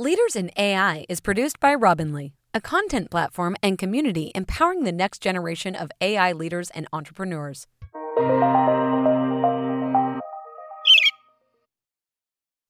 Leaders 0.00 0.36
in 0.36 0.48
AI 0.56 1.04
is 1.08 1.18
produced 1.18 1.58
by 1.58 1.74
Robin.ly, 1.74 2.32
a 2.54 2.60
content 2.60 3.10
platform 3.10 3.56
and 3.64 3.76
community 3.76 4.30
empowering 4.32 4.84
the 4.84 4.92
next 4.92 5.20
generation 5.20 5.74
of 5.74 5.90
AI 6.00 6.30
leaders 6.30 6.70
and 6.70 6.86
entrepreneurs. 6.92 7.66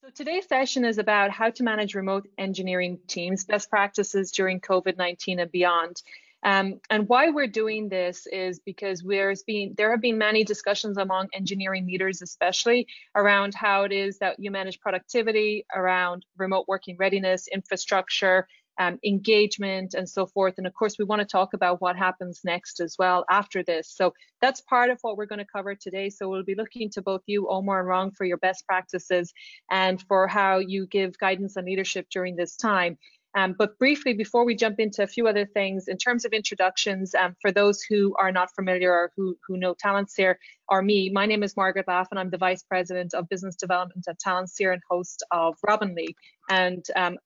So 0.00 0.08
today's 0.14 0.48
session 0.48 0.86
is 0.86 0.96
about 0.96 1.30
how 1.30 1.50
to 1.50 1.62
manage 1.62 1.94
remote 1.94 2.26
engineering 2.38 2.98
teams, 3.06 3.44
best 3.44 3.68
practices 3.68 4.30
during 4.30 4.58
COVID-19 4.58 5.42
and 5.42 5.52
beyond. 5.52 6.02
Um, 6.44 6.80
and 6.88 7.08
why 7.08 7.30
we're 7.30 7.48
doing 7.48 7.88
this 7.88 8.26
is 8.26 8.60
because 8.60 9.02
there's 9.06 9.42
been 9.42 9.74
there 9.76 9.90
have 9.90 10.00
been 10.00 10.18
many 10.18 10.44
discussions 10.44 10.96
among 10.96 11.28
engineering 11.34 11.86
leaders, 11.86 12.22
especially 12.22 12.86
around 13.14 13.54
how 13.54 13.82
it 13.84 13.92
is 13.92 14.18
that 14.18 14.36
you 14.38 14.50
manage 14.50 14.80
productivity, 14.80 15.66
around 15.74 16.24
remote 16.36 16.66
working 16.68 16.96
readiness, 16.98 17.48
infrastructure, 17.52 18.46
um, 18.78 18.98
engagement, 19.04 19.94
and 19.94 20.08
so 20.08 20.26
forth. 20.26 20.54
And 20.58 20.66
of 20.66 20.74
course, 20.74 20.96
we 20.98 21.04
want 21.04 21.20
to 21.20 21.26
talk 21.26 21.52
about 21.52 21.80
what 21.80 21.96
happens 21.96 22.40
next 22.44 22.80
as 22.80 22.94
well 22.98 23.24
after 23.28 23.62
this. 23.62 23.90
So 23.90 24.14
that's 24.40 24.60
part 24.60 24.90
of 24.90 24.98
what 25.02 25.16
we're 25.16 25.26
going 25.26 25.40
to 25.40 25.44
cover 25.44 25.74
today. 25.74 26.10
So 26.10 26.28
we'll 26.28 26.44
be 26.44 26.54
looking 26.54 26.88
to 26.90 27.02
both 27.02 27.22
you, 27.26 27.48
Omar 27.48 27.80
and 27.80 27.88
Rong, 27.88 28.12
for 28.12 28.24
your 28.24 28.36
best 28.36 28.66
practices 28.66 29.32
and 29.70 30.00
for 30.02 30.28
how 30.28 30.58
you 30.58 30.86
give 30.86 31.18
guidance 31.18 31.56
and 31.56 31.66
leadership 31.66 32.06
during 32.10 32.36
this 32.36 32.56
time. 32.56 32.98
Um, 33.36 33.54
but 33.58 33.78
briefly, 33.78 34.14
before 34.14 34.44
we 34.44 34.54
jump 34.54 34.80
into 34.80 35.02
a 35.02 35.06
few 35.06 35.28
other 35.28 35.46
things, 35.46 35.86
in 35.88 35.98
terms 35.98 36.24
of 36.24 36.32
introductions, 36.32 37.14
um, 37.14 37.36
for 37.40 37.52
those 37.52 37.82
who 37.82 38.14
are 38.18 38.32
not 38.32 38.48
familiar 38.54 38.90
or 38.92 39.12
who, 39.16 39.36
who 39.46 39.56
know 39.56 39.74
TalentSeer 39.74 40.36
or 40.68 40.82
me, 40.82 41.10
my 41.10 41.26
name 41.26 41.42
is 41.42 41.56
Margaret 41.56 41.86
Laff 41.88 42.08
and 42.10 42.20
I'm 42.20 42.30
the 42.30 42.38
Vice 42.38 42.62
President 42.62 43.14
of 43.14 43.28
Business 43.28 43.56
Development 43.56 44.04
at 44.08 44.20
TalentSeer 44.20 44.72
and 44.72 44.82
host 44.90 45.24
of 45.30 45.56
Robin.ly. 45.66 46.08
And 46.50 46.84
um, 46.94 47.16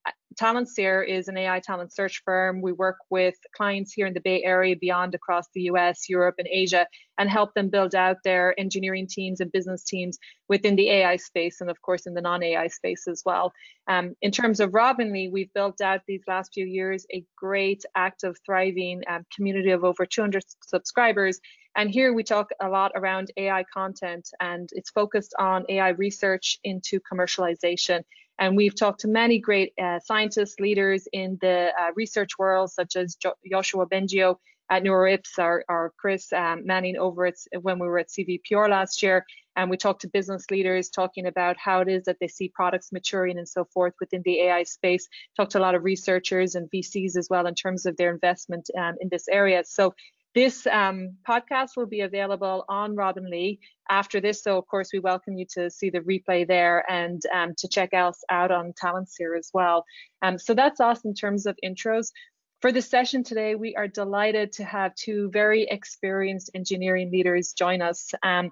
TalentSeer 0.41 1.07
is 1.07 1.29
an 1.29 1.37
AI 1.37 1.61
talent 1.61 1.93
search 1.93 2.23
firm. 2.25 2.61
We 2.61 2.73
work 2.73 2.97
with 3.11 3.35
clients 3.55 3.93
here 3.93 4.07
in 4.07 4.15
the 4.15 4.21
Bay 4.21 4.43
Area, 4.43 4.77
beyond 4.77 5.15
across 5.15 5.47
the 5.55 5.63
US, 5.63 6.09
Europe, 6.09 6.37
and 6.39 6.49
Asia, 6.51 6.87
and 7.19 7.29
help 7.29 7.55
them 7.55 7.69
build 7.69 7.95
out 7.95 8.17
their 8.25 8.59
engineering 8.59 9.07
teams 9.09 9.41
and 9.41 9.51
business 9.53 9.85
teams 9.85 10.19
within 10.49 10.77
the 10.77 10.91
AI 10.91 11.17
space 11.17 11.61
and, 11.61 11.71
of 11.71 11.81
course, 11.83 12.07
in 12.07 12.15
the 12.15 12.21
non 12.21 12.43
AI 12.43 12.69
space 12.69 13.07
as 13.09 13.23
well. 13.25 13.53
Um, 13.89 14.15
in 14.23 14.31
terms 14.31 14.61
of 14.61 14.75
Robin.ly, 14.75 15.29
we've 15.33 15.53
built 15.53 15.81
out 15.81 16.01
these 16.07 16.23
last 16.27 16.53
few 16.55 16.67
years 16.67 17.07
a 17.13 17.25
great, 17.37 17.85
active, 17.97 18.37
thriving 18.45 19.03
um, 19.09 19.25
community 19.35 19.71
of 19.71 19.85
over 19.85 20.07
200 20.07 20.43
subscribers. 20.65 21.41
And 21.75 21.91
here 21.91 22.13
we 22.13 22.23
talk 22.23 22.51
a 22.61 22.69
lot 22.69 22.93
around 22.95 23.33
AI 23.37 23.65
content, 23.73 24.29
and 24.41 24.69
it's 24.73 24.91
focused 24.91 25.35
on 25.39 25.65
AI 25.69 25.91
research 25.91 26.59
into 26.65 27.01
commercialization. 27.01 28.03
And 28.39 28.57
we've 28.57 28.75
talked 28.75 29.01
to 29.01 29.09
many 29.09 29.39
great 29.39 29.73
uh, 29.81 30.01
scientists, 30.01 30.61
leaders 30.61 31.07
in 31.13 31.39
the 31.41 31.73
uh, 31.79 31.93
research 31.95 32.39
world, 32.39 32.71
such 32.71 32.97
as 32.97 33.15
jo 33.15 33.33
Yoshua 33.51 33.89
Bengio 33.89 34.37
at 34.71 34.83
NeurIPS 34.83 35.39
or, 35.39 35.65
or 35.69 35.93
Chris 35.99 36.33
um, 36.33 36.67
Manning 36.67 36.97
over 36.97 37.27
at 37.27 37.35
when 37.61 37.79
we 37.79 37.87
were 37.87 37.99
at 37.99 38.09
CVPR 38.09 38.71
last 38.71 39.03
year. 39.03 39.25
And 39.55 39.69
we 39.69 39.77
talked 39.77 40.01
to 40.03 40.09
business 40.09 40.51
leaders 40.51 40.89
talking 40.89 41.27
about 41.27 41.59
how 41.59 41.81
it 41.81 41.89
is 41.89 42.05
that 42.05 42.17
they 42.21 42.29
see 42.29 42.49
products 42.55 42.91
maturing 42.91 43.37
and 43.37 43.49
so 43.49 43.67
forth 43.67 43.93
within 44.01 44.23
the 44.25 44.41
AI 44.43 44.63
space. 44.63 45.07
Talked 45.37 45.53
to 45.53 45.59
a 45.59 45.61
lot 45.61 45.75
of 45.75 45.85
researchers 45.85 46.55
and 46.55 46.71
VCs 46.71 47.17
as 47.19 47.29
well 47.29 47.47
in 47.47 47.55
terms 47.55 47.85
of 47.85 47.97
their 47.99 48.11
investment 48.13 48.71
um, 48.79 48.95
in 49.01 49.11
this 49.11 49.29
area. 49.29 49.63
So 49.67 49.95
this 50.35 50.67
um, 50.67 51.17
podcast 51.29 51.71
will 51.77 51.87
be 51.87 52.01
available 52.01 52.65
on 52.69 52.97
Robin.ly 52.97 53.59
after 53.91 54.21
this. 54.21 54.43
So, 54.43 54.57
of 54.57 54.67
course, 54.67 54.91
we 54.93 54.99
welcome 54.99 55.37
you 55.37 55.47
to 55.55 55.71
see 55.71 55.91
the 55.91 56.01
replay 56.01 56.47
there 56.47 56.91
and 56.91 57.21
um, 57.35 57.55
to 57.59 57.69
check 57.69 57.93
us 57.93 58.23
out 58.31 58.51
on 58.51 58.73
TalentSeer 58.73 59.39
as 59.39 59.51
well. 59.53 59.85
Um, 60.23 60.39
so 60.39 60.55
that's 60.55 60.81
us 60.81 61.05
in 61.05 61.15
terms 61.15 61.47
of 61.47 61.59
intros. 61.65 62.09
For 62.63 62.73
the 62.73 62.81
session 62.81 63.25
today, 63.25 63.57
we 63.57 63.75
are 63.75 63.89
delighted 63.89 64.53
to 64.53 64.65
have 64.65 64.95
two 64.95 65.31
very 65.33 65.65
experienced 65.65 66.51
engineering 66.55 67.11
leaders 67.11 67.53
join 67.53 67.83
us. 67.83 68.13
Um, 68.23 68.51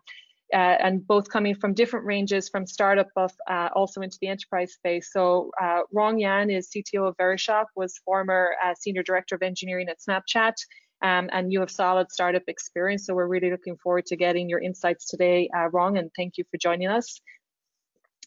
uh, 0.52 0.56
and 0.56 1.06
both 1.06 1.28
coming 1.28 1.54
from 1.54 1.74
different 1.74 2.04
ranges 2.04 2.48
from 2.48 2.66
startup 2.66 3.06
of 3.14 3.30
uh, 3.48 3.68
also 3.74 4.00
into 4.00 4.18
the 4.20 4.26
enterprise 4.26 4.72
space. 4.72 5.12
So 5.12 5.52
uh, 5.62 5.82
Rong 5.92 6.18
Yan 6.18 6.50
is 6.50 6.68
CTO 6.70 7.08
of 7.08 7.16
Verishop, 7.18 7.66
was 7.76 7.98
former 8.04 8.56
uh, 8.64 8.74
senior 8.74 9.04
director 9.04 9.36
of 9.36 9.42
engineering 9.42 9.88
at 9.88 9.98
Snapchat, 10.00 10.54
um, 11.02 11.28
and 11.32 11.52
you 11.52 11.60
have 11.60 11.70
solid 11.70 12.10
startup 12.10 12.42
experience. 12.48 13.06
So 13.06 13.14
we're 13.14 13.26
really 13.26 13.50
looking 13.50 13.76
forward 13.76 14.06
to 14.06 14.16
getting 14.16 14.48
your 14.48 14.60
insights 14.60 15.06
today, 15.06 15.48
uh, 15.56 15.68
Rong, 15.68 15.98
and 15.98 16.10
thank 16.16 16.38
you 16.38 16.44
for 16.50 16.58
joining 16.58 16.88
us. 16.88 17.20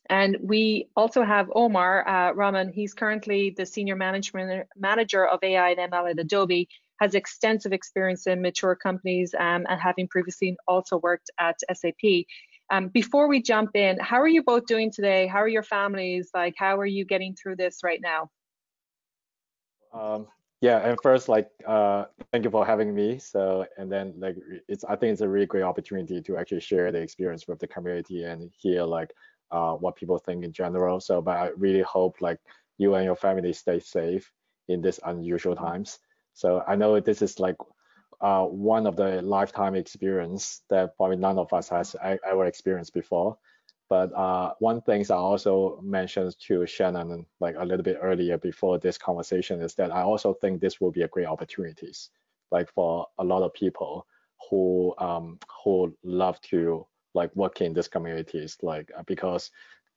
And 0.09 0.37
we 0.41 0.89
also 0.95 1.23
have 1.23 1.49
Omar 1.55 2.07
uh, 2.07 2.33
Rahman. 2.33 2.73
He's 2.73 2.93
currently 2.93 3.53
the 3.55 3.65
senior 3.65 3.95
management 3.95 4.67
manager 4.75 5.25
of 5.25 5.39
AI 5.43 5.71
and 5.71 5.91
ML 5.91 6.11
at 6.11 6.19
Adobe. 6.19 6.67
Has 6.99 7.15
extensive 7.15 7.73
experience 7.73 8.27
in 8.27 8.41
mature 8.41 8.75
companies 8.75 9.33
um, 9.37 9.65
and 9.67 9.81
having 9.81 10.07
previously 10.07 10.55
also 10.67 10.97
worked 10.97 11.31
at 11.39 11.55
SAP. 11.73 12.25
Um, 12.69 12.87
before 12.89 13.27
we 13.27 13.41
jump 13.41 13.75
in, 13.75 13.99
how 13.99 14.21
are 14.21 14.27
you 14.27 14.43
both 14.43 14.65
doing 14.67 14.91
today? 14.91 15.27
How 15.27 15.39
are 15.39 15.47
your 15.47 15.63
families? 15.63 16.29
Like, 16.33 16.53
how 16.57 16.77
are 16.77 16.85
you 16.85 17.03
getting 17.03 17.35
through 17.35 17.57
this 17.57 17.79
right 17.83 17.99
now? 18.01 18.29
Um, 19.93 20.27
yeah 20.63 20.77
and 20.87 20.97
first 21.01 21.27
like 21.27 21.49
uh 21.67 22.05
thank 22.31 22.45
you 22.45 22.49
for 22.49 22.65
having 22.65 22.95
me. 22.95 23.19
So 23.19 23.65
and 23.77 23.91
then 23.91 24.13
like 24.17 24.37
it's 24.69 24.85
i 24.85 24.95
think 24.95 25.11
it's 25.11 25.21
a 25.21 25.27
really 25.27 25.45
great 25.45 25.63
opportunity 25.63 26.21
to 26.21 26.37
actually 26.37 26.61
share 26.61 26.89
the 26.89 27.01
experience 27.01 27.47
with 27.49 27.59
the 27.59 27.67
community 27.67 28.23
and 28.23 28.49
hear 28.57 28.83
like 28.83 29.11
uh 29.51 29.73
what 29.73 29.97
people 29.97 30.17
think 30.17 30.45
in 30.45 30.53
general. 30.53 31.01
So 31.01 31.21
but 31.21 31.35
i 31.37 31.49
really 31.57 31.81
hope 31.81 32.21
like 32.21 32.39
you 32.77 32.95
and 32.95 33.03
your 33.03 33.17
family 33.17 33.51
stay 33.51 33.79
safe 33.79 34.31
in 34.69 34.81
these 34.81 35.01
unusual 35.05 35.55
times. 35.55 35.99
So 36.33 36.63
i 36.65 36.77
know 36.77 36.97
this 37.01 37.21
is 37.21 37.41
like 37.41 37.57
uh 38.21 38.45
one 38.45 38.87
of 38.87 38.95
the 38.95 39.21
lifetime 39.21 39.75
experience 39.75 40.61
that 40.69 40.95
probably 40.95 41.17
none 41.17 41.39
of 41.39 41.51
us 41.51 41.67
has 41.67 41.93
ever 42.01 42.45
experienced 42.45 42.93
before 42.93 43.37
but 43.93 44.11
uh, 44.15 44.55
one 44.57 44.81
thing 44.81 45.05
I 45.11 45.13
also 45.13 45.79
mentioned 45.83 46.35
to 46.47 46.65
Shannon 46.65 47.27
like 47.39 47.55
a 47.59 47.63
little 47.63 47.83
bit 47.83 47.99
earlier 48.01 48.39
before 48.39 48.79
this 48.79 48.97
conversation 48.97 49.61
is 49.61 49.75
that 49.75 49.91
I 49.91 50.01
also 50.01 50.33
think 50.33 50.59
this 50.59 50.81
will 50.81 50.89
be 50.89 51.03
a 51.03 51.07
great 51.07 51.27
opportunities, 51.27 52.09
like 52.49 52.73
for 52.73 53.05
a 53.19 53.23
lot 53.23 53.43
of 53.43 53.53
people 53.53 54.07
who 54.49 54.95
um, 54.97 55.37
who 55.63 55.95
love 56.03 56.41
to 56.53 56.87
like 57.13 57.35
work 57.35 57.61
in 57.61 57.71
these 57.75 57.87
communities, 57.87 58.57
like 58.63 58.89
because 59.05 59.51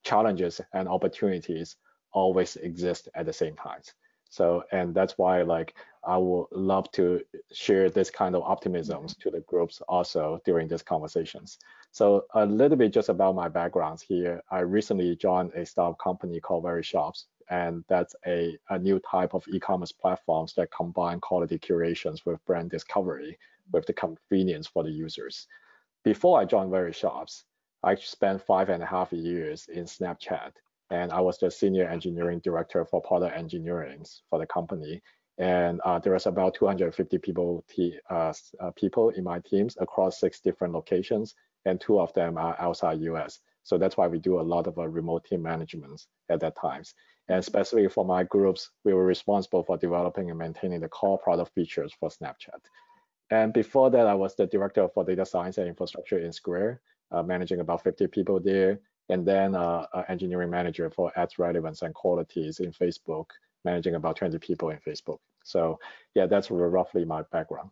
challenges 0.05 0.61
and 0.75 0.89
opportunities 0.89 1.77
always 2.13 2.57
exist 2.57 3.09
at 3.15 3.25
the 3.25 3.33
same 3.33 3.57
time. 3.57 3.81
So 4.29 4.65
and 4.73 4.95
that's 4.95 5.17
why 5.19 5.43
like 5.43 5.75
I 6.07 6.17
would 6.17 6.47
love 6.53 6.91
to 6.93 7.21
share 7.53 7.91
this 7.91 8.11
kind 8.11 8.37
of 8.37 8.43
optimism 8.43 9.07
to 9.21 9.31
the 9.31 9.41
groups 9.41 9.81
also 9.89 10.41
during 10.45 10.69
these 10.69 10.83
conversations. 10.83 11.59
So 11.91 12.27
a 12.35 12.47
little 12.47 12.77
bit 12.77 12.93
just 12.93 13.09
about 13.09 13.35
my 13.35 13.49
background 13.49 14.01
here. 14.07 14.43
I 14.51 14.61
recently 14.61 15.17
joined 15.17 15.53
a 15.55 15.67
startup 15.67 15.99
company 15.99 16.41
called 16.41 16.65
Verishops, 16.65 17.25
and 17.51 17.85
that's 17.89 18.15
a, 18.27 18.57
a 18.71 18.79
new 18.79 19.01
type 19.01 19.35
of 19.35 19.45
e-commerce 19.49 19.93
platforms 19.93 20.55
that 20.55 20.71
combine 20.71 21.21
quality 21.21 21.59
curations 21.59 22.25
with 22.25 22.45
brand 22.45 22.71
discovery 22.71 23.39
with 23.73 23.87
the 23.87 23.93
convenience 23.93 24.67
for 24.67 24.85
the 24.85 24.91
users. 24.91 25.49
Before 26.05 26.41
I 26.41 26.45
joined 26.45 26.71
Verishops, 26.71 27.45
I 27.83 27.95
spent 27.97 28.43
five 28.43 28.69
and 28.69 28.83
a 28.83 28.87
half 28.87 29.13
years 29.13 29.69
in 29.69 29.85
Snapchat, 29.85 30.53
and 30.91 31.13
I 31.13 31.21
was 31.21 31.39
the 31.39 31.51
senior 31.51 31.89
engineering 31.89 32.41
director 32.43 32.85
for 32.85 33.01
product 33.01 33.37
engineering 33.37 34.05
for 34.31 34.39
the 34.39 34.47
company 34.47 35.03
and 35.39 35.81
uh, 35.85 36.01
was 36.07 36.27
about 36.27 36.55
250 36.55 37.19
people 37.19 37.65
uh, 38.11 38.33
uh, 38.61 38.71
people 38.75 39.11
in 39.11 39.25
my 39.25 39.39
teams 39.41 39.77
across 39.81 40.19
six 40.19 40.41
different 40.41 40.73
locations, 40.73 41.35
and 41.67 41.81
two 41.81 42.01
of 42.01 42.13
them 42.15 42.39
are 42.39 42.57
outside 42.59 43.01
US. 43.01 43.41
So 43.63 43.77
that's 43.77 43.97
why 43.97 44.07
we 44.07 44.19
do 44.19 44.41
a 44.41 44.43
lot 44.43 44.67
of 44.67 44.79
uh, 44.79 44.89
remote 44.89 45.25
team 45.25 45.43
management 45.43 46.07
at 46.31 46.41
that 46.41 46.57
times. 46.57 46.95
And 47.29 47.39
especially 47.39 47.89
for 47.89 48.05
my 48.05 48.23
groups, 48.23 48.71
we 48.85 48.95
were 48.95 49.05
responsible 49.05 49.65
for 49.65 49.77
developing 49.77 50.31
and 50.31 50.39
maintaining 50.39 50.81
the 50.81 50.89
core 50.89 51.19
product 51.19 51.53
features 51.55 51.93
for 51.99 52.09
Snapchat. 52.09 52.61
And 53.31 53.53
before 53.53 53.91
that, 53.91 54.07
I 54.07 54.15
was 54.15 54.37
the 54.37 54.47
director 54.47 54.89
for 54.95 55.05
data 55.05 55.27
science 55.27 55.59
and 55.59 55.67
infrastructure 55.67 56.19
in 56.19 56.33
Square, 56.33 56.81
uh, 57.11 57.25
managing 57.25 57.59
about 57.59 57.83
50 57.83 58.07
people 58.07 58.39
there. 58.39 58.79
And 59.09 59.27
then 59.27 59.55
uh, 59.55 59.87
engineering 60.09 60.51
manager 60.51 60.91
for 60.91 61.13
ads 61.17 61.39
relevance 61.39 61.83
and 61.83 61.95
qualities 61.95 62.61
in 62.61 62.73
Facebook, 62.73 63.27
managing 63.65 63.95
about 63.95 64.17
20 64.17 64.39
people 64.39 64.71
in 64.71 64.79
Facebook. 64.79 65.19
So 65.45 65.79
yeah, 66.15 66.27
that's 66.27 66.51
roughly 66.51 67.05
my 67.05 67.23
background. 67.31 67.71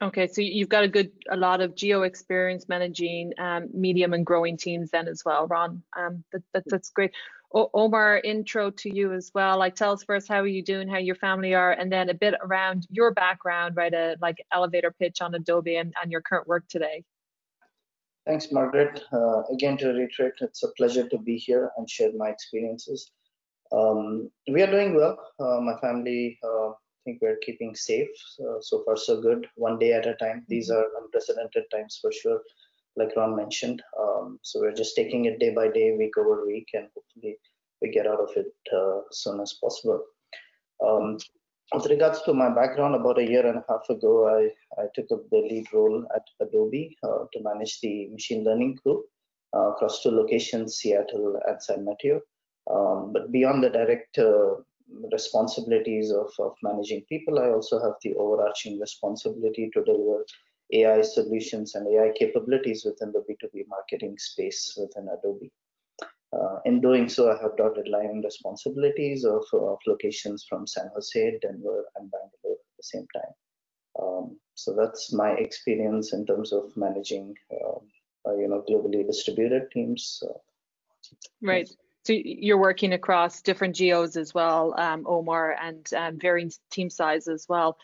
Okay, 0.00 0.26
so 0.26 0.40
you've 0.40 0.68
got 0.68 0.82
a 0.82 0.88
good, 0.88 1.12
a 1.30 1.36
lot 1.36 1.60
of 1.60 1.76
geo 1.76 2.02
experience 2.02 2.68
managing 2.68 3.32
um, 3.38 3.68
medium 3.72 4.14
and 4.14 4.26
growing 4.26 4.56
teams 4.56 4.90
then 4.90 5.06
as 5.06 5.22
well, 5.24 5.46
Ron. 5.46 5.82
Um, 5.96 6.24
that, 6.32 6.42
that, 6.52 6.64
that's 6.66 6.90
great. 6.90 7.12
O 7.54 7.70
Omar, 7.72 8.18
intro 8.24 8.70
to 8.70 8.92
you 8.92 9.12
as 9.12 9.30
well. 9.34 9.58
Like, 9.58 9.76
tell 9.76 9.92
us 9.92 10.02
first 10.02 10.26
how 10.26 10.40
are 10.40 10.46
you 10.46 10.62
doing, 10.62 10.88
how 10.88 10.98
your 10.98 11.14
family 11.14 11.54
are, 11.54 11.70
and 11.70 11.92
then 11.92 12.08
a 12.08 12.14
bit 12.14 12.34
around 12.42 12.86
your 12.90 13.12
background, 13.12 13.76
right? 13.76 13.92
A 13.92 14.16
like 14.20 14.44
elevator 14.52 14.90
pitch 14.90 15.20
on 15.20 15.34
Adobe 15.34 15.76
and, 15.76 15.94
and 16.02 16.10
your 16.10 16.22
current 16.22 16.48
work 16.48 16.66
today. 16.68 17.04
Thanks, 18.26 18.52
Margaret. 18.52 19.02
Uh, 19.12 19.42
again, 19.52 19.76
to 19.78 19.88
reiterate, 19.88 20.34
it's 20.40 20.62
a 20.62 20.72
pleasure 20.76 21.08
to 21.08 21.18
be 21.18 21.36
here 21.36 21.72
and 21.76 21.90
share 21.90 22.12
my 22.16 22.28
experiences. 22.28 23.10
Um, 23.72 24.30
we 24.48 24.62
are 24.62 24.70
doing 24.70 24.94
well. 24.94 25.18
Uh, 25.40 25.60
my 25.60 25.76
family, 25.80 26.38
uh, 26.44 26.68
I 26.70 27.00
think 27.04 27.18
we're 27.20 27.38
keeping 27.38 27.74
safe. 27.74 28.08
So, 28.36 28.58
so, 28.60 28.84
far, 28.84 28.96
so 28.96 29.20
good. 29.20 29.48
One 29.56 29.78
day 29.78 29.92
at 29.92 30.06
a 30.06 30.14
time. 30.14 30.44
These 30.48 30.70
mm-hmm. 30.70 30.78
are 30.78 31.02
unprecedented 31.02 31.64
times 31.72 31.98
for 32.00 32.12
sure, 32.12 32.40
like 32.96 33.16
Ron 33.16 33.34
mentioned. 33.34 33.82
Um, 34.00 34.38
so 34.42 34.60
we're 34.60 34.74
just 34.74 34.94
taking 34.94 35.24
it 35.24 35.40
day 35.40 35.52
by 35.52 35.68
day, 35.68 35.96
week 35.98 36.16
over 36.16 36.46
week, 36.46 36.68
and 36.74 36.88
hopefully 36.94 37.38
we 37.80 37.90
get 37.90 38.06
out 38.06 38.20
of 38.20 38.30
it 38.36 38.52
uh, 38.72 38.98
as 39.10 39.18
soon 39.18 39.40
as 39.40 39.54
possible. 39.54 40.00
Um, 40.84 41.18
with 41.74 41.86
regards 41.86 42.22
to 42.22 42.34
my 42.34 42.48
background, 42.48 42.94
about 42.94 43.18
a 43.18 43.24
year 43.24 43.46
and 43.46 43.58
a 43.58 43.64
half 43.68 43.88
ago, 43.88 44.28
I, 44.28 44.80
I 44.80 44.86
took 44.94 45.06
up 45.12 45.28
the 45.30 45.38
lead 45.38 45.66
role 45.72 46.06
at 46.14 46.22
Adobe 46.40 46.96
uh, 47.02 47.24
to 47.32 47.42
manage 47.42 47.80
the 47.80 48.08
machine 48.10 48.44
learning 48.44 48.78
group 48.84 49.04
uh, 49.54 49.72
across 49.72 50.02
two 50.02 50.10
locations, 50.10 50.76
Seattle 50.76 51.40
and 51.46 51.62
San 51.62 51.84
Mateo. 51.84 52.20
Um, 52.70 53.12
but 53.12 53.32
beyond 53.32 53.64
the 53.64 53.70
direct 53.70 54.18
uh, 54.18 54.54
responsibilities 55.12 56.10
of, 56.12 56.30
of 56.38 56.54
managing 56.62 57.02
people, 57.08 57.38
I 57.38 57.48
also 57.50 57.82
have 57.82 57.94
the 58.02 58.14
overarching 58.14 58.78
responsibility 58.78 59.70
to 59.74 59.84
deliver 59.84 60.24
AI 60.72 61.02
solutions 61.02 61.74
and 61.74 61.86
AI 61.88 62.12
capabilities 62.18 62.84
within 62.84 63.12
the 63.12 63.20
B2B 63.20 63.66
marketing 63.68 64.16
space 64.18 64.76
within 64.78 65.08
Adobe. 65.08 65.50
Uh, 66.32 66.58
in 66.64 66.80
doing 66.80 67.08
so, 67.08 67.30
I 67.30 67.40
have 67.42 67.56
dotted 67.56 67.88
line 67.88 68.22
responsibilities 68.24 69.24
of, 69.24 69.44
of, 69.52 69.78
locations 69.86 70.46
from 70.48 70.66
San 70.66 70.90
Jose, 70.94 71.38
Denver, 71.42 71.84
and 71.96 72.10
Bangalore 72.10 72.56
at 72.58 72.76
the 72.78 72.82
same 72.82 73.06
time. 73.14 73.32
Um, 74.00 74.38
so 74.54 74.74
that's 74.74 75.12
my 75.12 75.32
experience 75.32 76.14
in 76.14 76.24
terms 76.24 76.52
of 76.52 76.74
managing, 76.74 77.34
uh, 77.52 77.78
uh, 78.28 78.34
you 78.36 78.48
know, 78.48 78.64
globally 78.68 79.06
distributed 79.06 79.70
teams. 79.72 80.22
right. 81.42 81.68
So 82.04 82.14
you're 82.14 82.58
working 82.58 82.94
across 82.94 83.42
different 83.42 83.76
geos 83.76 84.16
as 84.16 84.34
well, 84.34 84.74
um, 84.78 85.04
Omar, 85.06 85.56
and 85.60 85.88
um, 85.94 86.18
varying 86.18 86.50
team 86.70 86.90
size 86.90 87.28
as 87.28 87.46
well. 87.48 87.76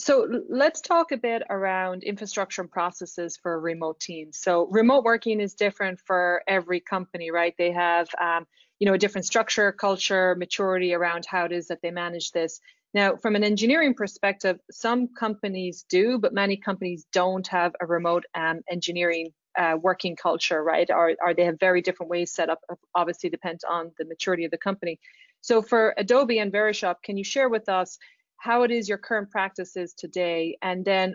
So 0.00 0.26
let's 0.48 0.80
talk 0.80 1.12
a 1.12 1.18
bit 1.18 1.42
around 1.50 2.04
infrastructure 2.04 2.62
and 2.62 2.70
processes 2.70 3.36
for 3.36 3.60
remote 3.60 4.00
teams. 4.00 4.38
So 4.38 4.66
remote 4.70 5.04
working 5.04 5.40
is 5.40 5.52
different 5.52 6.00
for 6.00 6.42
every 6.48 6.80
company, 6.80 7.30
right? 7.30 7.54
They 7.58 7.70
have, 7.72 8.08
um, 8.18 8.46
you 8.78 8.86
know, 8.86 8.94
a 8.94 8.98
different 8.98 9.26
structure, 9.26 9.72
culture, 9.72 10.34
maturity 10.36 10.94
around 10.94 11.26
how 11.26 11.44
it 11.44 11.52
is 11.52 11.68
that 11.68 11.82
they 11.82 11.90
manage 11.90 12.30
this. 12.30 12.60
Now, 12.94 13.16
from 13.16 13.36
an 13.36 13.44
engineering 13.44 13.92
perspective, 13.92 14.58
some 14.70 15.08
companies 15.08 15.84
do, 15.90 16.18
but 16.18 16.32
many 16.32 16.56
companies 16.56 17.06
don't 17.12 17.46
have 17.48 17.74
a 17.78 17.84
remote 17.84 18.24
um, 18.34 18.60
engineering 18.70 19.34
uh, 19.58 19.76
working 19.78 20.16
culture, 20.16 20.64
right? 20.64 20.88
Or, 20.90 21.12
or 21.22 21.34
they 21.34 21.44
have 21.44 21.60
very 21.60 21.82
different 21.82 22.08
ways 22.08 22.32
set 22.32 22.48
up, 22.48 22.60
obviously 22.94 23.28
depends 23.28 23.64
on 23.64 23.92
the 23.98 24.06
maturity 24.06 24.46
of 24.46 24.50
the 24.50 24.56
company. 24.56 24.98
So 25.42 25.60
for 25.60 25.92
Adobe 25.98 26.38
and 26.38 26.50
Verishop, 26.50 27.02
can 27.02 27.18
you 27.18 27.24
share 27.24 27.50
with 27.50 27.68
us 27.68 27.98
how 28.40 28.62
it 28.62 28.70
is 28.70 28.88
your 28.88 28.96
current 28.96 29.30
practices 29.30 29.92
today 29.92 30.56
and 30.62 30.82
then 30.82 31.14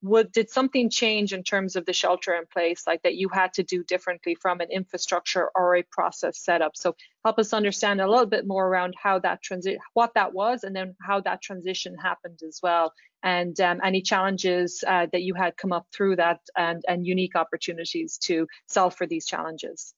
what 0.00 0.32
did 0.32 0.48
something 0.48 0.88
change 0.88 1.34
in 1.34 1.42
terms 1.42 1.76
of 1.76 1.84
the 1.84 1.92
shelter 1.92 2.32
in 2.32 2.44
place 2.50 2.86
like 2.86 3.02
that 3.02 3.14
you 3.14 3.28
had 3.28 3.52
to 3.52 3.62
do 3.62 3.84
differently 3.84 4.34
from 4.34 4.58
an 4.60 4.68
infrastructure 4.70 5.50
or 5.54 5.76
a 5.76 5.82
process 5.92 6.38
setup? 6.38 6.74
So 6.74 6.96
help 7.26 7.38
us 7.38 7.52
understand 7.52 8.00
a 8.00 8.10
little 8.10 8.24
bit 8.24 8.46
more 8.46 8.66
around 8.66 8.94
how 9.00 9.18
that 9.18 9.42
transition 9.42 9.80
what 9.92 10.14
that 10.14 10.32
was 10.32 10.64
and 10.64 10.74
then 10.74 10.96
how 11.06 11.20
that 11.20 11.42
transition 11.42 11.94
happened 11.94 12.40
as 12.42 12.58
well 12.62 12.94
and 13.22 13.60
um, 13.60 13.80
any 13.84 14.00
challenges 14.00 14.82
uh, 14.86 15.06
that 15.12 15.20
you 15.20 15.34
had 15.34 15.58
come 15.58 15.74
up 15.74 15.86
through 15.92 16.16
that 16.16 16.40
and, 16.56 16.82
and 16.88 17.06
unique 17.06 17.36
opportunities 17.36 18.16
to 18.16 18.48
solve 18.66 18.96
for 18.96 19.06
these 19.06 19.26
challenges. 19.26 19.92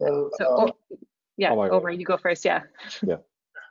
Well, 0.00 0.30
so, 0.38 0.56
um, 0.56 0.72
oh, 0.90 0.96
yeah 1.36 1.52
oh 1.52 1.60
over 1.62 1.90
you 1.90 2.04
go 2.04 2.16
first 2.16 2.44
yeah. 2.44 2.62
Yeah 3.06 3.18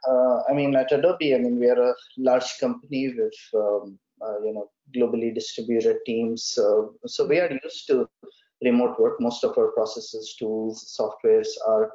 uh, 0.10 0.42
I 0.50 0.54
mean, 0.54 0.76
at 0.76 0.92
Adobe, 0.92 1.36
I 1.36 1.38
mean, 1.38 1.60
we 1.60 1.70
are 1.70 1.82
a 1.82 1.96
large 2.18 2.60
company 2.60 3.14
with, 3.16 3.34
um, 3.54 3.98
uh, 4.22 4.40
you 4.44 4.54
know, 4.54 4.70
globally 4.96 5.34
distributed 5.34 5.98
teams. 6.06 6.58
Uh, 6.58 6.88
so 7.06 7.26
we 7.26 7.40
are 7.40 7.60
used 7.64 7.88
to 7.88 8.08
remote 8.64 9.00
work. 9.00 9.20
Most 9.20 9.44
of 9.44 9.58
our 9.58 9.72
processes, 9.72 10.36
tools, 10.38 10.98
softwares 11.00 11.48
are, 11.68 11.92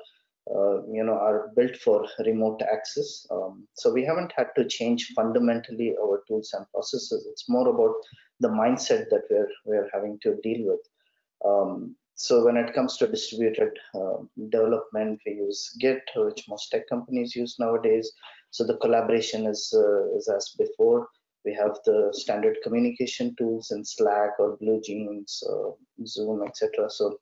uh, 0.55 0.83
you 0.91 1.05
know, 1.05 1.15
are 1.15 1.51
built 1.57 1.77
for 1.77 2.07
remote 2.25 2.63
access. 2.63 3.27
Um, 3.31 3.69
so 3.75 3.93
we 3.93 4.05
haven't 4.05 4.33
had 4.37 4.49
to 4.57 4.67
change 4.67 5.13
fundamentally 5.15 5.95
our 6.03 6.23
tools 6.27 6.51
and 6.55 6.67
processes. 6.73 7.27
It's 7.31 7.49
more 7.49 7.69
about 7.69 7.95
the 8.41 8.49
mindset 8.49 9.11
that 9.11 9.23
we're 9.31 9.49
we're 9.65 9.91
having 9.93 10.19
to 10.23 10.37
deal 10.43 10.67
with. 10.67 10.81
Um, 11.45 11.97
so 12.19 12.45
when 12.45 12.57
it 12.57 12.75
comes 12.75 12.97
to 12.97 13.07
distributed 13.07 13.71
uh, 13.95 14.19
development, 14.49 15.21
we 15.25 15.35
use 15.35 15.73
Git, 15.79 16.03
which 16.17 16.49
most 16.49 16.69
tech 16.69 16.89
companies 16.89 17.37
use 17.37 17.57
nowadays. 17.61 18.11
So 18.51 18.65
the 18.65 18.77
collaboration 18.79 19.47
is, 19.47 19.73
uh, 19.73 20.17
is 20.17 20.29
as 20.29 20.53
before. 20.59 21.07
We 21.45 21.55
have 21.55 21.79
the 21.85 22.09
standard 22.13 22.59
communication 22.65 23.37
tools 23.37 23.71
in 23.71 23.85
Slack 23.85 24.33
or 24.41 24.59
BlueJeans, 24.59 25.45
uh, 25.49 25.71
Zoom, 26.07 26.43
etc. 26.43 26.91
So 26.91 27.21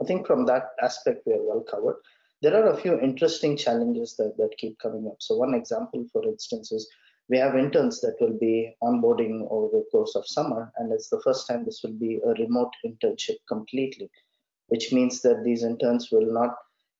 I 0.00 0.04
think 0.04 0.26
from 0.26 0.46
that 0.46 0.70
aspect, 0.82 1.24
we 1.26 1.34
are 1.34 1.42
well 1.42 1.64
covered. 1.70 1.96
There 2.40 2.56
are 2.56 2.72
a 2.72 2.80
few 2.80 2.98
interesting 2.98 3.58
challenges 3.58 4.16
that, 4.16 4.38
that 4.38 4.56
keep 4.56 4.78
coming 4.78 5.06
up. 5.06 5.16
So 5.18 5.36
one 5.36 5.52
example, 5.52 6.06
for 6.10 6.24
instance, 6.24 6.72
is 6.72 6.88
we 7.28 7.38
have 7.38 7.56
interns 7.56 8.00
that 8.00 8.16
will 8.20 8.38
be 8.38 8.74
onboarding 8.82 9.46
over 9.50 9.68
the 9.72 9.84
course 9.90 10.14
of 10.14 10.26
summer 10.26 10.72
and 10.76 10.92
it's 10.92 11.08
the 11.08 11.20
first 11.22 11.46
time 11.46 11.64
this 11.64 11.80
will 11.82 11.98
be 12.06 12.20
a 12.26 12.34
remote 12.42 12.72
internship 12.84 13.36
completely 13.48 14.10
which 14.68 14.92
means 14.92 15.22
that 15.22 15.42
these 15.44 15.62
interns 15.62 16.10
will 16.10 16.30
not 16.32 16.54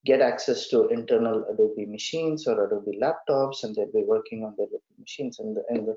get 0.04 0.20
access 0.20 0.68
to 0.68 0.88
internal 0.88 1.44
adobe 1.50 1.86
machines 1.86 2.46
or 2.46 2.66
adobe 2.66 2.98
laptops 3.00 3.64
and 3.64 3.74
they'll 3.74 3.92
be 3.92 4.04
working 4.04 4.44
on 4.44 4.54
their 4.56 4.66
machines. 4.98 5.38
In 5.40 5.54
the, 5.54 5.64
in 5.70 5.86
the 5.86 5.96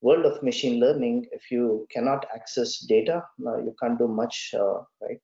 world 0.00 0.24
of 0.24 0.42
machine 0.42 0.80
learning 0.80 1.26
if 1.32 1.50
you 1.50 1.86
cannot 1.90 2.26
access 2.34 2.78
data 2.78 3.22
uh, 3.46 3.58
you 3.58 3.74
can't 3.80 3.98
do 3.98 4.08
much 4.08 4.54
uh, 4.58 4.80
right? 5.00 5.20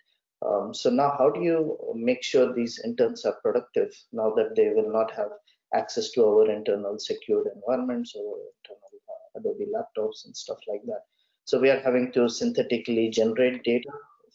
Um, 0.47 0.73
so 0.73 0.89
now 0.91 1.15
how 1.19 1.31
do 1.31 1.41
you 1.41 1.77
make 1.95 2.23
sure 2.23 2.53
these 2.53 2.81
interns 2.85 3.25
are 3.25 3.37
productive 3.43 3.93
now 4.13 4.31
that 4.37 4.55
they 4.55 4.71
will 4.71 4.93
not 4.93 5.11
have 5.13 5.31
access 5.75 6.11
to 6.13 6.25
our 6.25 6.51
internal 6.51 6.99
secured 6.99 7.47
environments 7.55 8.15
or 8.15 8.37
internal 8.57 8.93
uh, 9.09 9.39
Adobe 9.39 9.67
laptops 9.75 10.25
and 10.25 10.37
stuff 10.37 10.59
like 10.69 10.83
that. 10.87 11.03
So 11.45 11.59
we 11.59 11.71
are 11.71 11.81
having 11.81 12.13
to 12.13 12.29
synthetically 12.29 13.11
generate 13.11 13.65
data 13.65 13.91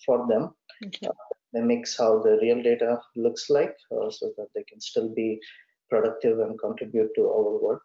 for 0.06 0.28
them, 0.28 0.54
okay. 0.86 1.08
uh, 1.08 1.14
mimics 1.54 1.98
how 1.98 2.22
the 2.22 2.40
real 2.42 2.62
data 2.62 3.00
looks 3.16 3.50
like, 3.50 3.76
uh, 3.92 4.10
so 4.10 4.32
that 4.38 4.48
they 4.56 4.64
can 4.64 4.82
still 4.82 5.10
be 5.10 5.40
productive 5.90 6.40
and 6.40 6.60
contribute 6.60 7.12
to 7.16 7.30
our 7.30 7.62
work. 7.62 7.84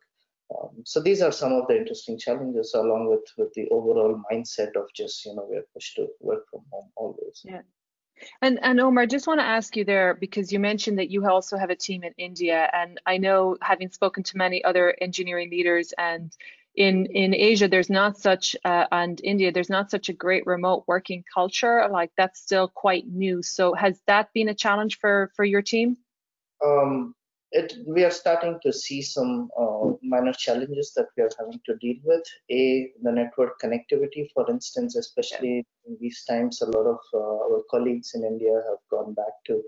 Um, 0.57 0.83
so 0.85 1.01
these 1.01 1.21
are 1.21 1.31
some 1.31 1.53
of 1.53 1.69
the 1.69 1.77
interesting 1.77 2.19
challenges, 2.19 2.73
along 2.75 3.11
with 3.11 3.27
with 3.37 3.53
the 3.53 3.69
overall 3.69 4.23
mindset 4.33 4.77
of 4.77 4.87
just 4.95 5.25
you 5.27 5.35
know 5.35 5.47
we're 5.49 5.67
pushed 5.75 5.97
to 5.97 6.09
work 6.21 6.45
from 6.51 6.63
home 6.71 6.91
always. 6.97 7.43
Yeah. 7.45 7.61
And 8.43 8.59
and 8.63 8.81
Omar, 8.81 9.03
I 9.03 9.07
just 9.07 9.27
want 9.27 9.41
to 9.41 9.47
ask 9.47 9.77
you 9.77 9.85
there 9.85 10.15
because 10.15 10.53
you 10.53 10.59
mentioned 10.59 10.99
that 10.99 11.11
you 11.11 11.27
also 11.29 11.57
have 11.57 11.71
a 11.71 11.77
team 11.77 12.05
in 12.05 12.13
India, 12.19 12.69
and 12.73 13.01
I 13.07 13.19
know 13.19 13.57
having 13.63 13.91
spoken 13.91 14.23
to 14.25 14.37
many 14.37 14.63
other 14.65 14.95
engineering 15.01 15.51
leaders 15.51 15.93
and 15.99 16.33
in 16.79 17.07
in 17.07 17.35
Asia, 17.35 17.67
there's 17.67 17.91
not 17.91 18.17
such 18.17 18.55
uh, 18.65 18.87
and 18.93 19.21
India, 19.25 19.51
there's 19.51 19.69
not 19.69 19.91
such 19.91 20.09
a 20.09 20.13
great 20.13 20.47
remote 20.47 20.85
working 20.87 21.25
culture. 21.35 21.89
Like 21.91 22.13
that's 22.17 22.41
still 22.41 22.69
quite 22.69 23.07
new. 23.09 23.43
So 23.43 23.75
has 23.75 24.01
that 24.07 24.33
been 24.33 24.49
a 24.49 24.55
challenge 24.55 24.99
for 24.99 25.33
for 25.35 25.45
your 25.45 25.61
team? 25.61 25.97
Um, 26.65 27.15
it 27.53 27.75
we 27.87 28.05
are 28.05 28.11
starting 28.11 28.59
to 28.63 28.73
see 28.73 29.01
some 29.01 29.49
uh, 29.59 29.91
minor 30.03 30.33
challenges 30.33 30.93
that 30.97 31.07
we 31.17 31.23
are 31.23 31.31
having 31.39 31.61
to 31.67 31.77
deal 31.77 31.97
with. 32.05 32.23
A 32.51 32.93
the 33.03 33.13
network 33.13 33.61
connectivity 33.61 34.29
for 34.35 34.49
instance 34.51 34.97
especially 34.97 35.67
in 35.87 35.97
these 36.01 36.25
times 36.29 36.61
a 36.61 36.67
lot 36.67 36.87
of 36.87 36.99
uh, 37.15 37.39
our 37.47 37.63
colleagues 37.71 38.15
in 38.15 38.25
india 38.25 38.55
have 38.69 38.83
gone 38.91 39.15
back 39.15 39.35
to 39.47 39.63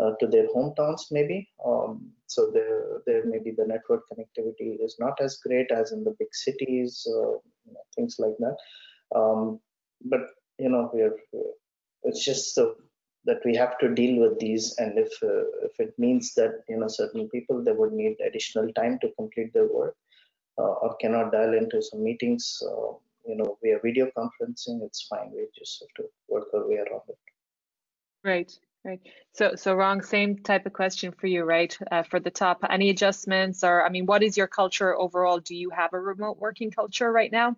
uh, 0.00 0.12
to 0.20 0.26
their 0.26 0.48
hometowns 0.48 1.02
maybe. 1.10 1.48
Um, 1.64 2.10
so 2.26 2.50
there 2.52 3.02
there 3.06 3.24
maybe 3.26 3.52
the 3.56 3.66
network 3.66 4.02
connectivity 4.10 4.82
is 4.84 4.96
not 4.98 5.20
as 5.20 5.38
great 5.38 5.70
as 5.70 5.92
in 5.92 6.04
the 6.04 6.14
big 6.18 6.34
cities 6.34 7.06
uh, 7.16 7.36
things 7.94 8.16
like 8.18 8.36
that. 8.38 8.56
Um, 9.14 9.60
but 10.04 10.20
you 10.58 10.68
know 10.68 10.90
we're 10.92 11.16
it's 12.02 12.24
just 12.24 12.54
the 12.54 12.74
that 13.24 13.40
we 13.44 13.54
have 13.56 13.78
to 13.78 13.94
deal 13.94 14.20
with 14.20 14.38
these. 14.38 14.74
And 14.78 14.98
if 14.98 15.12
uh, 15.22 15.44
if 15.62 15.78
it 15.78 15.94
means 15.98 16.34
that 16.34 16.62
you 16.68 16.78
know 16.78 16.88
certain 16.88 17.28
people 17.28 17.62
they 17.62 17.72
would 17.72 17.92
need 17.92 18.16
additional 18.26 18.72
time 18.72 18.98
to 19.00 19.12
complete 19.18 19.52
their 19.52 19.68
work 19.68 19.96
uh, 20.58 20.72
or 20.82 20.96
cannot 20.96 21.32
dial 21.32 21.54
into 21.54 21.82
some 21.82 22.02
meetings 22.02 22.62
uh, 22.66 22.92
you 23.26 23.36
know 23.36 23.58
via 23.62 23.78
video 23.82 24.10
conferencing 24.16 24.82
it's 24.82 25.06
fine. 25.08 25.30
We 25.34 25.46
just 25.56 25.82
have 25.82 26.04
to 26.04 26.10
work 26.28 26.48
our 26.54 26.68
way 26.68 26.76
around 26.76 27.02
it. 27.08 27.18
Right 28.22 28.58
right. 28.84 29.00
So 29.32 29.54
so 29.54 29.74
Rong 29.74 30.02
same 30.02 30.38
type 30.38 30.66
of 30.66 30.72
question 30.72 31.12
for 31.12 31.26
you 31.26 31.44
right? 31.44 31.76
Uh, 31.90 32.02
for 32.02 32.20
the 32.20 32.30
top 32.30 32.64
any 32.68 32.90
adjustments 32.90 33.64
or 33.64 33.84
i 33.84 33.88
mean 33.88 34.06
what 34.06 34.22
is 34.22 34.36
your 34.36 34.48
culture 34.48 34.94
overall? 34.94 35.38
Do 35.38 35.54
you 35.54 35.70
have 35.70 35.92
a 35.92 36.00
remote 36.00 36.38
working 36.38 36.70
culture 36.70 37.10
right 37.10 37.32
now 37.32 37.56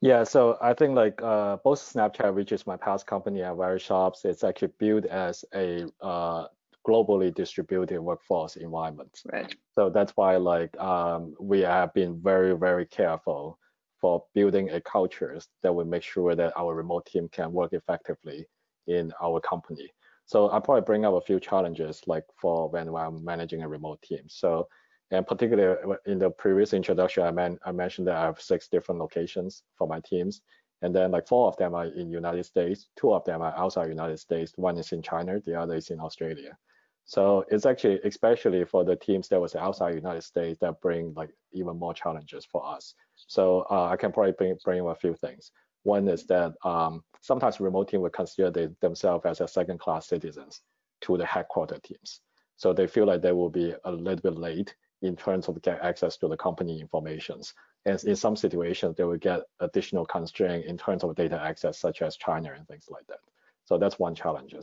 yeah, 0.00 0.24
so 0.24 0.56
I 0.60 0.74
think 0.74 0.94
like 0.94 1.20
uh, 1.22 1.56
both 1.64 1.80
Snapchat, 1.80 2.34
which 2.34 2.52
is 2.52 2.66
my 2.66 2.76
past 2.76 3.06
company, 3.06 3.40
and 3.40 3.80
Shops, 3.80 4.24
it's 4.24 4.44
actually 4.44 4.72
built 4.78 5.06
as 5.06 5.44
a 5.54 5.86
uh, 6.00 6.46
globally 6.86 7.34
distributed 7.34 8.00
workforce 8.00 8.56
environment. 8.56 9.20
Right. 9.30 9.54
So 9.74 9.90
that's 9.90 10.12
why 10.16 10.36
like 10.36 10.78
um, 10.78 11.34
we 11.40 11.60
have 11.60 11.92
been 11.94 12.20
very, 12.22 12.56
very 12.56 12.86
careful 12.86 13.58
for 14.00 14.24
building 14.34 14.70
a 14.70 14.80
culture 14.80 15.38
that 15.62 15.74
will 15.74 15.84
make 15.84 16.04
sure 16.04 16.34
that 16.34 16.52
our 16.56 16.74
remote 16.74 17.06
team 17.06 17.28
can 17.30 17.52
work 17.52 17.72
effectively 17.72 18.46
in 18.86 19.12
our 19.20 19.40
company. 19.40 19.90
So 20.26 20.50
I 20.50 20.60
probably 20.60 20.82
bring 20.82 21.04
up 21.04 21.14
a 21.14 21.20
few 21.20 21.40
challenges 21.40 22.02
like 22.06 22.24
for 22.40 22.68
when 22.68 22.88
I'm 22.88 23.24
managing 23.24 23.62
a 23.62 23.68
remote 23.68 24.00
team. 24.02 24.22
So 24.28 24.68
and 25.10 25.26
particularly 25.26 25.96
in 26.06 26.18
the 26.18 26.30
previous 26.30 26.74
introduction, 26.74 27.22
I, 27.22 27.56
I 27.64 27.72
mentioned 27.72 28.06
that 28.08 28.16
I 28.16 28.26
have 28.26 28.40
six 28.40 28.68
different 28.68 29.00
locations 29.00 29.62
for 29.76 29.86
my 29.86 30.00
teams. 30.00 30.42
And 30.82 30.94
then 30.94 31.10
like 31.10 31.26
four 31.26 31.48
of 31.48 31.56
them 31.56 31.74
are 31.74 31.86
in 31.86 32.10
United 32.10 32.44
States, 32.44 32.88
two 32.96 33.12
of 33.12 33.24
them 33.24 33.42
are 33.42 33.56
outside 33.56 33.88
United 33.88 34.18
States. 34.18 34.52
One 34.56 34.78
is 34.78 34.92
in 34.92 35.02
China, 35.02 35.40
the 35.40 35.58
other 35.58 35.74
is 35.74 35.90
in 35.90 35.98
Australia. 35.98 36.56
So 37.04 37.44
it's 37.50 37.64
actually, 37.64 38.00
especially 38.04 38.64
for 38.64 38.84
the 38.84 38.94
teams 38.94 39.28
that 39.28 39.40
was 39.40 39.56
outside 39.56 39.94
United 39.94 40.22
States 40.22 40.58
that 40.60 40.80
bring 40.82 41.14
like 41.14 41.30
even 41.52 41.78
more 41.78 41.94
challenges 41.94 42.44
for 42.44 42.64
us. 42.64 42.94
So 43.16 43.66
uh, 43.70 43.86
I 43.86 43.96
can 43.96 44.12
probably 44.12 44.32
bring, 44.32 44.56
bring 44.62 44.86
a 44.86 44.94
few 44.94 45.14
things. 45.14 45.50
One 45.84 46.06
is 46.06 46.26
that 46.26 46.52
um, 46.64 47.02
sometimes 47.22 47.60
remote 47.60 47.88
team 47.88 48.02
would 48.02 48.12
consider 48.12 48.50
they, 48.50 48.68
themselves 48.82 49.24
as 49.24 49.40
a 49.40 49.48
second 49.48 49.80
class 49.80 50.06
citizens 50.06 50.60
to 51.00 51.16
the 51.16 51.24
headquarter 51.24 51.78
teams. 51.82 52.20
So 52.56 52.74
they 52.74 52.86
feel 52.86 53.06
like 53.06 53.22
they 53.22 53.32
will 53.32 53.50
be 53.50 53.74
a 53.84 53.90
little 53.90 54.20
bit 54.20 54.36
late 54.36 54.74
in 55.02 55.16
terms 55.16 55.48
of 55.48 55.60
get 55.62 55.80
access 55.82 56.16
to 56.18 56.28
the 56.28 56.36
company 56.36 56.80
informations. 56.80 57.54
And 57.84 58.02
in 58.04 58.16
some 58.16 58.36
situations, 58.36 58.96
they 58.96 59.04
will 59.04 59.16
get 59.16 59.42
additional 59.60 60.04
constraint 60.04 60.66
in 60.66 60.76
terms 60.76 61.04
of 61.04 61.14
data 61.14 61.40
access, 61.40 61.78
such 61.78 62.02
as 62.02 62.16
China 62.16 62.52
and 62.56 62.66
things 62.66 62.86
like 62.90 63.06
that. 63.06 63.20
So 63.64 63.78
that's 63.78 63.98
one 63.98 64.14
challenge. 64.14 64.54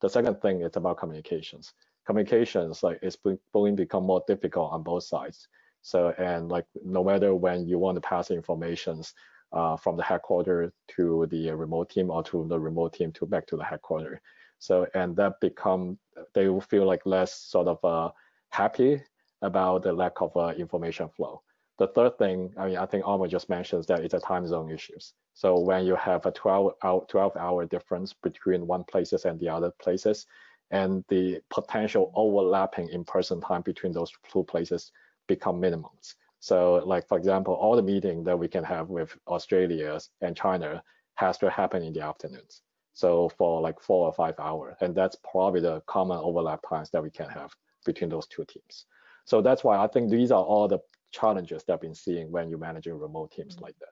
The 0.00 0.08
second 0.08 0.40
thing 0.40 0.62
is 0.62 0.76
about 0.76 0.98
communications. 0.98 1.72
Communications 2.06 2.82
like 2.82 2.98
it's 3.02 3.16
going 3.52 3.76
to 3.76 3.82
become 3.82 4.04
more 4.04 4.22
difficult 4.26 4.72
on 4.72 4.82
both 4.82 5.04
sides. 5.04 5.48
So 5.82 6.14
and 6.18 6.50
like 6.50 6.66
no 6.84 7.04
matter 7.04 7.34
when 7.34 7.66
you 7.66 7.78
want 7.78 7.96
to 7.96 8.00
pass 8.00 8.30
informations 8.30 9.14
uh, 9.52 9.76
from 9.76 9.96
the 9.96 10.02
headquarters 10.02 10.72
to 10.96 11.26
the 11.30 11.50
remote 11.50 11.90
team 11.90 12.10
or 12.10 12.22
to 12.24 12.46
the 12.48 12.58
remote 12.58 12.94
team 12.94 13.12
to 13.12 13.26
back 13.26 13.46
to 13.46 13.56
the 13.56 13.64
headquarters. 13.64 14.18
So 14.58 14.86
and 14.94 15.14
that 15.16 15.40
become 15.40 15.98
they 16.34 16.48
will 16.48 16.60
feel 16.60 16.86
like 16.86 17.06
less 17.06 17.34
sort 17.34 17.68
of 17.68 17.84
uh, 17.84 18.10
happy 18.50 19.02
about 19.44 19.82
the 19.82 19.92
lack 19.92 20.20
of 20.20 20.36
uh, 20.36 20.48
information 20.58 21.08
flow. 21.08 21.42
The 21.78 21.88
third 21.88 22.18
thing, 22.18 22.52
I 22.56 22.66
mean, 22.66 22.76
I 22.76 22.86
think 22.86 23.04
Omar 23.04 23.28
just 23.28 23.48
mentions 23.48 23.86
that 23.86 24.00
it's 24.00 24.14
a 24.14 24.20
time 24.20 24.46
zone 24.46 24.70
issues. 24.70 25.14
So 25.34 25.58
when 25.58 25.84
you 25.84 25.96
have 25.96 26.24
a 26.24 26.30
12 26.30 26.74
hour, 26.82 27.04
12 27.08 27.36
hour 27.36 27.66
difference 27.66 28.12
between 28.12 28.66
one 28.66 28.84
places 28.84 29.24
and 29.24 29.38
the 29.40 29.48
other 29.48 29.72
places, 29.82 30.26
and 30.70 31.04
the 31.08 31.40
potential 31.50 32.12
overlapping 32.14 32.88
in-person 32.88 33.40
time 33.40 33.62
between 33.62 33.92
those 33.92 34.12
two 34.32 34.44
places 34.44 34.92
become 35.26 35.60
minimums. 35.60 36.14
So 36.38 36.82
like, 36.86 37.08
for 37.08 37.18
example, 37.18 37.54
all 37.54 37.76
the 37.76 37.82
meeting 37.82 38.22
that 38.24 38.38
we 38.38 38.48
can 38.48 38.64
have 38.64 38.88
with 38.88 39.16
Australia 39.26 39.98
and 40.20 40.36
China 40.36 40.82
has 41.14 41.38
to 41.38 41.50
happen 41.50 41.82
in 41.82 41.92
the 41.92 42.02
afternoons. 42.02 42.62
So 42.92 43.28
for 43.30 43.60
like 43.60 43.80
four 43.80 44.06
or 44.06 44.12
five 44.12 44.38
hours, 44.38 44.76
and 44.80 44.94
that's 44.94 45.16
probably 45.28 45.60
the 45.60 45.80
common 45.86 46.18
overlap 46.18 46.60
times 46.68 46.90
that 46.90 47.02
we 47.02 47.10
can 47.10 47.28
have 47.28 47.50
between 47.84 48.10
those 48.10 48.26
two 48.28 48.44
teams. 48.44 48.86
So 49.24 49.40
that's 49.40 49.64
why 49.64 49.78
I 49.78 49.86
think 49.86 50.10
these 50.10 50.30
are 50.30 50.42
all 50.42 50.68
the 50.68 50.80
challenges 51.12 51.64
that 51.64 51.74
I've 51.74 51.80
been 51.80 51.94
seeing 51.94 52.30
when 52.30 52.48
you're 52.48 52.58
managing 52.58 52.98
remote 52.98 53.32
teams 53.32 53.58
like 53.60 53.78
that. 53.80 53.88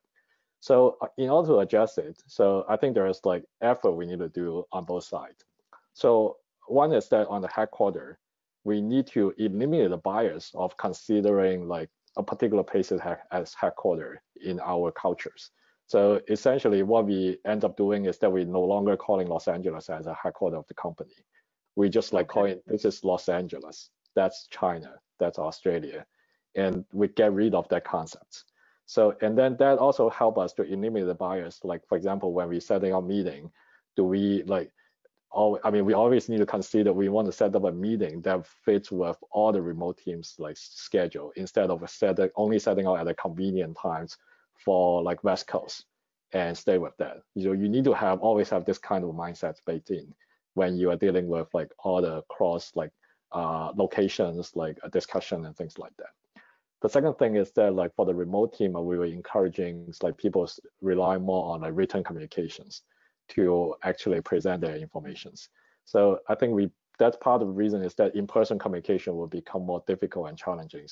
So 0.61 0.97
uh, 1.01 1.09
in 1.19 1.31
order 1.31 1.49
to 1.49 1.59
address 1.59 1.99
it, 1.99 2.23
so 2.27 2.65
I 2.69 2.77
think 2.77 2.95
there's 2.95 3.21
like 3.25 3.45
effort 3.63 3.93
we 3.93 4.07
need 4.07 4.21
to 4.21 4.29
do 4.29 4.65
on 4.73 4.85
both 4.85 5.05
sides. 5.05 5.45
So 5.95 6.37
one 6.69 6.93
is 6.93 7.09
that 7.09 7.27
on 7.29 7.43
the 7.43 7.49
headquarters, 7.49 8.17
we 8.65 8.81
need 8.81 9.07
to 9.09 9.35
eliminate 9.39 9.91
the 9.91 9.97
bias 9.97 10.53
of 10.55 10.77
considering 10.77 11.67
like 11.67 11.91
a 12.17 12.23
particular 12.23 12.63
place 12.63 12.93
as 12.93 13.55
headquarters 13.55 14.19
in 14.45 14.61
our 14.61 14.93
cultures. 14.93 15.51
So 15.87 16.21
essentially 16.29 16.83
what 16.83 17.07
we 17.07 17.39
end 17.47 17.65
up 17.65 17.77
doing 17.77 18.07
is 18.07 18.19
that 18.19 18.31
we're 18.31 18.45
no 18.45 18.63
longer 18.63 18.97
calling 18.97 19.27
Los 19.27 19.49
Angeles 19.49 19.91
as 19.91 20.07
a 20.07 20.15
headquarters 20.15 20.59
of 20.59 20.67
the 20.69 20.75
company. 20.75 21.15
We 21.75 21.89
just 21.89 22.13
like 22.13 22.29
calling 22.29 22.61
this 22.67 22.85
is 22.85 23.03
Los 23.03 23.29
Angeles, 23.29 23.91
that's 24.15 24.47
China, 24.49 24.95
that's 25.23 25.39
Australia. 25.39 26.05
And 26.55 26.85
we 26.93 27.09
get 27.09 27.33
rid 27.33 27.55
of 27.55 27.69
that 27.69 27.85
concept. 27.85 28.45
So, 28.87 29.15
and 29.23 29.39
then 29.39 29.57
that 29.59 29.79
also 29.79 30.11
help 30.11 30.37
us 30.37 30.53
to 30.55 30.63
eliminate 30.65 31.07
the 31.07 31.15
bias. 31.15 31.61
Like 31.65 31.87
for 31.89 31.97
example, 31.97 32.33
when 32.33 32.49
we 32.49 32.61
setting 32.61 32.93
up 32.93 33.05
meeting, 33.05 33.51
do 33.97 34.05
we 34.05 34.43
like, 34.43 34.71
all, 35.31 35.59
I 35.65 35.71
mean, 35.71 35.87
we 35.87 35.95
always 35.95 36.29
need 36.29 36.39
to 36.39 36.47
consider 36.47 36.93
we 36.93 37.09
want 37.09 37.27
to 37.27 37.33
set 37.33 37.57
up 37.57 37.65
a 37.65 37.73
meeting 37.73 38.21
that 38.23 38.47
fits 38.47 38.93
with 38.93 39.17
all 39.31 39.51
the 39.53 39.63
remote 39.63 39.99
teams 40.05 40.35
like 40.39 40.57
schedule 40.59 41.33
instead 41.37 41.71
of 41.71 41.89
set, 41.89 42.19
only 42.37 42.59
setting 42.59 42.87
out 42.87 43.01
at 43.01 43.09
a 43.09 43.15
convenient 43.15 43.77
times 43.81 44.19
for 44.63 45.03
like 45.03 45.25
West 45.25 45.47
Coast 45.47 45.87
and 46.33 46.57
stay 46.57 46.77
with 46.79 46.97
that. 46.99 47.23
You 47.35 47.47
know, 47.47 47.53
you 47.53 47.69
need 47.69 47.85
to 47.85 47.95
have 47.95 48.21
always 48.21 48.51
have 48.51 48.65
this 48.65 48.79
kind 48.79 49.05
of 49.05 49.11
mindset 49.11 49.57
baked 49.67 49.91
in 49.91 50.13
when 50.55 50.77
you 50.77 50.91
are 50.91 50.97
dealing 50.97 51.29
with 51.29 51.49
like 51.55 51.71
all 51.79 52.03
the 52.03 52.23
cross 52.29 52.73
like 52.75 52.93
uh, 53.33 53.73
locations, 53.77 54.55
like 54.55 54.79
a 54.83 54.89
discussion 54.89 55.47
and 55.47 55.57
things 55.57 55.79
like 55.79 55.93
that. 55.99 56.43
The 56.83 56.89
second 56.89 57.15
thing 57.15 57.37
is 57.37 57.53
that 57.53 57.75
like 57.75 57.95
for 57.95 58.05
the 58.05 58.15
remote 58.15 58.57
team, 58.57 58.73
we 58.73 58.99
were 58.99 59.05
encouraging 59.05 59.93
like 60.03 60.17
people 60.19 60.49
rely 60.81 61.17
more 61.17 61.55
on 61.55 61.61
like 61.61 61.73
written 61.75 62.03
communications 62.03 62.83
to 63.29 63.75
actually 63.85 64.21
present 64.21 64.61
their 64.61 64.77
informations. 64.77 65.49
So 65.85 66.19
I 66.29 66.35
think 66.35 66.55
we 66.55 66.71
that's 66.99 67.17
part 67.17 67.41
of 67.41 67.49
the 67.49 67.55
reason 67.55 67.83
is 67.83 67.95
that 67.95 68.15
in-person 68.15 68.59
communication 68.59 69.17
will 69.17 69.27
become 69.27 69.65
more 69.65 69.83
difficult 69.87 70.29
and 70.29 70.39
challenging 70.39 70.87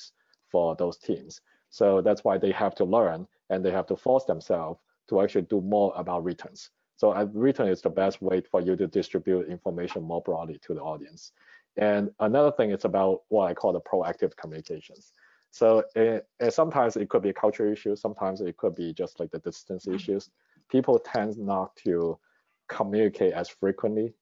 for 0.49 0.75
those 0.77 0.97
teams. 0.97 1.41
So 1.71 2.01
that's 2.01 2.25
why 2.25 2.39
they 2.39 2.53
have 2.53 2.75
to 2.77 2.85
learn 2.85 3.27
and 3.51 3.65
they 3.65 3.71
have 3.71 3.87
to 3.87 3.97
force 3.97 4.25
themselves 4.25 4.81
to 5.09 5.21
actually 5.21 5.43
do 5.43 5.61
more 5.61 5.93
about 5.97 6.25
returns. 6.25 6.71
So 6.97 7.13
uh, 7.13 7.27
written 7.33 7.69
is 7.69 7.81
the 7.81 7.91
best 7.91 8.21
way 8.21 8.43
for 8.43 8.61
you 8.61 8.77
to 8.77 8.87
distribute 8.87 9.49
information 9.49 10.03
more 10.03 10.21
broadly 10.23 10.59
to 10.63 10.75
the 10.75 10.81
audience. 10.81 11.33
And 11.77 12.11
another 12.21 12.53
thing 12.53 12.71
is 12.71 12.85
about 12.85 13.23
what 13.29 13.51
I 13.51 13.55
call 13.55 13.73
the 13.73 13.81
proactive 13.81 14.37
communications. 14.37 15.13
So 15.51 15.85
it, 15.95 16.27
it, 16.39 16.53
sometimes 16.53 16.97
it 16.97 17.09
could 17.09 17.23
be 17.23 17.31
a 17.31 17.35
culture 17.35 17.71
issue. 17.73 17.97
Sometimes 17.97 18.41
it 18.41 18.57
could 18.57 18.75
be 18.75 18.93
just 18.93 19.19
like 19.19 19.31
the 19.31 19.39
distance 19.39 19.87
mm-hmm. 19.87 19.97
issues. 19.97 20.31
People 20.71 20.99
tend 20.99 21.37
not 21.39 21.75
to 21.85 22.19
communicate 22.69 23.33
as 23.33 23.49
frequently 23.49 24.15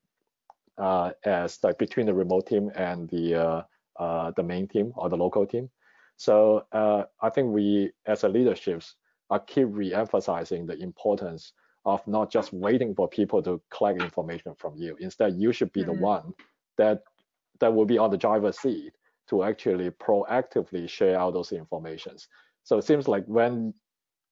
uh, 0.78 1.10
as 1.24 1.58
like 1.62 1.78
between 1.78 2.06
the 2.06 2.14
remote 2.14 2.46
team 2.46 2.70
and 2.74 3.08
the 3.10 3.34
uh, 3.34 3.62
uh, 3.98 4.30
the 4.36 4.42
main 4.42 4.66
team 4.68 4.92
or 4.96 5.08
the 5.08 5.16
local 5.16 5.44
team. 5.46 5.68
So 6.16 6.64
uh, 6.72 7.04
I 7.20 7.30
think 7.30 7.52
we 7.52 7.90
as 8.06 8.24
a 8.24 8.28
leaderships 8.28 8.94
are 9.30 9.40
keep 9.40 9.66
re-emphasizing 9.70 10.66
the 10.66 10.78
importance 10.78 11.52
of 11.84 12.06
not 12.06 12.30
just 12.30 12.52
waiting 12.52 12.94
for 12.94 13.08
people 13.08 13.42
to 13.42 13.60
collect 13.70 14.02
information 14.02 14.54
from 14.56 14.76
you. 14.76 14.96
Instead, 15.00 15.34
you 15.34 15.52
should 15.52 15.72
be 15.72 15.82
mm 15.82 15.86
-hmm. 15.86 15.90
the 15.90 15.96
mm-hmm. 15.96 16.16
one 16.16 16.34
that 16.76 17.02
that 17.60 17.74
will 17.74 17.86
be 17.86 17.98
on 17.98 18.10
the 18.10 18.16
driver's 18.16 18.58
seat 18.58 18.92
to 19.28 19.44
actually 19.44 19.90
proactively 19.90 20.88
share 20.88 21.18
out 21.18 21.34
those 21.34 21.52
informations. 21.52 22.28
So 22.64 22.78
it 22.78 22.84
seems 22.84 23.08
like 23.08 23.24
when 23.26 23.74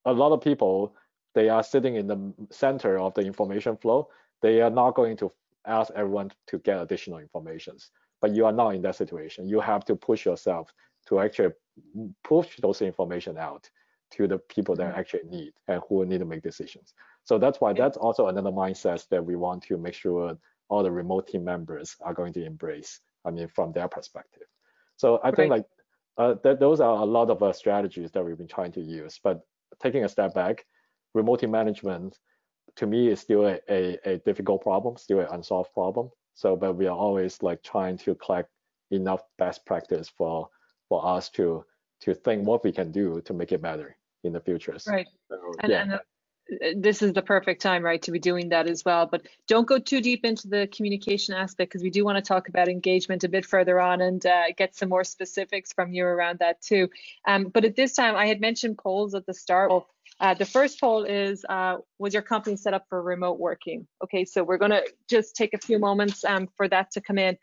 a 0.04 0.12
lot 0.12 0.32
of 0.32 0.40
people 0.40 0.94
they 1.34 1.50
are 1.50 1.62
sitting 1.62 1.96
in 1.96 2.06
the 2.06 2.32
center 2.50 2.98
of 2.98 3.12
the 3.12 3.20
information 3.20 3.76
flow, 3.76 4.08
they 4.40 4.62
are 4.62 4.70
not 4.70 4.94
going 4.94 5.18
to 5.18 5.30
ask 5.66 5.92
everyone 5.94 6.30
to 6.46 6.58
get 6.60 6.80
additional 6.80 7.18
informations. 7.18 7.90
But 8.22 8.34
you 8.34 8.46
are 8.46 8.52
not 8.52 8.70
in 8.74 8.80
that 8.82 8.96
situation. 8.96 9.46
You 9.46 9.60
have 9.60 9.84
to 9.84 9.96
push 9.96 10.24
yourself 10.24 10.72
to 11.08 11.20
actually 11.20 11.52
push 12.24 12.56
those 12.56 12.80
information 12.80 13.36
out 13.36 13.68
to 14.12 14.26
the 14.26 14.38
people 14.38 14.74
that 14.76 14.90
mm-hmm. 14.90 14.98
actually 14.98 15.24
need 15.28 15.52
and 15.68 15.82
who 15.88 16.06
need 16.06 16.20
to 16.20 16.24
make 16.24 16.42
decisions. 16.42 16.94
So 17.24 17.38
that's 17.38 17.60
why 17.60 17.72
that's 17.72 17.96
also 17.96 18.28
another 18.28 18.50
mindset 18.50 19.06
that 19.08 19.24
we 19.24 19.36
want 19.36 19.62
to 19.64 19.76
make 19.76 19.94
sure 19.94 20.38
all 20.68 20.82
the 20.82 20.90
remote 20.90 21.28
team 21.28 21.44
members 21.44 21.96
are 22.00 22.14
going 22.14 22.32
to 22.34 22.44
embrace. 22.44 23.00
I 23.26 23.30
mean, 23.30 23.48
from 23.48 23.72
their 23.72 23.88
perspective. 23.88 24.48
So 24.96 25.20
I 25.22 25.30
think 25.30 25.50
like 25.50 25.64
uh, 26.18 26.34
th 26.42 26.58
those 26.58 26.80
are 26.80 26.96
a 27.02 27.10
lot 27.16 27.28
of 27.30 27.42
uh, 27.42 27.52
strategies 27.52 28.10
that 28.12 28.24
we've 28.24 28.38
been 28.38 28.54
trying 28.56 28.72
to 28.72 28.80
use. 28.80 29.20
But 29.22 29.40
taking 29.82 30.04
a 30.04 30.08
step 30.08 30.32
back, 30.34 30.64
remote 31.14 31.42
management 31.42 32.18
to 32.76 32.86
me 32.86 33.08
is 33.08 33.20
still 33.20 33.44
a, 33.46 33.58
a, 33.68 33.98
a 34.04 34.18
difficult 34.18 34.62
problem, 34.62 34.96
still 34.96 35.20
an 35.20 35.28
unsolved 35.30 35.72
problem. 35.72 36.10
So, 36.34 36.56
but 36.56 36.74
we 36.74 36.86
are 36.86 36.96
always 36.96 37.42
like 37.42 37.62
trying 37.62 37.96
to 37.98 38.14
collect 38.14 38.50
enough 38.90 39.22
best 39.38 39.66
practice 39.66 40.08
for 40.08 40.48
for 40.88 41.04
us 41.04 41.30
to 41.30 41.64
to 42.02 42.14
think 42.14 42.46
what 42.46 42.62
we 42.64 42.72
can 42.72 42.92
do 42.92 43.20
to 43.22 43.32
make 43.34 43.52
it 43.52 43.62
better 43.62 43.96
in 44.24 44.32
the 44.32 44.40
future. 44.40 44.76
Right. 44.86 45.08
So, 45.28 45.36
and, 45.60 45.72
yeah. 45.72 45.82
and 45.82 46.00
this 46.76 47.02
is 47.02 47.12
the 47.12 47.22
perfect 47.22 47.60
time, 47.60 47.82
right, 47.82 48.00
to 48.02 48.12
be 48.12 48.18
doing 48.18 48.50
that 48.50 48.68
as 48.68 48.84
well. 48.84 49.06
But 49.06 49.26
don't 49.48 49.66
go 49.66 49.78
too 49.78 50.00
deep 50.00 50.24
into 50.24 50.46
the 50.48 50.68
communication 50.68 51.34
aspect 51.34 51.70
because 51.70 51.82
we 51.82 51.90
do 51.90 52.04
want 52.04 52.16
to 52.16 52.22
talk 52.22 52.48
about 52.48 52.68
engagement 52.68 53.24
a 53.24 53.28
bit 53.28 53.44
further 53.44 53.80
on 53.80 54.00
and 54.00 54.24
uh, 54.24 54.44
get 54.56 54.76
some 54.76 54.88
more 54.88 55.04
specifics 55.04 55.72
from 55.72 55.92
you 55.92 56.04
around 56.04 56.38
that 56.38 56.62
too. 56.62 56.88
Um, 57.26 57.48
but 57.52 57.64
at 57.64 57.74
this 57.74 57.94
time, 57.94 58.14
I 58.14 58.26
had 58.26 58.40
mentioned 58.40 58.78
polls 58.78 59.14
at 59.14 59.26
the 59.26 59.34
start. 59.34 59.70
Well, 59.70 59.88
uh, 60.20 60.34
the 60.34 60.46
first 60.46 60.80
poll 60.80 61.02
is, 61.02 61.44
uh, 61.48 61.78
was 61.98 62.14
your 62.14 62.22
company 62.22 62.56
set 62.56 62.74
up 62.74 62.86
for 62.88 63.02
remote 63.02 63.38
working? 63.38 63.86
Okay, 64.04 64.24
so 64.24 64.44
we're 64.44 64.56
going 64.56 64.70
to 64.70 64.84
just 65.10 65.34
take 65.34 65.52
a 65.52 65.58
few 65.58 65.78
moments 65.78 66.24
um, 66.24 66.48
for 66.56 66.68
that 66.68 66.92
to 66.92 67.00
come 67.00 67.18
in. 67.18 67.36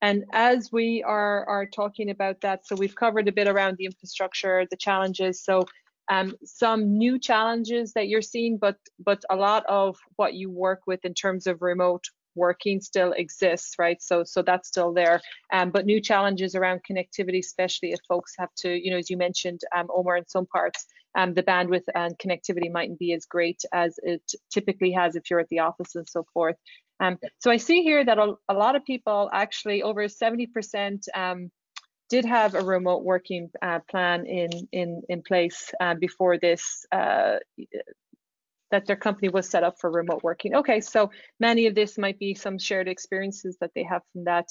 and 0.00 0.24
as 0.32 0.70
we 0.70 1.02
are 1.02 1.44
are 1.46 1.66
talking 1.66 2.10
about 2.10 2.40
that, 2.42 2.66
so 2.66 2.76
we've 2.76 2.94
covered 2.94 3.26
a 3.26 3.32
bit 3.32 3.48
around 3.48 3.76
the 3.78 3.84
infrastructure, 3.84 4.64
the 4.70 4.76
challenges. 4.76 5.42
So 5.42 5.66
um, 6.10 6.34
some 6.44 6.96
new 6.96 7.18
challenges 7.18 7.92
that 7.92 8.08
you're 8.08 8.22
seeing, 8.22 8.58
but 8.58 8.76
but 8.98 9.22
a 9.30 9.36
lot 9.36 9.64
of 9.66 9.96
what 10.16 10.34
you 10.34 10.50
work 10.50 10.82
with 10.86 11.04
in 11.04 11.14
terms 11.14 11.46
of 11.46 11.62
remote 11.62 12.04
working 12.34 12.80
still 12.80 13.12
exists, 13.12 13.74
right? 13.78 14.00
So 14.00 14.24
so 14.24 14.42
that's 14.42 14.68
still 14.68 14.92
there. 14.92 15.20
Um, 15.52 15.70
but 15.70 15.86
new 15.86 16.00
challenges 16.00 16.54
around 16.54 16.80
connectivity, 16.88 17.40
especially 17.40 17.92
if 17.92 18.00
folks 18.08 18.34
have 18.38 18.54
to, 18.58 18.70
you 18.70 18.90
know, 18.90 18.98
as 18.98 19.10
you 19.10 19.16
mentioned, 19.16 19.60
um, 19.76 19.88
Omar, 19.90 20.16
in 20.16 20.28
some 20.28 20.46
parts, 20.46 20.86
um, 21.16 21.34
the 21.34 21.42
bandwidth 21.42 21.84
and 21.94 22.16
connectivity 22.18 22.70
mightn't 22.70 22.98
be 22.98 23.12
as 23.12 23.26
great 23.26 23.62
as 23.72 23.98
it 24.02 24.22
typically 24.50 24.92
has 24.92 25.16
if 25.16 25.28
you're 25.28 25.40
at 25.40 25.48
the 25.48 25.58
office 25.58 25.94
and 25.94 26.08
so 26.08 26.24
forth. 26.32 26.56
Um, 27.00 27.18
so 27.38 27.50
I 27.50 27.58
see 27.58 27.82
here 27.82 28.04
that 28.04 28.18
a, 28.18 28.34
a 28.48 28.54
lot 28.54 28.76
of 28.76 28.84
people 28.84 29.30
actually 29.32 29.82
over 29.82 30.04
70% 30.04 31.04
um, 31.14 31.50
did 32.08 32.24
have 32.24 32.54
a 32.54 32.60
remote 32.62 33.04
working 33.04 33.50
uh, 33.62 33.80
plan 33.90 34.26
in 34.26 34.50
in 34.72 35.02
in 35.08 35.22
place 35.22 35.72
uh, 35.80 35.94
before 35.94 36.38
this 36.38 36.86
uh, 36.92 37.36
that 38.70 38.86
their 38.86 38.96
company 38.96 39.28
was 39.28 39.48
set 39.48 39.64
up 39.64 39.78
for 39.80 39.90
remote 39.90 40.22
working. 40.22 40.54
Okay, 40.54 40.80
so 40.80 41.10
many 41.40 41.66
of 41.66 41.74
this 41.74 41.98
might 41.98 42.18
be 42.18 42.34
some 42.34 42.58
shared 42.58 42.88
experiences 42.88 43.56
that 43.60 43.70
they 43.74 43.82
have 43.82 44.02
from 44.12 44.24
that. 44.24 44.46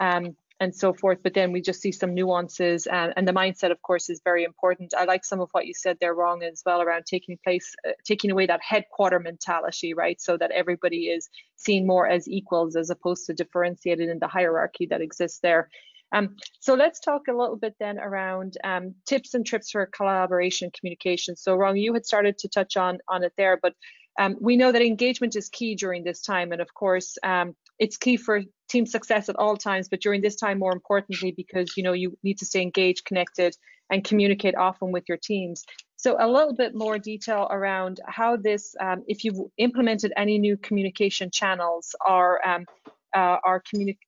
Um, 0.00 0.36
and 0.62 0.74
so 0.74 0.94
forth. 0.94 1.18
But 1.24 1.34
then 1.34 1.50
we 1.50 1.60
just 1.60 1.80
see 1.80 1.90
some 1.90 2.14
nuances, 2.14 2.86
and, 2.86 3.10
uh, 3.10 3.14
and, 3.16 3.26
the 3.26 3.32
mindset, 3.32 3.72
of 3.72 3.82
course, 3.82 4.08
is 4.08 4.20
very 4.22 4.44
important. 4.44 4.94
I 4.96 5.04
like 5.04 5.24
some 5.24 5.40
of 5.40 5.48
what 5.50 5.66
you 5.66 5.74
said 5.74 5.96
there, 6.00 6.14
Rong 6.14 6.44
as 6.44 6.62
well, 6.64 6.80
around 6.80 7.04
taking 7.04 7.36
place, 7.42 7.74
uh, 7.86 7.92
taking 8.04 8.30
away 8.30 8.46
that 8.46 8.60
headquarter 8.62 9.18
mentality, 9.18 9.92
right? 9.92 10.20
So 10.20 10.36
that 10.36 10.52
everybody 10.52 11.08
is 11.08 11.28
seen 11.56 11.84
more 11.84 12.06
as 12.06 12.28
equals 12.28 12.76
as 12.76 12.90
opposed 12.90 13.26
to 13.26 13.34
differentiated 13.34 14.08
in 14.08 14.20
the 14.20 14.28
hierarchy 14.28 14.86
that 14.86 15.00
exists 15.00 15.40
there. 15.40 15.68
Um, 16.12 16.36
so 16.60 16.74
let's 16.74 17.00
talk 17.00 17.28
a 17.28 17.32
little 17.32 17.56
bit 17.56 17.74
then 17.80 17.98
around 17.98 18.58
um, 18.64 18.94
tips 19.06 19.34
and 19.34 19.46
trips 19.46 19.70
for 19.70 19.86
collaboration 19.86 20.70
communication. 20.78 21.36
So 21.36 21.54
Rong, 21.54 21.76
you 21.76 21.94
had 21.94 22.06
started 22.06 22.38
to 22.38 22.48
touch 22.48 22.76
on, 22.76 22.98
on 23.08 23.24
it 23.24 23.32
there, 23.36 23.58
but 23.62 23.74
um, 24.18 24.36
we 24.40 24.56
know 24.56 24.72
that 24.72 24.82
engagement 24.82 25.36
is 25.36 25.48
key 25.48 25.74
during 25.74 26.04
this 26.04 26.20
time. 26.20 26.52
And 26.52 26.60
of 26.60 26.72
course, 26.74 27.16
um, 27.22 27.56
it's 27.78 27.96
key 27.96 28.16
for 28.16 28.42
team 28.68 28.86
success 28.86 29.28
at 29.28 29.36
all 29.36 29.56
times, 29.56 29.88
but 29.88 30.00
during 30.00 30.20
this 30.20 30.36
time 30.36 30.58
more 30.58 30.72
importantly, 30.72 31.32
because 31.32 31.76
you 31.76 31.82
know 31.82 31.92
you 31.92 32.16
need 32.22 32.38
to 32.38 32.46
stay 32.46 32.62
engaged, 32.62 33.04
connected, 33.04 33.56
and 33.90 34.04
communicate 34.04 34.54
often 34.54 34.92
with 34.92 35.04
your 35.08 35.18
teams. 35.18 35.64
So 35.96 36.16
a 36.18 36.26
little 36.26 36.54
bit 36.54 36.74
more 36.74 36.98
detail 36.98 37.46
around 37.50 38.00
how 38.06 38.36
this, 38.36 38.74
um, 38.80 39.04
if 39.06 39.24
you've 39.24 39.38
implemented 39.56 40.12
any 40.16 40.38
new 40.38 40.56
communication 40.56 41.30
channels 41.30 41.94
or 42.04 42.46
um, 42.46 42.66
uh, 43.14 43.38
our 43.44 43.62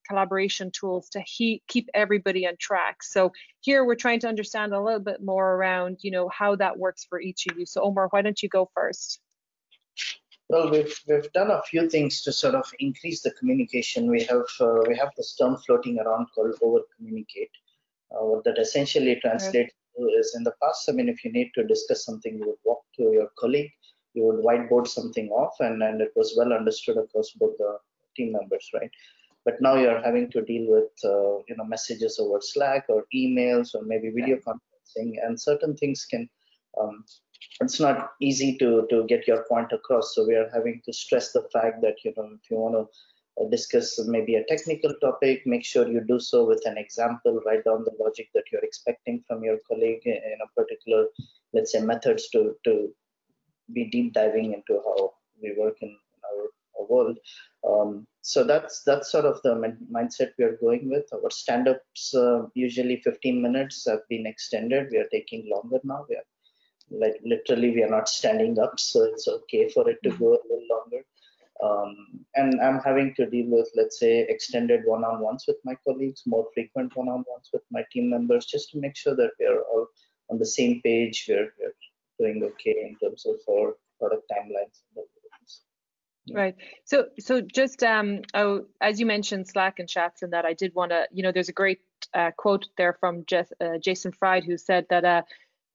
collaboration 0.08 0.70
tools 0.70 1.08
to 1.10 1.22
he 1.26 1.62
keep 1.68 1.88
everybody 1.94 2.46
on 2.46 2.56
track. 2.58 3.02
So 3.02 3.32
here 3.60 3.84
we're 3.84 3.94
trying 3.94 4.20
to 4.20 4.28
understand 4.28 4.72
a 4.72 4.80
little 4.80 5.00
bit 5.00 5.22
more 5.22 5.54
around, 5.54 5.98
you 6.02 6.10
know, 6.10 6.28
how 6.28 6.56
that 6.56 6.78
works 6.78 7.04
for 7.04 7.20
each 7.20 7.46
of 7.50 7.58
you. 7.58 7.66
So 7.66 7.82
Omar, 7.82 8.08
why 8.10 8.22
don't 8.22 8.42
you 8.42 8.48
go 8.48 8.70
first? 8.74 9.20
Well, 10.48 10.70
we've 10.70 10.98
we've 11.08 11.32
done 11.32 11.50
a 11.50 11.62
few 11.62 11.88
things 11.88 12.22
to 12.22 12.32
sort 12.32 12.54
of 12.54 12.70
increase 12.78 13.22
the 13.22 13.30
communication. 13.32 14.10
We 14.10 14.24
have 14.24 14.44
uh, 14.60 14.80
we 14.86 14.96
have 14.96 15.10
this 15.16 15.34
term 15.36 15.56
floating 15.56 15.98
around 15.98 16.26
called 16.34 16.54
over 16.62 16.80
communicate. 16.96 17.50
Uh, 18.12 18.24
what 18.26 18.44
that 18.44 18.58
essentially 18.58 19.18
translates 19.20 19.72
to 19.96 20.04
is 20.06 20.34
in 20.36 20.44
the 20.44 20.52
past. 20.62 20.88
I 20.88 20.92
mean, 20.92 21.08
if 21.08 21.24
you 21.24 21.32
need 21.32 21.50
to 21.54 21.64
discuss 21.66 22.04
something, 22.04 22.36
you 22.38 22.46
would 22.46 22.62
walk 22.64 22.82
to 22.96 23.04
your 23.12 23.30
colleague, 23.38 23.72
you 24.12 24.24
would 24.24 24.44
whiteboard 24.44 24.86
something 24.86 25.30
off, 25.30 25.54
and 25.60 25.82
and 25.82 26.00
it 26.02 26.12
was 26.14 26.34
well 26.36 26.52
understood 26.52 26.98
across 26.98 27.30
both 27.30 27.56
the 27.56 27.78
team 28.16 28.32
members, 28.32 28.68
right? 28.74 28.90
But 29.44 29.60
now 29.60 29.74
you're 29.74 30.02
having 30.02 30.30
to 30.30 30.42
deal 30.42 30.70
with 30.70 30.92
uh, 31.04 31.42
you 31.48 31.56
know 31.56 31.64
messages 31.64 32.18
over 32.18 32.40
Slack 32.40 32.86
or 32.88 33.04
emails 33.14 33.74
or 33.74 33.82
maybe 33.84 34.10
video 34.10 34.36
conferencing, 34.36 35.12
and 35.22 35.40
certain 35.40 35.76
things 35.76 36.06
can 36.10 36.28
um, 36.80 37.04
it's 37.60 37.80
not 37.80 38.12
easy 38.20 38.56
to 38.58 38.86
to 38.90 39.04
get 39.06 39.26
your 39.26 39.44
point 39.48 39.72
across. 39.72 40.14
So 40.14 40.26
we 40.26 40.34
are 40.34 40.50
having 40.52 40.80
to 40.84 40.92
stress 40.92 41.32
the 41.32 41.46
fact 41.52 41.82
that 41.82 42.04
you 42.04 42.12
know 42.16 42.30
if 42.34 42.50
you 42.50 42.56
want 42.56 42.74
to 42.74 42.84
uh, 43.42 43.48
discuss 43.48 43.98
maybe 44.06 44.36
a 44.36 44.44
technical 44.44 44.94
topic, 45.00 45.42
make 45.46 45.64
sure 45.64 45.88
you 45.88 46.00
do 46.00 46.18
so 46.20 46.44
with 46.44 46.62
an 46.66 46.78
example, 46.78 47.40
write 47.46 47.64
down 47.64 47.84
the 47.84 47.92
logic 48.02 48.28
that 48.34 48.44
you're 48.50 48.64
expecting 48.64 49.22
from 49.26 49.42
your 49.42 49.58
colleague 49.68 50.06
in 50.06 50.38
a 50.42 50.60
particular, 50.60 51.06
let's 51.52 51.72
say, 51.72 51.80
methods 51.80 52.28
to 52.30 52.56
to 52.64 52.94
be 53.72 53.84
deep 53.90 54.12
diving 54.12 54.52
into 54.52 54.80
how 54.84 55.12
we 55.42 55.54
work 55.58 55.76
in 55.80 55.96
our 56.30 56.86
world. 56.86 57.18
Um, 57.68 58.06
so 58.22 58.44
that's 58.44 58.82
that's 58.84 59.10
sort 59.10 59.24
of 59.24 59.40
the 59.42 59.54
mindset 59.92 60.32
we 60.38 60.44
are 60.44 60.56
going 60.56 60.88
with. 60.90 61.06
Our 61.12 61.30
stand-ups 61.30 62.14
uh, 62.14 62.46
usually 62.54 63.00
15 63.02 63.40
minutes 63.40 63.86
have 63.88 64.00
been 64.08 64.26
extended. 64.26 64.88
We 64.90 64.98
are 64.98 65.08
taking 65.10 65.48
longer 65.50 65.80
now. 65.84 66.06
We 66.08 66.16
are 66.16 66.28
like 66.90 67.20
literally 67.24 67.70
we 67.70 67.82
are 67.82 67.90
not 67.90 68.08
standing 68.08 68.58
up, 68.58 68.78
so 68.78 69.04
it's 69.04 69.28
okay 69.28 69.68
for 69.68 69.88
it 69.88 69.98
to 70.04 70.10
go 70.10 70.28
a 70.28 70.42
little 70.44 70.66
longer. 70.70 71.04
Um, 71.62 72.24
and 72.34 72.60
I'm 72.60 72.80
having 72.80 73.14
to 73.14 73.26
deal 73.26 73.46
with, 73.48 73.70
let's 73.76 74.00
say, 74.00 74.20
extended 74.28 74.82
one-on-ones 74.84 75.44
with 75.46 75.56
my 75.64 75.76
colleagues, 75.86 76.22
more 76.26 76.46
frequent 76.52 76.94
one-on-ones 76.96 77.50
with 77.52 77.62
my 77.70 77.84
team 77.92 78.10
members, 78.10 78.46
just 78.46 78.70
to 78.70 78.80
make 78.80 78.96
sure 78.96 79.14
that 79.16 79.30
we 79.38 79.46
are 79.46 79.62
all 79.62 79.86
on 80.30 80.38
the 80.38 80.46
same 80.46 80.82
page. 80.82 81.26
We're, 81.28 81.52
we're 81.60 81.74
doing 82.18 82.42
okay 82.42 82.88
in 82.88 82.96
terms 82.96 83.24
of 83.24 83.36
our 83.48 83.76
product 83.98 84.30
timelines. 84.30 84.82
Right. 86.32 86.54
So, 86.84 87.06
so 87.18 87.42
just 87.42 87.82
um, 87.82 88.22
oh, 88.32 88.64
as 88.80 88.98
you 88.98 89.04
mentioned, 89.04 89.46
Slack 89.46 89.78
and 89.78 89.88
chats, 89.88 90.22
and 90.22 90.32
that 90.32 90.46
I 90.46 90.54
did 90.54 90.74
want 90.74 90.90
to, 90.90 91.06
you 91.12 91.22
know, 91.22 91.32
there's 91.32 91.50
a 91.50 91.52
great 91.52 91.80
uh, 92.14 92.30
quote 92.36 92.66
there 92.78 92.94
from 92.94 93.24
Jeff, 93.26 93.48
uh, 93.60 93.76
Jason 93.78 94.10
Fried 94.10 94.44
who 94.44 94.56
said 94.56 94.86
that, 94.88 95.04
uh, 95.04 95.22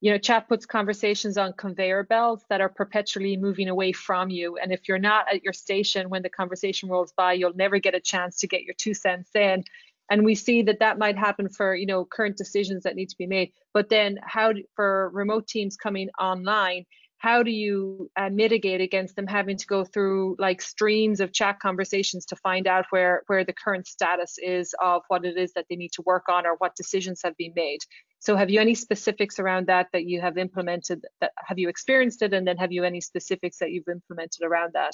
you 0.01 0.11
know, 0.11 0.17
chat 0.17 0.47
puts 0.47 0.65
conversations 0.65 1.37
on 1.37 1.53
conveyor 1.53 2.03
belts 2.03 2.45
that 2.49 2.61
are 2.61 2.69
perpetually 2.69 3.37
moving 3.37 3.69
away 3.69 3.91
from 3.91 4.31
you, 4.31 4.57
and 4.57 4.71
if 4.71 4.87
you're 4.87 4.97
not 4.97 5.31
at 5.31 5.43
your 5.43 5.53
station 5.53 6.09
when 6.09 6.23
the 6.23 6.29
conversation 6.29 6.89
rolls 6.89 7.13
by, 7.15 7.33
you'll 7.33 7.53
never 7.53 7.77
get 7.77 7.93
a 7.93 7.99
chance 7.99 8.39
to 8.39 8.47
get 8.47 8.63
your 8.63 8.73
two 8.75 8.95
cents 8.95 9.29
in. 9.35 9.63
And 10.09 10.25
we 10.25 10.33
see 10.33 10.63
that 10.63 10.79
that 10.79 10.97
might 10.97 11.17
happen 11.17 11.49
for, 11.49 11.75
you 11.75 11.85
know, 11.85 12.03
current 12.05 12.37
decisions 12.37 12.83
that 12.83 12.95
need 12.95 13.09
to 13.09 13.17
be 13.17 13.27
made. 13.27 13.51
But 13.75 13.89
then, 13.89 14.17
how 14.23 14.53
for 14.75 15.11
remote 15.13 15.47
teams 15.47 15.77
coming 15.77 16.09
online? 16.19 16.85
How 17.19 17.43
do 17.43 17.51
you 17.51 18.09
uh, 18.15 18.29
mitigate 18.29 18.79
against 18.79 19.17
them 19.17 19.27
having 19.27 19.57
to 19.57 19.67
go 19.67 19.83
through 19.83 20.37
like 20.39 20.61
streams 20.61 21.19
of 21.19 21.33
chat 21.33 21.59
conversations 21.59 22.25
to 22.25 22.35
find 22.37 22.65
out 22.65 22.85
where 22.91 23.23
where 23.27 23.43
the 23.43 23.53
current 23.53 23.85
status 23.87 24.37
is 24.41 24.73
of 24.81 25.03
what 25.09 25.25
it 25.25 25.37
is 25.37 25.51
that 25.53 25.65
they 25.69 25.75
need 25.75 25.91
to 25.91 26.01
work 26.03 26.29
on 26.29 26.47
or 26.47 26.55
what 26.59 26.75
decisions 26.75 27.19
have 27.23 27.35
been 27.35 27.51
made? 27.55 27.79
So 28.19 28.37
have 28.37 28.49
you 28.49 28.61
any 28.61 28.73
specifics 28.73 29.37
around 29.37 29.67
that 29.67 29.87
that 29.91 30.05
you 30.05 30.21
have 30.21 30.37
implemented 30.37 31.03
that 31.19 31.31
have 31.45 31.59
you 31.59 31.67
experienced 31.67 32.21
it? 32.21 32.33
And 32.33 32.47
then 32.47 32.55
have 32.55 32.71
you 32.71 32.85
any 32.85 33.01
specifics 33.01 33.57
that 33.59 33.71
you've 33.71 33.89
implemented 33.89 34.43
around 34.43 34.71
that? 34.73 34.93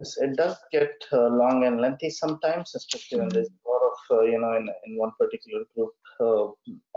It 0.00 0.36
does 0.36 0.56
get 0.72 0.94
uh, 1.12 1.28
long 1.28 1.64
and 1.64 1.80
lengthy 1.80 2.10
sometimes 2.10 2.74
especially 2.74 3.20
when 3.20 3.28
there's 3.28 3.48
a 3.48 3.70
lot 3.70 3.82
of 3.90 4.18
uh, 4.18 4.22
you 4.22 4.40
know 4.40 4.56
in, 4.56 4.68
in 4.86 4.98
one 4.98 5.12
particular 5.20 5.62
group 5.76 5.92
uh, 6.18 6.46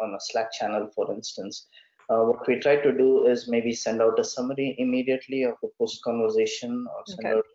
on 0.02 0.16
a 0.16 0.20
slack 0.20 0.52
channel 0.52 0.90
for 0.96 1.14
instance 1.14 1.68
uh, 2.10 2.24
what 2.24 2.48
we 2.48 2.60
try 2.60 2.76
to 2.76 2.92
do 2.92 3.28
is 3.28 3.48
maybe 3.48 3.74
send 3.74 4.02
out 4.02 4.20
a 4.20 4.24
summary 4.24 4.76
immediately 4.78 5.44
of 5.44 5.56
a 5.64 5.68
post 5.80 6.04
conversation 6.04 6.86
or 6.88 7.04
send 7.08 7.26
okay. 7.26 7.38
out 7.38 7.46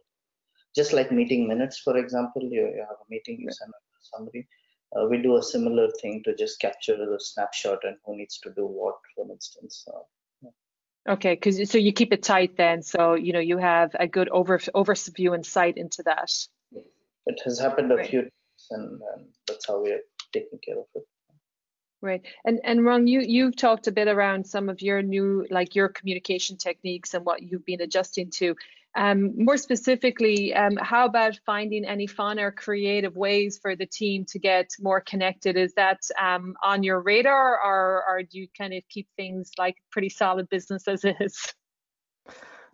just 0.74 0.92
like 0.92 1.10
meeting 1.10 1.48
minutes, 1.48 1.78
for 1.78 1.96
example, 1.96 2.42
you, 2.42 2.60
you 2.60 2.84
have 2.88 2.98
a 3.00 3.08
meeting, 3.08 3.40
you 3.40 3.50
send 3.50 3.70
out 3.70 3.74
a 3.74 4.16
summary. 4.16 4.48
Uh, 4.96 5.06
we 5.08 5.18
do 5.18 5.36
a 5.36 5.42
similar 5.42 5.88
thing 6.00 6.22
to 6.24 6.34
just 6.34 6.60
capture 6.60 6.96
the 6.96 7.18
snapshot 7.18 7.78
and 7.84 7.96
who 8.04 8.16
needs 8.16 8.38
to 8.38 8.50
do 8.54 8.66
what, 8.66 8.96
for 9.14 9.30
instance. 9.30 9.84
Uh, 9.92 10.00
yeah. 10.42 11.12
Okay, 11.12 11.34
because 11.34 11.70
so 11.70 11.78
you 11.78 11.92
keep 11.92 12.12
it 12.12 12.22
tight 12.22 12.56
then, 12.56 12.82
so 12.82 13.14
you 13.14 13.32
know 13.32 13.40
you 13.40 13.56
have 13.56 13.94
a 13.98 14.06
good 14.06 14.28
over 14.30 14.58
overview 14.58 15.34
and 15.34 15.46
sight 15.46 15.76
into 15.76 16.02
that. 16.04 16.30
It 17.26 17.40
has 17.44 17.58
happened 17.60 17.92
a 17.92 17.96
right. 17.96 18.08
few 18.08 18.22
times, 18.22 18.66
and, 18.70 19.00
and 19.14 19.26
that's 19.46 19.66
how 19.66 19.80
we 19.80 19.92
are 19.92 20.00
taking 20.32 20.58
care 20.64 20.78
of 20.78 20.86
it. 20.94 21.04
Right. 22.02 22.22
And 22.46 22.60
and 22.64 22.84
Rong, 22.84 23.06
you 23.06 23.20
you've 23.20 23.56
talked 23.56 23.86
a 23.86 23.92
bit 23.92 24.08
around 24.08 24.46
some 24.46 24.70
of 24.70 24.80
your 24.80 25.02
new 25.02 25.46
like 25.50 25.74
your 25.74 25.88
communication 25.88 26.56
techniques 26.56 27.12
and 27.12 27.26
what 27.26 27.42
you've 27.42 27.66
been 27.66 27.82
adjusting 27.82 28.30
to. 28.36 28.56
Um, 28.96 29.44
more 29.44 29.56
specifically, 29.58 30.52
um, 30.54 30.76
how 30.80 31.04
about 31.04 31.38
finding 31.46 31.84
any 31.84 32.06
fun 32.06 32.40
or 32.40 32.50
creative 32.52 33.16
ways 33.16 33.58
for 33.60 33.76
the 33.76 33.86
team 33.86 34.24
to 34.30 34.38
get 34.38 34.70
more 34.80 35.00
connected? 35.00 35.56
Is 35.56 35.74
that 35.74 36.00
um, 36.20 36.54
on 36.64 36.82
your 36.82 37.00
radar, 37.00 37.60
or, 37.64 38.02
or 38.08 38.22
do 38.24 38.40
you 38.40 38.48
kind 38.58 38.74
of 38.74 38.82
keep 38.88 39.06
things 39.16 39.52
like 39.58 39.76
pretty 39.92 40.08
solid 40.08 40.48
business 40.48 40.88
as 40.88 41.04
is? 41.04 41.54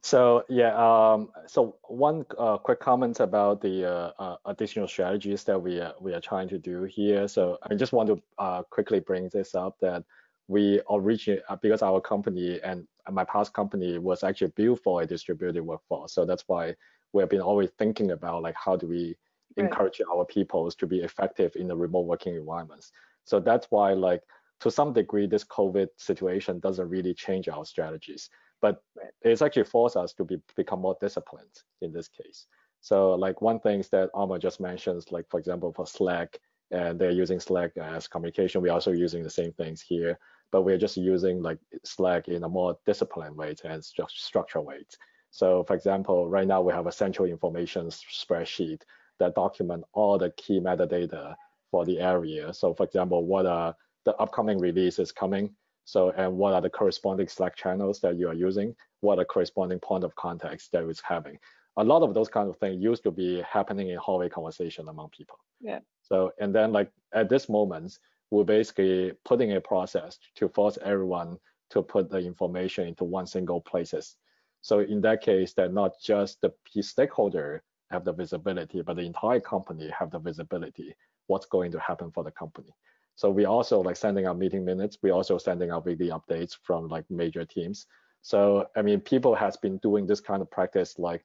So 0.03 0.45
yeah, 0.49 0.75
um, 0.77 1.31
so 1.47 1.77
one 1.89 2.25
uh, 2.39 2.59
quick 2.59 2.81
comment 2.81 3.19
about 3.21 3.61
the 3.61 3.85
uh, 3.85 4.13
uh, 4.19 4.37
additional 4.45 4.87
strategies 4.87 5.43
that 5.45 5.61
we 5.61 5.81
uh, 5.81 5.93
we 6.01 6.15
are 6.15 6.21
trying 6.21 6.49
to 6.51 6.59
do 6.59 6.85
here. 6.85 7.27
So 7.27 7.59
I 7.69 7.75
just 7.75 7.93
want 7.93 8.09
to 8.09 8.23
uh, 8.39 8.63
quickly 8.65 9.01
bring 9.01 9.29
this 9.33 9.55
up 9.55 9.77
that 9.81 10.05
we 10.49 10.81
originally 10.91 11.43
uh, 11.49 11.57
because 11.57 11.83
our 11.83 12.01
company 12.01 12.61
and 12.63 12.87
my 13.11 13.25
past 13.25 13.53
company 13.53 13.99
was 13.99 14.23
actually 14.23 14.53
built 14.57 14.81
for 14.83 15.03
a 15.03 15.07
distributed 15.07 15.63
workforce. 15.63 16.15
So 16.15 16.25
that's 16.25 16.45
why 16.47 16.75
we 17.13 17.23
have 17.23 17.31
been 17.31 17.41
always 17.41 17.71
thinking 17.79 18.13
about 18.13 18.43
like 18.43 18.55
how 18.57 18.77
do 18.77 18.87
we 18.87 19.17
right. 19.57 19.65
encourage 19.65 20.01
our 20.13 20.25
people 20.25 20.71
to 20.71 20.87
be 20.87 21.01
effective 21.01 21.57
in 21.57 21.69
the 21.69 21.77
remote 21.77 22.07
working 22.07 22.37
environments. 22.37 22.93
So 23.25 23.41
that's 23.41 23.67
why 23.71 23.93
like 23.93 24.23
to 24.61 24.71
some 24.71 24.93
degree, 24.93 25.27
this 25.27 25.45
COVID 25.45 25.89
situation 25.99 26.61
doesn't 26.61 26.89
really 26.89 27.15
change 27.15 27.49
our 27.49 27.65
strategies, 27.65 28.31
but 28.61 28.83
it's 29.23 29.43
actually 29.43 29.65
forced 29.65 29.97
us 29.97 30.13
to 30.15 30.25
be, 30.25 30.39
become 30.57 30.81
more 30.81 30.97
disciplined 31.01 31.63
in 31.83 31.93
this 31.93 32.09
case. 32.09 32.47
So 32.81 33.15
like 33.15 33.43
one 33.43 33.61
thing 33.61 33.85
that 33.91 34.11
Omar 34.15 34.39
just 34.39 34.61
mentions, 34.61 35.11
like 35.13 35.29
for 35.29 35.39
example, 35.39 35.73
for 35.73 35.87
Slack, 35.87 36.39
and 36.71 36.99
they're 36.99 37.11
using 37.11 37.39
Slack 37.39 37.77
as 37.77 38.09
communication. 38.09 38.61
We're 38.61 38.73
also 38.73 38.93
using 38.93 39.23
the 39.23 39.31
same 39.31 39.53
things 39.53 39.81
here, 39.81 40.19
but 40.51 40.63
we're 40.63 40.79
just 40.79 40.97
using 40.97 41.43
like 41.43 41.59
Slack 41.85 42.29
in 42.29 42.45
a 42.45 42.49
more 42.49 42.77
disciplined 42.87 43.37
way 43.37 43.55
and 43.65 43.83
stru 43.83 44.09
structured 44.09 44.65
way. 44.65 44.85
So 45.31 45.65
for 45.65 45.75
example, 45.75 46.29
right 46.29 46.47
now 46.47 46.63
we 46.63 46.73
have 46.73 46.87
a 46.87 46.93
central 46.93 47.29
information 47.29 47.89
spreadsheet 47.89 48.83
that 49.19 49.35
document 49.35 49.85
all 49.93 50.19
the 50.19 50.31
key 50.31 50.61
metadata 50.61 51.35
for 51.71 51.85
the 51.85 52.01
area. 52.01 52.53
So 52.53 52.75
for 52.75 52.85
example, 52.85 53.25
what 53.25 53.47
are 53.47 53.75
the 54.07 54.17
upcoming 54.17 54.59
release 54.59 54.99
is 54.99 55.13
coming? 55.13 55.55
So 55.85 56.11
and 56.17 56.39
what 56.39 56.55
are 56.55 56.63
the 56.63 56.71
corresponding 56.71 57.29
Slack 57.29 57.55
channels 57.57 58.01
that 58.01 58.17
you 58.17 58.29
are 58.29 58.35
using? 58.35 58.75
What 59.01 59.19
are 59.19 59.25
corresponding 59.27 59.81
point 59.81 60.05
of 60.05 60.15
contacts 60.17 60.69
that 60.73 60.89
is 60.89 61.03
having? 61.07 61.39
A 61.77 61.85
lot 61.85 62.03
of 62.03 62.15
those 62.15 62.29
kind 62.29 62.49
of 62.49 62.57
things 62.57 62.83
used 62.83 63.03
to 63.03 63.11
be 63.11 63.43
happening 63.43 63.91
in 63.91 63.99
hallway 63.99 64.31
conversation 64.31 64.89
among 64.89 65.11
people. 65.11 65.39
Yeah. 65.61 65.81
So 66.01 66.33
and 66.41 66.55
then 66.55 66.73
like 66.73 66.91
at 67.13 67.29
this 67.29 67.51
moment, 67.51 67.99
we're 68.31 68.45
basically 68.45 69.13
putting 69.25 69.53
a 69.53 69.61
process 69.61 70.19
to 70.37 70.49
force 70.49 70.79
everyone 70.83 71.37
to 71.71 71.83
put 71.83 72.09
the 72.09 72.19
information 72.19 72.89
into 72.89 73.05
one 73.05 73.27
single 73.27 73.61
places. 73.61 74.17
So 74.63 74.81
in 74.81 75.01
that 75.03 75.21
case, 75.21 75.53
that 75.55 75.73
not 75.73 75.93
just 76.03 76.41
the 76.41 76.53
key 76.65 76.83
stakeholder 76.83 77.63
have 77.91 78.05
the 78.05 78.13
visibility, 78.13 78.83
but 78.83 78.97
the 78.97 79.03
entire 79.03 79.41
company 79.41 79.91
have 79.97 80.11
the 80.11 80.19
visibility, 80.19 80.95
what's 81.29 81.47
going 81.47 81.71
to 81.73 81.79
happen 81.79 82.11
for 82.11 82.25
the 82.25 82.33
company. 82.33 82.75
So 83.17 83.31
we 83.31 83.47
also 83.47 83.81
like 83.81 83.97
sending 83.97 84.27
out 84.27 84.39
meeting 84.39 84.65
minutes. 84.65 84.99
We 85.03 85.11
also 85.11 85.39
sending 85.39 85.71
out 85.71 85.87
weekly 85.87 86.11
updates 86.11 86.57
from 86.63 86.89
like 86.89 87.05
major 87.11 87.45
teams. 87.45 87.87
So 88.23 88.69
I 88.77 88.83
mean, 88.83 89.01
people 89.01 89.35
has 89.35 89.57
been 89.57 89.79
doing 89.79 90.07
this 90.07 90.21
kind 90.21 90.43
of 90.43 90.51
practice 90.51 90.99
like 90.99 91.25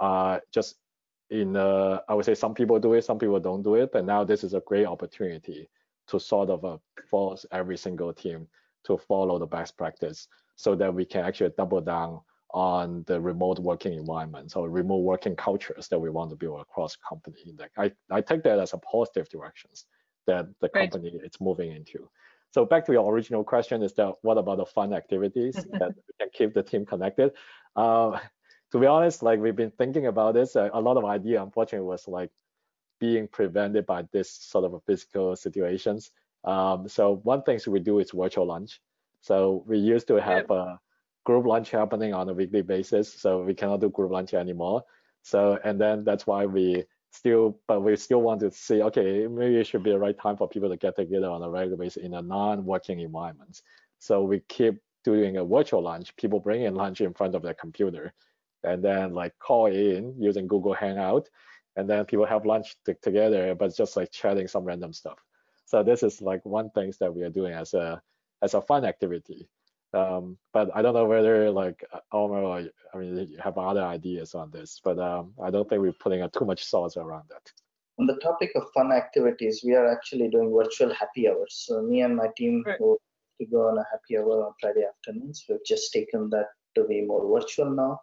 uh, 0.00 0.40
just 0.52 0.76
in 1.30 1.56
uh, 1.56 2.00
I 2.08 2.14
would 2.14 2.24
say 2.24 2.34
some 2.34 2.54
people 2.54 2.78
do 2.80 2.94
it, 2.94 3.04
some 3.04 3.18
people 3.18 3.38
don't 3.38 3.62
do 3.62 3.76
it, 3.76 3.92
but 3.92 4.04
now 4.04 4.24
this 4.24 4.42
is 4.44 4.54
a 4.54 4.62
great 4.66 4.86
opportunity 4.86 5.68
to 6.08 6.18
sort 6.18 6.50
of 6.50 6.64
uh, 6.64 6.78
force 7.10 7.46
every 7.52 7.76
single 7.76 8.12
team 8.12 8.48
to 8.84 8.98
follow 8.98 9.38
the 9.38 9.46
best 9.46 9.76
practice 9.76 10.28
so 10.56 10.74
that 10.74 10.92
we 10.92 11.04
can 11.04 11.24
actually 11.24 11.52
double 11.56 11.80
down 11.80 12.20
on 12.54 13.04
the 13.06 13.20
remote 13.20 13.58
working 13.58 13.92
environment, 13.92 14.56
or 14.56 14.70
remote 14.70 15.02
working 15.02 15.36
cultures 15.36 15.86
that 15.88 15.98
we 15.98 16.08
want 16.08 16.30
to 16.30 16.36
build 16.36 16.60
across 16.60 16.96
company. 16.96 17.54
Like 17.58 17.72
I, 17.76 17.92
I 18.10 18.22
take 18.22 18.42
that 18.44 18.58
as 18.58 18.72
a 18.72 18.78
positive 18.78 19.28
directions 19.28 19.84
that 20.28 20.46
the 20.60 20.68
company 20.68 21.10
right. 21.14 21.26
is 21.26 21.40
moving 21.40 21.72
into. 21.72 22.08
So 22.50 22.64
back 22.64 22.86
to 22.86 22.92
your 22.92 23.12
original 23.12 23.44
question 23.44 23.82
is 23.82 23.92
that 23.94 24.14
what 24.22 24.38
about 24.38 24.58
the 24.58 24.66
fun 24.66 24.92
activities 24.94 25.54
that 25.80 25.92
can 26.18 26.28
keep 26.32 26.54
the 26.54 26.62
team 26.62 26.86
connected? 26.86 27.32
Uh, 27.74 28.18
to 28.72 28.78
be 28.78 28.86
honest, 28.86 29.22
like 29.22 29.40
we've 29.40 29.56
been 29.56 29.72
thinking 29.72 30.06
about 30.06 30.34
this, 30.34 30.54
uh, 30.54 30.68
a 30.72 30.80
lot 30.80 30.96
of 30.96 31.04
idea 31.04 31.42
unfortunately 31.42 31.86
was 31.86 32.06
like 32.06 32.30
being 33.00 33.28
prevented 33.28 33.86
by 33.86 34.02
this 34.12 34.30
sort 34.30 34.64
of 34.64 34.82
physical 34.86 35.36
situations. 35.36 36.10
Um, 36.44 36.88
so 36.88 37.16
one 37.24 37.42
thing 37.42 37.58
we 37.66 37.80
do 37.80 37.98
is 37.98 38.10
virtual 38.12 38.46
lunch. 38.46 38.80
So 39.20 39.64
we 39.66 39.78
used 39.78 40.06
to 40.08 40.16
have 40.16 40.50
a 40.50 40.78
group 41.24 41.46
lunch 41.46 41.70
happening 41.70 42.14
on 42.14 42.28
a 42.28 42.34
weekly 42.34 42.62
basis. 42.62 43.12
So 43.12 43.42
we 43.42 43.54
cannot 43.54 43.80
do 43.80 43.90
group 43.90 44.12
lunch 44.12 44.34
anymore. 44.34 44.84
So 45.22 45.58
and 45.64 45.80
then 45.80 46.04
that's 46.04 46.26
why 46.26 46.46
we 46.46 46.84
still, 47.10 47.58
but 47.66 47.80
we 47.80 47.96
still 47.96 48.22
want 48.22 48.40
to 48.40 48.50
see, 48.50 48.82
okay, 48.82 49.26
maybe 49.26 49.56
it 49.56 49.66
should 49.66 49.82
be 49.82 49.90
the 49.90 49.98
right 49.98 50.18
time 50.18 50.36
for 50.36 50.48
people 50.48 50.68
to 50.68 50.76
get 50.76 50.96
together 50.96 51.28
on 51.28 51.42
a 51.42 51.50
regular 51.50 51.76
basis 51.76 52.02
in 52.02 52.14
a 52.14 52.22
non-working 52.22 53.00
environment. 53.00 53.62
So 53.98 54.22
we 54.22 54.40
keep 54.48 54.80
doing 55.04 55.36
a 55.38 55.44
virtual 55.44 55.82
lunch. 55.82 56.14
People 56.16 56.40
bring 56.40 56.62
in 56.62 56.74
lunch 56.74 57.00
in 57.00 57.14
front 57.14 57.34
of 57.34 57.42
their 57.42 57.54
computer 57.54 58.12
and 58.64 58.82
then 58.82 59.14
like 59.14 59.38
call 59.38 59.66
in 59.66 60.14
using 60.18 60.46
Google 60.46 60.74
Hangout, 60.74 61.28
and 61.76 61.88
then 61.88 62.04
people 62.04 62.26
have 62.26 62.44
lunch 62.44 62.76
together, 63.02 63.54
but 63.54 63.76
just 63.76 63.96
like 63.96 64.10
chatting 64.10 64.48
some 64.48 64.64
random 64.64 64.92
stuff. 64.92 65.18
So 65.64 65.82
this 65.82 66.02
is 66.02 66.20
like 66.20 66.44
one 66.44 66.70
things 66.70 66.98
that 66.98 67.14
we 67.14 67.22
are 67.22 67.30
doing 67.30 67.52
as 67.54 67.74
a 67.74 68.02
as 68.42 68.54
a 68.54 68.60
fun 68.60 68.84
activity. 68.84 69.48
Um, 69.94 70.36
but 70.52 70.70
I 70.74 70.82
don't 70.82 70.94
know 70.94 71.06
whether 71.06 71.50
like 71.50 71.82
Omar 72.12 72.42
or 72.42 72.68
I 72.94 72.98
mean 72.98 73.28
you 73.30 73.38
have 73.42 73.56
other 73.56 73.82
ideas 73.82 74.34
on 74.34 74.50
this, 74.50 74.80
but 74.84 74.98
um, 74.98 75.32
I 75.42 75.50
don't 75.50 75.68
think 75.68 75.80
we're 75.80 75.92
putting 75.92 76.22
a 76.22 76.28
too 76.28 76.44
much 76.44 76.64
sauce 76.64 76.96
around 76.96 77.24
that. 77.30 77.50
On 77.98 78.06
the 78.06 78.16
topic 78.16 78.52
of 78.54 78.70
fun 78.74 78.92
activities, 78.92 79.62
we 79.64 79.74
are 79.74 79.90
actually 79.90 80.28
doing 80.28 80.54
virtual 80.54 80.92
happy 80.94 81.28
hours. 81.28 81.64
So 81.66 81.82
me 81.82 82.02
and 82.02 82.14
my 82.14 82.28
team 82.36 82.62
right. 82.66 82.78
go 82.78 82.98
to 83.40 83.46
go 83.46 83.68
on 83.68 83.78
a 83.78 83.84
happy 83.90 84.18
hour 84.18 84.46
on 84.46 84.52
Friday 84.60 84.84
afternoons. 84.84 85.44
We've 85.48 85.64
just 85.64 85.92
taken 85.92 86.30
that 86.30 86.46
to 86.76 86.84
be 86.84 87.00
more 87.02 87.26
virtual 87.26 87.70
now. 87.70 88.00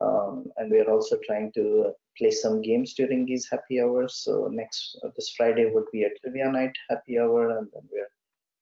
Um, 0.00 0.46
and 0.56 0.70
we 0.70 0.80
are 0.80 0.90
also 0.90 1.16
trying 1.24 1.52
to 1.52 1.92
play 2.18 2.30
some 2.30 2.60
games 2.60 2.94
during 2.94 3.24
these 3.24 3.48
happy 3.50 3.80
hours. 3.80 4.16
So 4.16 4.48
next 4.50 4.98
uh, 5.04 5.08
this 5.16 5.32
Friday 5.36 5.70
would 5.72 5.86
be 5.92 6.04
a 6.04 6.10
trivia 6.20 6.50
night 6.50 6.72
happy 6.90 7.18
hour, 7.18 7.56
and 7.58 7.68
then 7.72 7.82
we're 7.90 8.12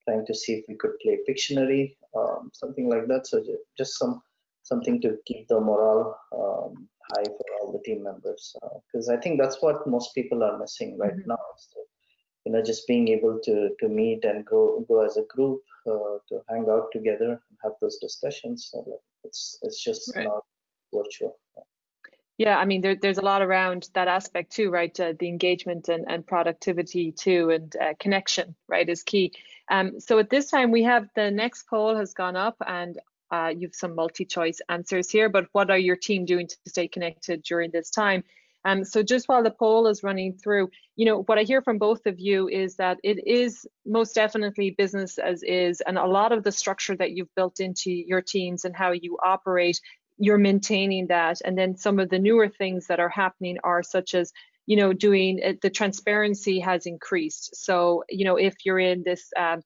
trying 0.05 0.27
to 0.27 0.35
see 0.35 0.55
if 0.55 0.65
we 0.69 0.77
could 0.77 0.99
play 1.03 1.19
Pictionary, 1.29 1.97
um, 2.17 2.51
something 2.53 2.89
like 2.89 3.07
that. 3.09 3.27
So 3.27 3.43
just 3.77 3.99
some 3.99 4.23
something 4.63 5.01
to 5.01 5.17
keep 5.27 5.49
the 5.49 5.61
morale 5.61 6.19
um, 6.33 6.89
high 7.11 7.25
for 7.25 7.45
all 7.61 7.73
the 7.73 7.83
team 7.85 8.03
members, 8.03 8.55
because 8.87 9.09
uh, 9.09 9.15
I 9.15 9.17
think 9.17 9.41
that's 9.41 9.61
what 9.63 9.87
most 9.87 10.15
people 10.15 10.43
are 10.45 10.59
missing 10.59 10.99
right 10.99 11.17
mm-hmm. 11.17 11.29
now. 11.29 11.47
So, 11.57 11.81
you 12.45 12.53
know, 12.53 12.63
just 12.63 12.87
being 12.87 13.09
able 13.09 13.39
to 13.45 13.71
to 13.81 13.89
meet 13.89 14.25
and 14.25 14.45
go 14.45 14.85
go 14.89 15.05
as 15.05 15.17
a 15.17 15.25
group 15.35 15.61
uh, 15.87 16.19
to 16.29 16.41
hang 16.49 16.67
out 16.69 16.89
together 16.93 17.31
and 17.31 17.59
have 17.65 17.73
those 17.81 17.99
discussions. 17.99 18.69
So 18.71 19.01
it's 19.25 19.59
it's 19.63 19.83
just 19.83 20.13
right. 20.15 20.25
not 20.25 20.45
virtual. 20.95 21.39
Yeah, 22.39 22.57
I 22.57 22.65
mean, 22.65 22.81
there, 22.81 22.97
there's 22.97 23.19
a 23.19 23.23
lot 23.23 23.43
around 23.43 23.91
that 23.93 24.09
aspect 24.09 24.53
too, 24.53 24.71
right? 24.71 24.99
Uh, 24.99 25.13
the 25.19 25.29
engagement 25.29 25.91
and, 25.91 26.07
and 26.09 26.27
productivity 26.27 27.13
too, 27.13 27.51
and 27.51 27.77
uh, 27.77 27.93
connection, 28.01 28.55
right, 28.67 28.89
is 28.89 29.03
key. 29.03 29.35
Um, 29.71 30.01
so 30.01 30.19
at 30.19 30.31
this 30.31 30.51
time, 30.51 30.71
we 30.71 30.83
have 30.83 31.09
the 31.15 31.31
next 31.31 31.69
poll 31.69 31.97
has 31.97 32.13
gone 32.13 32.37
up, 32.37 32.57
and 32.67 32.99
uh, 33.31 33.53
you've 33.57 33.75
some 33.75 33.95
multi-choice 33.95 34.61
answers 34.69 35.11
here. 35.11 35.29
But 35.29 35.47
what 35.53 35.71
are 35.71 35.79
your 35.79 35.97
team 35.97 36.25
doing 36.25 36.49
to 36.49 36.57
stay 36.67 36.89
connected 36.89 37.43
during 37.43 37.71
this 37.71 37.91
time? 37.91 38.25
Um, 38.65 38.85
so 38.85 39.03
just 39.03 39.29
while 39.29 39.43
the 39.43 39.51
poll 39.51 39.87
is 39.87 40.03
running 40.03 40.35
through, 40.35 40.71
you 40.97 41.07
know, 41.07 41.23
what 41.23 41.39
I 41.39 41.45
hear 41.45 41.63
from 41.63 41.79
both 41.79 42.05
of 42.05 42.19
you 42.19 42.49
is 42.49 42.77
that 42.77 42.99
it 43.03 43.27
is 43.27 43.67
most 43.87 44.15
definitely 44.15 44.73
business 44.73 45.17
as 45.17 45.43
is, 45.43 45.81
and 45.81 45.97
a 45.97 46.05
lot 46.05 46.33
of 46.33 46.43
the 46.45 46.53
structure 46.53 46.97
that 46.97 47.13
you've 47.13 47.35
built 47.35 47.61
into 47.61 47.91
your 47.91 48.21
teams 48.21 48.67
and 48.67 48.77
how 48.77 48.93
you 48.93 49.17
operate 49.23 49.81
you're 50.23 50.39
maintaining 50.39 51.07
that 51.07 51.41
and 51.47 51.57
then 51.57 51.75
some 51.75 51.99
of 51.99 52.11
the 52.11 52.19
newer 52.19 52.47
things 52.47 52.87
that 52.89 53.01
are 53.01 53.09
happening 53.09 53.57
are 53.65 53.83
such 53.83 54.15
as 54.15 54.33
you 54.71 54.77
know 54.77 54.93
doing 54.93 55.41
uh, 55.45 55.53
the 55.63 55.71
transparency 55.71 56.61
has 56.61 56.87
increased. 56.87 57.57
So 57.57 58.05
you 58.09 58.25
know 58.25 58.37
if 58.37 58.55
you're 58.65 58.79
in 58.79 59.03
this 59.03 59.25
um, 59.37 59.61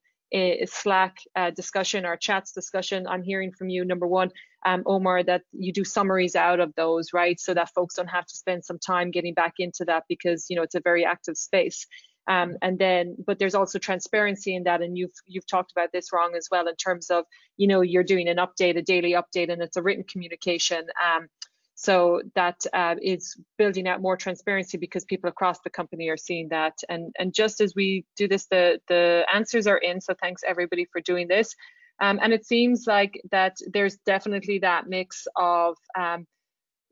slack 0.65 1.15
uh, 1.35 1.51
discussion 1.51 2.05
or 2.05 2.17
chats 2.17 2.51
discussion 2.51 3.07
i'm 3.07 3.23
hearing 3.23 3.51
from 3.57 3.69
you 3.69 3.85
number 3.85 4.07
one 4.07 4.29
um, 4.65 4.81
omar 4.85 5.23
that 5.23 5.43
you 5.53 5.71
do 5.71 5.83
summaries 5.83 6.35
out 6.35 6.59
of 6.59 6.73
those 6.75 7.13
right? 7.13 7.39
So 7.39 7.53
that 7.53 7.73
folks 7.73 7.95
don't 7.95 8.07
have 8.07 8.25
to 8.25 8.35
spend 8.35 8.65
some 8.65 8.79
time 8.79 9.11
getting 9.11 9.33
back 9.33 9.53
into 9.59 9.85
that 9.85 10.03
because 10.09 10.47
you 10.49 10.55
know 10.55 10.63
it's 10.63 10.75
a 10.75 10.81
very 10.81 11.05
active 11.05 11.37
space. 11.37 11.87
Um, 12.27 12.57
and 12.63 12.79
then, 12.79 13.15
but 13.25 13.37
there's 13.37 13.53
also 13.53 13.77
transparency 13.77 14.55
in 14.55 14.63
that, 14.63 14.81
and 14.81 14.97
you've 14.97 15.13
you've 15.27 15.45
talked 15.45 15.71
about 15.71 15.91
this 15.91 16.11
Rong 16.11 16.33
as 16.35 16.47
well 16.51 16.67
in 16.67 16.75
terms 16.75 17.11
of 17.11 17.25
you 17.57 17.67
know 17.67 17.81
you're 17.81 18.03
doing 18.03 18.27
an 18.27 18.37
update, 18.37 18.77
a 18.77 18.81
daily 18.81 19.13
update, 19.13 19.51
and 19.51 19.61
it's 19.61 19.77
a 19.77 19.83
written 19.83 20.03
communication. 20.03 20.87
Um, 21.05 21.27
so 21.75 22.21
that 22.35 22.65
uh, 22.73 22.95
is 23.01 23.37
building 23.57 23.87
out 23.87 24.01
more 24.01 24.15
transparency 24.15 24.77
because 24.77 25.03
people 25.03 25.29
across 25.29 25.59
the 25.59 25.69
company 25.69 26.09
are 26.09 26.17
seeing 26.17 26.49
that. 26.49 26.73
And 26.87 27.13
and 27.19 27.33
just 27.33 27.59
as 27.61 27.75
we 27.75 28.05
do 28.15 28.27
this, 28.27 28.45
the 28.47 28.79
the 28.87 29.25
answers 29.33 29.67
are 29.67 29.77
in. 29.77 29.99
So 30.01 30.15
thanks 30.19 30.41
everybody 30.47 30.85
for 30.91 31.01
doing 31.01 31.27
this. 31.27 31.53
Um, 32.01 32.19
and 32.21 32.33
it 32.33 32.45
seems 32.45 32.85
like 32.87 33.21
that 33.31 33.57
there's 33.71 33.97
definitely 34.05 34.59
that 34.59 34.87
mix 34.87 35.27
of 35.35 35.75
um, 35.97 36.25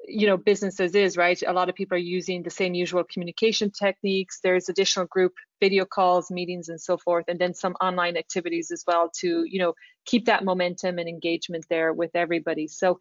you 0.05 0.27
know 0.27 0.37
business 0.37 0.79
as 0.79 0.95
is 0.95 1.15
right 1.15 1.41
a 1.47 1.53
lot 1.53 1.69
of 1.69 1.75
people 1.75 1.95
are 1.95 2.09
using 2.19 2.43
the 2.43 2.49
same 2.49 2.73
usual 2.73 3.03
communication 3.05 3.71
techniques 3.71 4.39
there's 4.43 4.67
additional 4.67 5.05
group 5.05 5.33
video 5.61 5.85
calls 5.85 6.29
meetings 6.29 6.67
and 6.67 6.81
so 6.81 6.97
forth 6.97 7.25
and 7.29 7.39
then 7.39 7.53
some 7.53 7.73
online 7.79 8.17
activities 8.17 8.69
as 8.71 8.83
well 8.85 9.09
to 9.15 9.45
you 9.47 9.59
know 9.59 9.73
keep 10.05 10.25
that 10.25 10.43
momentum 10.43 10.99
and 10.99 11.07
engagement 11.07 11.65
there 11.69 11.93
with 11.93 12.11
everybody 12.15 12.67
so 12.67 12.99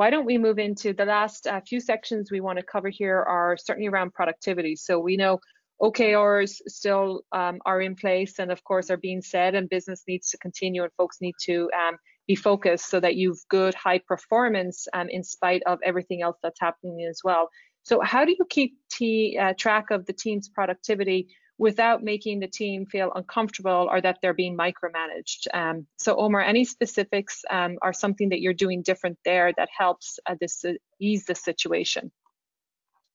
why 0.00 0.08
don't 0.08 0.24
we 0.24 0.38
move 0.38 0.58
into 0.58 0.94
the 0.94 1.04
last 1.04 1.46
uh, 1.46 1.60
few 1.60 1.78
sections 1.78 2.30
we 2.32 2.40
want 2.40 2.58
to 2.58 2.64
cover 2.64 2.88
here 2.88 3.18
are 3.18 3.54
certainly 3.58 3.86
around 3.86 4.14
productivity 4.14 4.74
so 4.74 4.98
we 4.98 5.14
know 5.14 5.38
OKRs 5.82 6.52
still 6.66 7.20
um, 7.32 7.58
are 7.66 7.82
in 7.82 7.94
place 7.94 8.38
and 8.38 8.50
of 8.50 8.64
course 8.64 8.88
are 8.88 8.96
being 8.96 9.20
said 9.20 9.54
and 9.54 9.68
business 9.68 10.02
needs 10.08 10.30
to 10.30 10.38
continue 10.38 10.84
and 10.84 10.92
folks 10.96 11.18
need 11.20 11.34
to 11.42 11.68
um, 11.78 11.98
be 12.26 12.34
focused 12.34 12.88
so 12.88 12.98
that 12.98 13.16
you've 13.16 13.40
good 13.50 13.74
high 13.74 14.00
performance 14.08 14.88
um, 14.94 15.10
in 15.10 15.22
spite 15.22 15.62
of 15.66 15.78
everything 15.84 16.22
else 16.22 16.38
that's 16.42 16.60
happening 16.60 17.06
as 17.06 17.20
well. 17.22 17.50
So 17.82 18.00
how 18.00 18.24
do 18.24 18.30
you 18.30 18.46
keep 18.48 18.78
t- 18.90 19.38
uh, 19.38 19.52
track 19.58 19.90
of 19.90 20.06
the 20.06 20.14
team's 20.14 20.48
productivity 20.48 21.28
without 21.60 22.02
making 22.02 22.40
the 22.40 22.48
team 22.48 22.86
feel 22.86 23.12
uncomfortable 23.14 23.86
or 23.92 24.00
that 24.00 24.16
they're 24.22 24.40
being 24.42 24.56
micromanaged? 24.56 25.46
Um, 25.52 25.86
so 25.98 26.16
Omar, 26.16 26.40
any 26.40 26.64
specifics 26.64 27.44
um, 27.50 27.76
are 27.82 27.92
something 27.92 28.30
that 28.30 28.40
you're 28.40 28.54
doing 28.64 28.80
different 28.80 29.18
there 29.26 29.52
that 29.58 29.68
helps 29.76 30.18
uh, 30.24 30.36
this 30.40 30.64
uh, 30.64 30.72
ease 30.98 31.26
the 31.26 31.34
situation? 31.34 32.10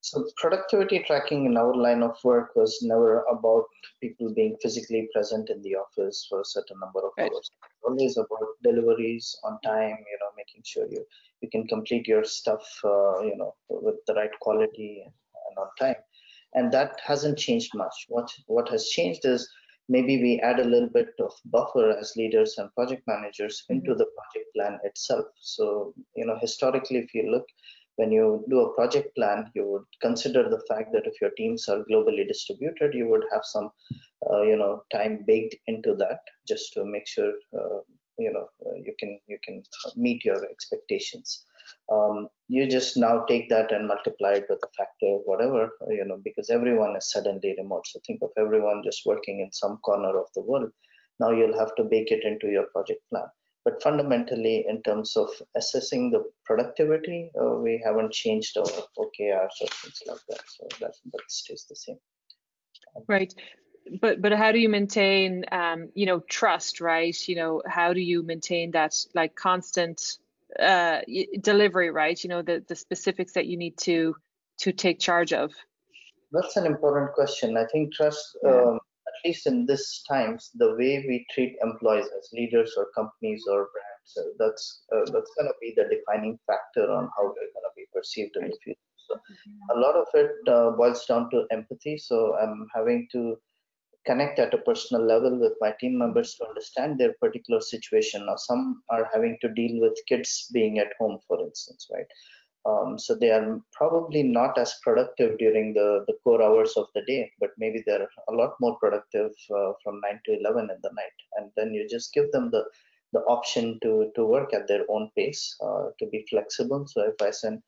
So 0.02 0.24
productivity 0.38 1.00
tracking 1.00 1.48
in 1.48 1.58
our 1.58 1.76
line 1.76 2.04
of 2.04 2.16
work 2.24 2.56
was 2.56 2.78
never 2.84 3.24
about 3.24 3.66
people 4.00 4.32
being 4.32 4.56
physically 4.62 5.10
present 5.12 5.50
in 5.50 5.64
the 5.64 5.74
office 5.84 6.28
for 6.30 6.42
a 6.42 6.46
certain 6.46 6.78
number 6.80 7.00
of 7.00 7.14
right. 7.18 7.32
hours. 7.32 7.50
Always 7.84 8.16
about 8.18 8.50
deliveries 8.62 9.36
on 9.44 9.60
time, 9.62 9.98
you 10.12 10.18
know, 10.22 10.32
making 10.38 10.62
sure 10.64 10.86
you 10.88 11.04
you 11.42 11.50
can 11.50 11.68
complete 11.68 12.08
your 12.08 12.24
stuff, 12.24 12.66
uh, 12.84 13.22
you 13.22 13.36
know, 13.36 13.56
with 13.70 13.96
the 14.06 14.14
right 14.14 14.36
quality 14.40 15.04
and 15.04 15.58
on 15.58 15.70
time. 15.80 16.02
And 16.56 16.72
that 16.72 17.00
hasn't 17.06 17.38
changed 17.38 17.72
much. 17.76 18.06
What 18.08 18.30
what 18.48 18.70
has 18.70 18.90
changed 18.90 19.26
is 19.26 19.48
maybe 19.88 20.22
we 20.22 20.40
add 20.40 20.60
a 20.60 20.64
little 20.74 20.90
bit 20.90 21.14
of 21.20 21.32
buffer 21.46 21.92
as 21.92 22.16
leaders 22.16 22.58
and 22.58 22.74
project 22.74 23.04
managers 23.08 23.64
into 23.70 23.92
mm-hmm. 23.92 24.00
the 24.00 24.08
project 24.18 24.48
plan 24.56 24.80
itself. 24.84 25.26
So, 25.40 25.94
you 26.16 26.26
know, 26.26 26.38
historically, 26.42 27.00
if 27.00 27.14
you 27.14 27.30
look 27.30 27.46
when 27.98 28.12
you 28.12 28.44
do 28.50 28.60
a 28.62 28.74
project 28.74 29.16
plan, 29.16 29.50
you 29.54 29.66
would 29.66 29.86
consider 30.02 30.50
the 30.50 30.62
fact 30.68 30.92
that 30.94 31.06
if 31.06 31.22
your 31.22 31.32
teams 31.32 31.68
are 31.70 31.86
globally 31.90 32.28
distributed, 32.28 32.94
you 32.94 33.08
would 33.08 33.24
have 33.32 33.44
some, 33.44 33.70
uh, 34.30 34.42
you 34.42 34.58
know, 34.58 34.84
time 34.92 35.24
baked 35.26 35.56
into 35.68 35.96
that 35.96 36.20
just 36.48 36.74
to 36.74 36.84
make 36.86 37.08
sure, 37.08 37.32
uh, 37.58 37.80
you 38.18 38.32
know, 38.34 38.48
uh, 38.66 38.76
you 38.76 38.94
can 39.00 39.20
you 39.28 39.38
can 39.44 39.64
meet 39.96 40.26
your 40.26 40.44
expectations. 40.46 41.46
Um, 41.92 42.28
you 42.48 42.68
just 42.68 42.98
now 42.98 43.26
take 43.26 43.50
that 43.50 43.72
and 43.72 43.88
multiply 43.88 44.34
it 44.34 44.46
with 44.50 44.60
a 44.64 44.68
factor 44.78 45.18
whatever, 45.26 45.72
you 45.90 46.06
know, 46.06 46.20
because 46.24 46.50
everyone 46.50 46.96
is 46.96 47.12
suddenly 47.12 47.56
remote. 47.58 47.88
So 47.88 48.00
think 48.06 48.22
of 48.22 48.30
everyone 48.38 48.84
just 48.84 49.06
working 49.06 49.40
in 49.40 49.52
some 49.52 49.78
corner 49.78 50.20
of 50.20 50.28
the 50.36 50.42
world. 50.42 50.72
Now 51.20 51.32
you'll 51.32 51.58
have 51.58 51.76
to 51.76 51.84
bake 51.84 52.12
it 52.12 52.24
into 52.24 52.48
your 52.48 52.66
project 52.74 53.02
plan. 53.10 53.26
But 53.64 53.82
fundamentally 53.82 54.66
in 54.68 54.84
terms 54.84 55.16
of 55.18 55.30
assessing 55.56 56.12
the 56.12 56.24
productivity 56.46 57.32
uh, 57.40 57.56
we 57.56 57.82
haven't 57.84 58.14
changed 58.14 58.58
our 58.58 58.66
okrs 58.66 59.56
or 59.62 59.68
things 59.68 60.02
like 60.06 60.20
that. 60.30 60.44
So 60.48 60.68
that, 60.82 60.94
that 61.12 61.24
stays 61.30 61.66
the 61.68 61.76
same. 61.76 61.98
Right. 63.08 63.34
But 64.02 64.22
but 64.22 64.32
how 64.34 64.52
do 64.52 64.60
you 64.60 64.70
maintain 64.70 65.46
um, 65.52 65.90
you 65.96 66.06
know 66.06 66.20
trust 66.20 66.82
right? 66.82 67.16
You 67.28 67.36
know 67.36 67.62
how 67.68 67.94
do 67.94 68.02
you 68.02 68.24
maintain 68.24 68.72
that 68.72 68.96
like 69.14 69.36
constant 69.36 70.18
uh, 70.60 71.02
delivery 71.42 71.90
right? 71.92 72.22
You 72.24 72.30
know 72.30 72.42
the 72.42 72.64
the 72.68 72.76
specifics 72.76 73.34
that 73.34 73.46
you 73.46 73.58
need 73.58 73.78
to 73.80 74.16
to 74.60 74.72
take 74.72 75.00
charge 75.00 75.34
of. 75.34 75.52
That's 76.32 76.58
an 76.58 76.66
important 76.66 77.14
question. 77.14 77.58
I 77.58 77.66
think 77.72 77.94
trust 77.94 78.38
um, 78.46 78.80
least 79.26 79.48
in 79.48 79.66
this 79.66 80.04
times, 80.08 80.52
the 80.56 80.76
way 80.76 81.04
we 81.08 81.26
treat 81.32 81.56
employees 81.62 82.06
as 82.18 82.30
leaders 82.34 82.74
or 82.78 82.88
companies 82.96 83.44
or 83.50 83.70
brands, 83.74 84.12
uh, 84.18 84.32
that's 84.40 84.84
uh, 84.94 85.06
that's 85.12 85.32
going 85.38 85.48
to 85.48 85.54
be 85.60 85.74
the 85.76 85.86
defining 85.90 86.38
factor 86.46 86.90
on 86.92 87.10
how 87.18 87.24
they're 87.34 87.54
going 87.56 87.68
to 87.70 87.76
be 87.76 87.86
perceived 87.94 88.36
in 88.38 88.50
the 88.50 88.58
future. 88.64 88.80
So 89.08 89.20
a 89.76 89.80
lot 89.80 89.96
of 89.96 90.08
it 90.14 90.32
uh, 90.48 90.72
boils 90.72 91.06
down 91.06 91.30
to 91.32 91.46
empathy. 91.52 91.98
So 91.98 92.36
I'm 92.38 92.68
having 92.74 93.08
to 93.14 93.38
connect 94.06 94.40
at 94.40 94.54
a 94.54 94.60
personal 94.60 95.06
level 95.06 95.40
with 95.40 95.54
my 95.60 95.74
team 95.80 95.98
members 95.98 96.36
to 96.36 96.48
understand 96.48 96.98
their 96.98 97.14
particular 97.22 97.62
situation. 97.62 98.26
Now, 98.26 98.36
some 98.36 98.84
are 98.90 99.10
having 99.14 99.38
to 99.42 99.50
deal 99.50 99.82
with 99.82 100.00
kids 100.08 100.48
being 100.54 100.80
at 100.80 100.94
home, 101.00 101.20
for 101.28 101.40
instance, 101.42 101.88
right? 101.94 102.08
Um, 102.66 102.98
so 102.98 103.14
they 103.14 103.30
are 103.30 103.62
probably 103.74 104.24
not 104.24 104.58
as 104.58 104.74
productive 104.84 105.38
during 105.38 105.74
the, 105.74 106.04
the 106.08 106.16
core 106.24 106.42
hours 106.42 106.74
of 106.78 106.88
the 106.96 107.04
day, 107.04 107.32
but 107.40 107.52
maybe 107.60 107.84
they're 107.86 108.08
a 108.28 108.34
lot 108.34 108.56
more 108.60 108.76
productive 108.80 109.32
uh, 109.56 109.74
from 109.84 110.02
9 110.02 110.20
to 110.26 110.40
11 110.40 110.70
in 110.72 110.78
the 110.82 110.90
night. 110.94 111.18
And 111.38 111.52
then 111.56 111.74
you 111.74 111.88
just 111.88 112.14
give 112.14 112.32
them 112.32 112.50
the, 112.50 112.64
the 113.14 113.20
option 113.22 113.80
to, 113.84 114.12
to 114.16 114.26
work 114.26 114.54
at 114.54 114.68
their 114.68 114.84
own 114.90 115.12
pace, 115.16 115.56
uh, 115.64 115.90
to 116.00 116.08
be 116.08 116.26
flexible. 116.28 116.88
So 116.88 117.02
if 117.02 117.22
I 117.22 117.30
send, 117.30 117.62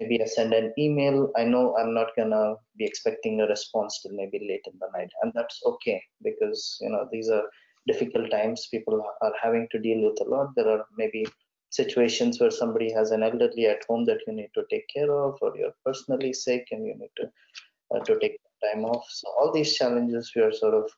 maybe 0.00 0.22
I 0.22 0.26
send 0.26 0.54
an 0.54 0.72
email, 0.78 1.30
I 1.36 1.44
know 1.44 1.76
I'm 1.78 1.94
not 1.94 2.08
gonna 2.16 2.54
be 2.76 2.84
expecting 2.84 3.40
a 3.40 3.46
response 3.46 4.00
till 4.00 4.12
maybe 4.12 4.38
late 4.48 4.66
in 4.66 4.78
the 4.80 4.88
night. 4.96 5.10
And 5.22 5.32
that's 5.34 5.60
okay 5.66 6.02
because, 6.22 6.78
you 6.80 6.90
know, 6.90 7.06
these 7.12 7.28
are 7.28 7.44
difficult 7.86 8.30
times. 8.30 8.68
People 8.70 9.04
are 9.20 9.32
having 9.42 9.68
to 9.72 9.78
deal 9.78 10.08
with 10.08 10.20
a 10.20 10.30
lot. 10.30 10.48
There 10.56 10.68
are 10.68 10.84
maybe 10.96 11.26
situations 11.70 12.40
where 12.40 12.50
somebody 12.50 12.92
has 12.92 13.10
an 13.10 13.22
elderly 13.22 13.66
at 13.66 13.84
home 13.88 14.04
that 14.04 14.20
you 14.26 14.32
need 14.32 14.50
to 14.54 14.64
take 14.70 14.86
care 14.88 15.12
of 15.12 15.38
or 15.40 15.56
you're 15.56 15.74
personally 15.84 16.32
sick 16.32 16.66
and 16.72 16.84
you 16.86 16.94
need 16.98 17.12
to 17.16 17.30
uh, 17.94 18.00
to 18.00 18.18
take 18.18 18.38
time 18.64 18.84
off 18.84 19.04
so 19.08 19.28
all 19.38 19.52
these 19.52 19.76
challenges 19.76 20.32
we 20.34 20.42
are 20.42 20.52
sort 20.52 20.74
of 20.74 20.90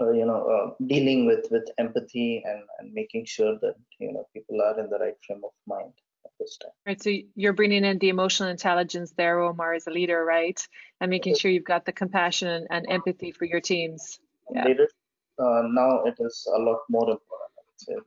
uh, 0.00 0.10
you 0.10 0.26
know 0.26 0.42
uh, 0.54 0.84
dealing 0.86 1.24
with 1.26 1.46
with 1.50 1.66
empathy 1.78 2.42
and 2.44 2.62
and 2.78 2.92
making 2.92 3.24
sure 3.24 3.58
that 3.62 3.76
you 3.98 4.12
know 4.12 4.26
people 4.34 4.60
are 4.60 4.78
in 4.78 4.90
the 4.90 4.98
right 4.98 5.16
frame 5.26 5.40
of 5.42 5.54
mind 5.66 5.92
this 6.38 6.58
time 6.58 6.70
right 6.86 7.02
so 7.02 7.10
you're 7.34 7.52
bringing 7.52 7.84
in 7.84 7.98
the 7.98 8.08
emotional 8.08 8.48
intelligence 8.48 9.12
there 9.16 9.40
omar 9.40 9.74
as 9.74 9.86
a 9.86 9.90
leader 9.90 10.24
right 10.24 10.66
and 11.00 11.10
making 11.10 11.34
sure 11.34 11.50
you've 11.50 11.64
got 11.64 11.84
the 11.84 11.92
compassion 11.92 12.66
and, 12.70 12.86
empathy 12.88 13.32
for 13.32 13.44
your 13.44 13.60
teams 13.60 14.18
yeah. 14.52 14.64
Leaders, 14.64 14.92
uh, 15.40 15.62
now 15.70 16.04
it 16.04 16.14
is 16.20 16.46
a 16.54 16.58
lot 16.58 16.78
more 16.88 17.10
important 17.10 17.46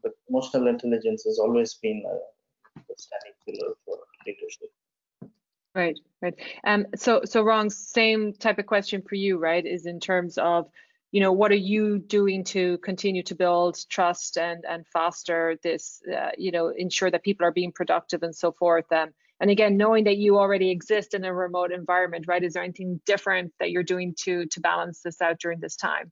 but 0.02 0.14
emotional 0.30 0.68
intelligence 0.68 1.24
has 1.26 1.40
always 1.40 1.74
been 1.76 2.04
a, 2.06 2.80
a 2.80 2.96
standing 2.98 3.34
pillar 3.46 3.74
for 3.86 3.98
leadership. 4.26 4.70
Right, 5.76 6.00
right. 6.22 6.36
Um, 6.64 6.88
so, 6.96 7.22
so 7.26 7.44
Rong, 7.44 7.70
same 7.70 8.34
type 8.34 8.58
of 8.58 8.66
question 8.66 9.02
for 9.02 9.16
you, 9.16 9.38
right? 9.38 9.66
Is 9.66 9.86
in 9.86 10.00
terms 10.00 10.38
of, 10.38 10.70
you 11.12 11.22
know, 11.22 11.32
what 11.32 11.52
are 11.52 11.56
you 11.56 12.00
doing 12.00 12.44
to 12.46 12.78
continue 12.80 13.24
to 13.24 13.36
build 13.36 13.78
trust 13.90 14.38
and 14.38 14.64
and 14.70 14.86
foster 14.88 15.58
this, 15.64 16.02
uh, 16.12 16.30
you 16.38 16.52
know, 16.52 16.70
ensure 16.70 17.10
that 17.10 17.24
people 17.24 17.46
are 17.46 17.52
being 17.52 17.72
productive 17.72 18.24
and 18.24 18.36
so 18.36 18.52
forth. 18.52 18.92
Um, 18.92 19.10
and 19.40 19.50
again, 19.50 19.78
knowing 19.78 20.04
that 20.04 20.18
you 20.18 20.38
already 20.38 20.70
exist 20.70 21.14
in 21.14 21.24
a 21.24 21.34
remote 21.34 21.72
environment, 21.72 22.26
right? 22.28 22.44
Is 22.44 22.54
there 22.54 22.64
anything 22.64 23.02
different 23.06 23.54
that 23.60 23.72
you're 23.72 23.84
doing 23.84 24.14
to 24.24 24.46
to 24.46 24.60
balance 24.60 25.02
this 25.02 25.22
out 25.22 25.40
during 25.40 25.60
this 25.60 25.76
time? 25.76 26.12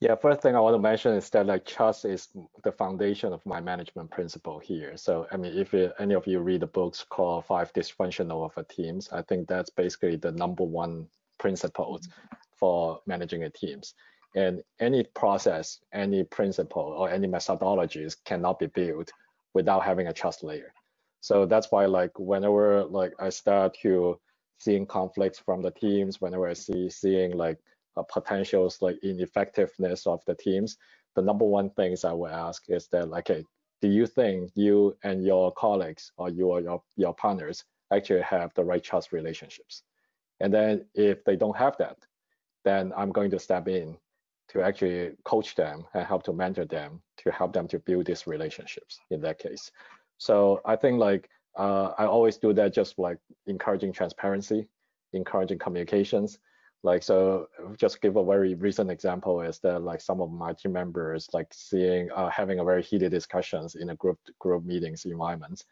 Yeah, 0.00 0.14
first 0.16 0.40
thing 0.40 0.56
I 0.56 0.60
want 0.60 0.74
to 0.74 0.78
mention 0.78 1.12
is 1.12 1.28
that 1.30 1.46
like 1.46 1.66
trust 1.66 2.06
is 2.06 2.28
the 2.64 2.72
foundation 2.72 3.32
of 3.34 3.44
my 3.44 3.60
management 3.60 4.10
principle 4.10 4.58
here. 4.58 4.96
So 4.96 5.26
I 5.30 5.36
mean, 5.36 5.56
if 5.56 5.74
it, 5.74 5.92
any 5.98 6.14
of 6.14 6.26
you 6.26 6.40
read 6.40 6.62
the 6.62 6.66
books 6.66 7.04
called 7.08 7.44
Five 7.44 7.72
Dysfunctional 7.72 8.44
of 8.44 8.56
a 8.56 8.64
Teams, 8.64 9.10
I 9.12 9.22
think 9.22 9.46
that's 9.46 9.70
basically 9.70 10.16
the 10.16 10.32
number 10.32 10.64
one 10.64 11.06
principles 11.38 12.08
for 12.58 13.00
managing 13.06 13.44
a 13.44 13.50
teams. 13.50 13.94
And 14.34 14.62
any 14.80 15.04
process, 15.14 15.80
any 15.92 16.24
principle, 16.24 16.94
or 16.98 17.10
any 17.10 17.26
methodologies 17.26 18.16
cannot 18.24 18.58
be 18.58 18.66
built 18.66 19.10
without 19.54 19.84
having 19.84 20.08
a 20.08 20.12
trust 20.12 20.42
layer. 20.42 20.72
So 21.20 21.46
that's 21.46 21.72
why 21.72 21.86
like 21.86 22.18
whenever 22.18 22.84
like 22.84 23.12
I 23.18 23.30
start 23.30 23.76
to 23.82 24.20
seeing 24.58 24.86
conflicts 24.86 25.38
from 25.38 25.62
the 25.62 25.70
teams, 25.70 26.20
whenever 26.20 26.46
I 26.48 26.52
see 26.52 26.90
seeing 26.90 27.36
like 27.36 27.58
potentials 28.04 28.82
like 28.82 28.98
ineffectiveness 29.02 30.06
of 30.06 30.20
the 30.26 30.34
teams, 30.34 30.76
the 31.14 31.22
number 31.22 31.44
one 31.44 31.70
things 31.70 32.04
I 32.04 32.12
will 32.12 32.28
ask 32.28 32.64
is 32.68 32.88
that, 32.88 33.08
like, 33.08 33.30
okay, 33.30 33.44
do 33.80 33.88
you 33.88 34.06
think 34.06 34.50
you 34.54 34.96
and 35.02 35.24
your 35.24 35.52
colleagues 35.52 36.12
or 36.16 36.28
your, 36.28 36.60
your, 36.60 36.82
your 36.96 37.14
partners 37.14 37.64
actually 37.92 38.22
have 38.22 38.52
the 38.54 38.64
right 38.64 38.82
trust 38.82 39.12
relationships? 39.12 39.82
And 40.40 40.52
then 40.52 40.84
if 40.94 41.24
they 41.24 41.36
don't 41.36 41.56
have 41.56 41.76
that, 41.78 41.96
then 42.66 42.92
I'm 42.96 43.12
going 43.12 43.30
to 43.30 43.38
step 43.38 43.68
in 43.68 43.96
to 44.48 44.62
actually 44.62 45.12
coach 45.24 45.54
them 45.54 45.86
and 45.94 46.04
help 46.04 46.24
to 46.24 46.32
mentor 46.32 46.66
them 46.66 47.00
to 47.18 47.30
help 47.30 47.52
them 47.52 47.66
to 47.68 47.78
build 47.78 48.06
these 48.06 48.26
relationships 48.26 48.98
in 49.10 49.20
that 49.22 49.38
case. 49.38 49.70
So 50.18 50.60
I 50.64 50.76
think 50.76 50.98
like 50.98 51.30
uh, 51.56 51.92
I 51.96 52.04
always 52.04 52.36
do 52.36 52.52
that 52.54 52.74
just 52.74 52.98
like 52.98 53.18
encouraging 53.46 53.92
transparency, 53.92 54.68
encouraging 55.12 55.58
communications, 55.58 56.38
like 56.82 57.02
so 57.02 57.48
just 57.78 58.00
give 58.00 58.16
a 58.16 58.24
very 58.24 58.54
recent 58.54 58.90
example 58.90 59.40
is 59.40 59.58
that 59.60 59.82
like 59.82 60.00
some 60.00 60.20
of 60.20 60.30
my 60.30 60.52
team 60.52 60.72
members 60.72 61.28
like 61.32 61.48
seeing 61.52 62.10
uh, 62.12 62.30
having 62.30 62.58
a 62.60 62.64
very 62.64 62.82
heated 62.82 63.10
discussions 63.10 63.74
in 63.74 63.90
a 63.90 63.96
group 63.96 64.18
group 64.38 64.64
meetings 64.64 65.04
environments 65.04 65.64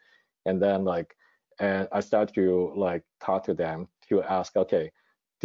and 0.45 0.61
then 0.61 0.83
like 0.83 1.15
and 1.59 1.87
i 1.91 1.99
start 1.99 2.33
to 2.33 2.73
like 2.75 3.03
talk 3.21 3.43
to 3.43 3.53
them 3.53 3.87
to 4.07 4.21
ask 4.23 4.55
okay 4.57 4.91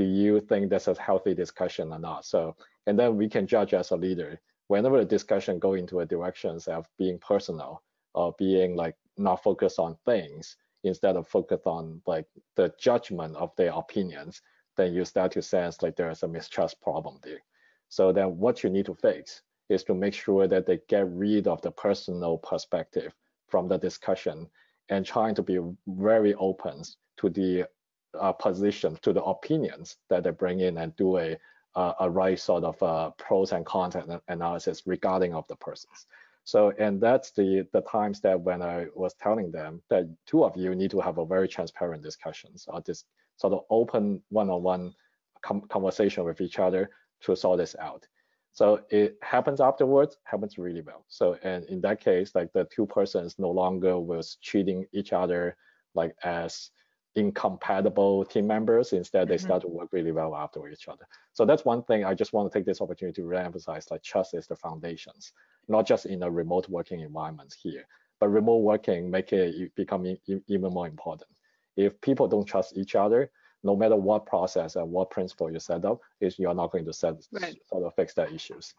do 0.00 0.06
you 0.06 0.40
think 0.40 0.70
that's 0.70 0.88
a 0.88 1.00
healthy 1.00 1.34
discussion 1.34 1.92
or 1.92 1.98
not 1.98 2.24
so 2.24 2.56
and 2.86 2.98
then 2.98 3.16
we 3.16 3.28
can 3.28 3.46
judge 3.46 3.74
as 3.74 3.90
a 3.90 3.96
leader 3.96 4.40
whenever 4.68 4.98
the 4.98 5.04
discussion 5.04 5.58
go 5.58 5.74
into 5.74 6.00
a 6.00 6.06
directions 6.06 6.68
of 6.68 6.86
being 6.98 7.18
personal 7.18 7.82
or 8.14 8.34
being 8.38 8.76
like 8.76 8.96
not 9.18 9.42
focused 9.42 9.78
on 9.78 9.96
things 10.04 10.56
instead 10.84 11.16
of 11.16 11.28
focused 11.28 11.66
on 11.66 12.00
like 12.06 12.26
the 12.56 12.72
judgment 12.78 13.36
of 13.36 13.50
their 13.56 13.72
opinions 13.72 14.40
then 14.76 14.94
you 14.94 15.04
start 15.04 15.32
to 15.32 15.42
sense 15.42 15.82
like 15.82 15.96
there's 15.96 16.22
a 16.22 16.28
mistrust 16.28 16.80
problem 16.80 17.18
there. 17.22 17.42
So 17.88 18.12
then 18.12 18.38
what 18.38 18.62
you 18.62 18.70
need 18.70 18.86
to 18.86 18.94
fix 18.94 19.42
is 19.68 19.84
to 19.84 19.94
make 19.94 20.14
sure 20.14 20.48
that 20.48 20.66
they 20.66 20.80
get 20.88 21.06
rid 21.08 21.46
of 21.46 21.60
the 21.62 21.70
personal 21.70 22.38
perspective 22.38 23.12
from 23.48 23.68
the 23.68 23.78
discussion 23.78 24.48
and 24.88 25.04
trying 25.04 25.34
to 25.34 25.42
be 25.42 25.58
very 25.86 26.34
open 26.34 26.82
to 27.18 27.28
the 27.28 27.66
uh, 28.18 28.32
position 28.32 28.98
to 29.02 29.12
the 29.12 29.22
opinions 29.22 29.96
that 30.08 30.24
they 30.24 30.30
bring 30.30 30.60
in 30.60 30.78
and 30.78 30.94
do 30.96 31.18
a 31.18 31.36
uh, 31.76 31.92
a 32.00 32.10
right 32.10 32.38
sort 32.38 32.64
of 32.64 32.82
uh, 32.82 33.10
pros 33.10 33.52
and 33.52 33.64
cons 33.64 33.96
analysis 34.28 34.82
regarding 34.86 35.34
of 35.34 35.46
the 35.48 35.56
persons. 35.56 36.06
So, 36.44 36.72
and 36.78 37.00
that's 37.00 37.30
the 37.30 37.66
the 37.72 37.82
times 37.82 38.20
that 38.22 38.40
when 38.40 38.62
I 38.62 38.86
was 38.94 39.14
telling 39.14 39.52
them 39.52 39.82
that 39.88 40.08
two 40.26 40.44
of 40.44 40.56
you 40.56 40.74
need 40.74 40.90
to 40.90 41.00
have 41.00 41.18
a 41.18 41.26
very 41.26 41.46
transparent 41.46 42.02
discussions 42.02 42.66
or 42.68 42.80
this 42.80 43.04
sort 43.36 43.52
of 43.52 43.60
open 43.70 44.22
one-on-one 44.30 44.94
com 45.42 45.60
conversation 45.62 46.24
with 46.24 46.40
each 46.40 46.58
other 46.58 46.90
to 47.22 47.36
sort 47.36 47.58
this 47.58 47.76
out. 47.78 48.06
So 48.52 48.80
it 48.90 49.16
happens 49.22 49.60
afterwards, 49.60 50.16
happens 50.24 50.58
really 50.58 50.80
well. 50.80 51.04
So 51.08 51.38
and 51.44 51.64
in 51.66 51.80
that 51.82 52.00
case, 52.00 52.34
like 52.34 52.52
the 52.52 52.64
two 52.64 52.86
persons 52.86 53.38
no 53.38 53.50
longer 53.50 53.98
was 53.98 54.38
treating 54.42 54.86
each 54.92 55.12
other 55.12 55.56
like 55.94 56.14
as 56.24 56.70
incompatible 57.16 58.24
team 58.24 58.46
members. 58.46 58.92
Instead, 58.92 59.28
they 59.28 59.34
mm 59.34 59.38
-hmm. 59.38 59.44
start 59.44 59.62
to 59.62 59.68
work 59.68 59.92
really 59.92 60.12
well 60.12 60.34
after 60.34 60.68
each 60.68 60.88
other. 60.88 61.06
So 61.32 61.44
that's 61.44 61.64
one 61.64 61.82
thing 61.82 62.04
I 62.04 62.14
just 62.14 62.32
want 62.32 62.44
to 62.50 62.58
take 62.58 62.66
this 62.66 62.80
opportunity 62.80 63.22
to 63.22 63.28
reemphasize 63.28 63.90
like 63.90 64.02
trust 64.02 64.34
is 64.34 64.46
the 64.46 64.56
foundations, 64.56 65.32
not 65.68 65.88
just 65.88 66.06
in 66.06 66.22
a 66.22 66.30
remote 66.30 66.68
working 66.68 67.00
environment 67.00 67.54
here, 67.62 67.84
but 68.20 68.28
remote 68.28 68.62
working 68.62 69.10
make 69.10 69.32
it 69.32 69.74
become 69.74 70.02
even 70.46 70.72
more 70.72 70.88
important. 70.88 71.30
If 71.76 72.00
people 72.00 72.28
don't 72.28 72.48
trust 72.52 72.76
each 72.76 72.94
other, 72.94 73.30
no 73.62 73.76
matter 73.76 73.96
what 73.96 74.26
process 74.26 74.76
and 74.76 74.90
what 74.90 75.10
principle 75.10 75.50
you 75.50 75.60
set 75.60 75.84
up, 75.84 76.00
is 76.20 76.38
you're 76.38 76.54
not 76.54 76.72
going 76.72 76.86
to 76.86 76.92
set 76.92 77.14
right. 77.32 77.56
sort 77.66 77.84
of 77.84 77.94
fix 77.94 78.14
that 78.14 78.32
issues. 78.32 78.74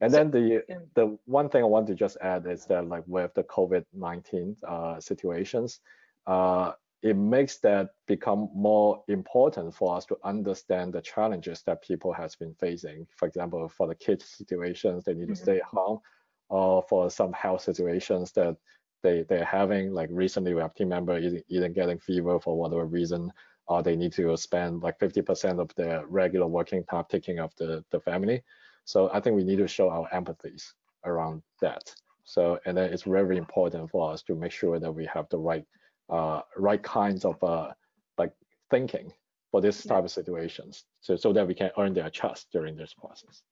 And 0.00 0.10
so, 0.10 0.16
then 0.16 0.30
the 0.30 0.64
yeah. 0.68 0.78
the 0.94 1.18
one 1.26 1.48
thing 1.48 1.62
I 1.62 1.66
want 1.66 1.86
to 1.86 1.94
just 1.94 2.16
add 2.20 2.46
is 2.46 2.66
that 2.66 2.88
like 2.88 3.04
with 3.06 3.32
the 3.34 3.44
COVID-19 3.44 4.56
uh, 4.64 5.00
situations, 5.00 5.80
uh, 6.26 6.72
it 7.04 7.16
makes 7.18 7.58
that 7.58 7.90
become 8.06 8.48
more 8.54 9.04
important 9.08 9.74
for 9.74 9.94
us 9.94 10.06
to 10.06 10.16
understand 10.24 10.94
the 10.94 11.02
challenges 11.02 11.62
that 11.66 11.82
people 11.82 12.14
has 12.14 12.34
been 12.34 12.54
facing. 12.54 13.06
For 13.14 13.28
example, 13.28 13.68
for 13.68 13.86
the 13.86 13.94
kids 13.94 14.24
situations, 14.24 15.04
they 15.04 15.12
need 15.12 15.26
to 15.26 15.34
mm-hmm. 15.34 15.42
stay 15.42 15.60
home, 15.70 16.00
or 16.48 16.82
for 16.88 17.10
some 17.10 17.34
health 17.34 17.60
situations 17.60 18.32
that 18.32 18.56
they 19.02 19.22
they're 19.28 19.44
having. 19.44 19.92
Like 19.92 20.08
recently, 20.10 20.54
we 20.54 20.62
have 20.62 20.74
team 20.74 20.88
member 20.88 21.18
either 21.18 21.68
getting 21.68 21.98
fever 21.98 22.40
for 22.40 22.56
whatever 22.56 22.86
reason, 22.86 23.30
or 23.66 23.82
they 23.82 23.96
need 23.96 24.14
to 24.14 24.34
spend 24.38 24.82
like 24.82 24.98
50% 24.98 25.60
of 25.60 25.70
their 25.76 26.06
regular 26.06 26.46
working 26.46 26.84
time 26.84 27.04
taking 27.10 27.38
of 27.38 27.54
the 27.58 27.84
the 27.90 28.00
family. 28.00 28.42
So 28.86 29.10
I 29.12 29.20
think 29.20 29.36
we 29.36 29.44
need 29.44 29.58
to 29.58 29.68
show 29.68 29.90
our 29.90 30.08
empathies 30.08 30.72
around 31.04 31.42
that. 31.60 31.94
So 32.24 32.58
and 32.64 32.78
then 32.78 32.94
it's 32.94 33.02
very 33.02 33.36
important 33.36 33.90
for 33.90 34.10
us 34.10 34.22
to 34.22 34.34
make 34.34 34.52
sure 34.52 34.78
that 34.78 34.90
we 34.90 35.04
have 35.04 35.28
the 35.28 35.38
right 35.38 35.66
uh, 36.08 36.40
right 36.56 36.82
kinds 36.82 37.24
of 37.24 37.42
uh, 37.42 37.70
like 38.18 38.32
thinking 38.70 39.12
for 39.50 39.60
this 39.60 39.82
type 39.84 40.04
of 40.04 40.10
situations 40.10 40.84
so, 41.00 41.16
so 41.16 41.32
that 41.32 41.46
we 41.46 41.54
can 41.54 41.70
earn 41.78 41.94
their 41.94 42.10
trust 42.10 42.48
during 42.52 42.76
this 42.76 42.94
process. 42.94 43.42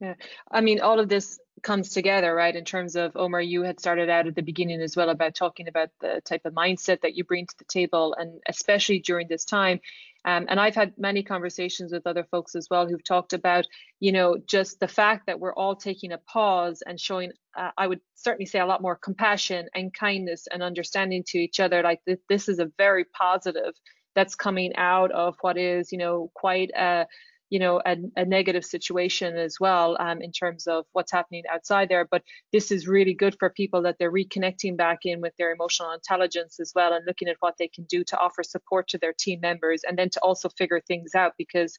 Yeah, 0.00 0.14
I 0.50 0.60
mean, 0.60 0.80
all 0.80 1.00
of 1.00 1.08
this 1.08 1.38
comes 1.62 1.90
together, 1.90 2.34
right? 2.34 2.54
In 2.54 2.64
terms 2.64 2.96
of 2.96 3.16
Omar, 3.16 3.40
you 3.40 3.62
had 3.62 3.80
started 3.80 4.08
out 4.08 4.26
at 4.26 4.34
the 4.34 4.42
beginning 4.42 4.80
as 4.80 4.96
well 4.96 5.08
about 5.08 5.34
talking 5.34 5.68
about 5.68 5.88
the 6.00 6.20
type 6.24 6.42
of 6.44 6.52
mindset 6.52 7.00
that 7.00 7.14
you 7.16 7.24
bring 7.24 7.46
to 7.46 7.54
the 7.58 7.64
table, 7.64 8.14
and 8.18 8.40
especially 8.48 9.00
during 9.00 9.28
this 9.28 9.44
time. 9.44 9.80
Um, 10.28 10.44
and 10.50 10.60
I've 10.60 10.74
had 10.74 10.92
many 10.98 11.22
conversations 11.22 11.90
with 11.90 12.06
other 12.06 12.22
folks 12.30 12.54
as 12.54 12.68
well 12.70 12.86
who've 12.86 13.02
talked 13.02 13.32
about, 13.32 13.66
you 13.98 14.12
know, 14.12 14.36
just 14.46 14.78
the 14.78 14.86
fact 14.86 15.24
that 15.26 15.40
we're 15.40 15.54
all 15.54 15.74
taking 15.74 16.12
a 16.12 16.18
pause 16.18 16.82
and 16.86 17.00
showing, 17.00 17.32
uh, 17.56 17.70
I 17.78 17.86
would 17.86 18.00
certainly 18.14 18.44
say, 18.44 18.58
a 18.58 18.66
lot 18.66 18.82
more 18.82 18.94
compassion 18.94 19.70
and 19.74 19.90
kindness 19.94 20.46
and 20.52 20.62
understanding 20.62 21.24
to 21.28 21.38
each 21.38 21.60
other. 21.60 21.82
Like 21.82 22.04
th- 22.04 22.20
this 22.28 22.50
is 22.50 22.58
a 22.58 22.70
very 22.76 23.06
positive 23.06 23.72
that's 24.14 24.34
coming 24.34 24.76
out 24.76 25.12
of 25.12 25.36
what 25.40 25.56
is, 25.56 25.92
you 25.92 25.98
know, 25.98 26.30
quite 26.34 26.72
a 26.76 27.06
you 27.50 27.58
know 27.58 27.80
a, 27.84 27.96
a 28.16 28.24
negative 28.24 28.64
situation 28.64 29.36
as 29.36 29.56
well 29.60 29.96
um, 30.00 30.20
in 30.22 30.32
terms 30.32 30.66
of 30.66 30.84
what's 30.92 31.12
happening 31.12 31.42
outside 31.52 31.88
there. 31.88 32.06
But 32.10 32.22
this 32.52 32.70
is 32.70 32.88
really 32.88 33.14
good 33.14 33.36
for 33.38 33.50
people 33.50 33.82
that 33.82 33.96
they're 33.98 34.12
reconnecting 34.12 34.76
back 34.76 35.00
in 35.04 35.20
with 35.20 35.34
their 35.38 35.52
emotional 35.52 35.92
intelligence 35.92 36.60
as 36.60 36.72
well 36.74 36.92
and 36.92 37.06
looking 37.06 37.28
at 37.28 37.36
what 37.40 37.54
they 37.58 37.68
can 37.68 37.84
do 37.84 38.04
to 38.04 38.18
offer 38.18 38.42
support 38.42 38.88
to 38.88 38.98
their 38.98 39.14
team 39.18 39.40
members 39.40 39.82
and 39.86 39.98
then 39.98 40.10
to 40.10 40.20
also 40.20 40.48
figure 40.48 40.80
things 40.80 41.14
out 41.14 41.32
because 41.38 41.78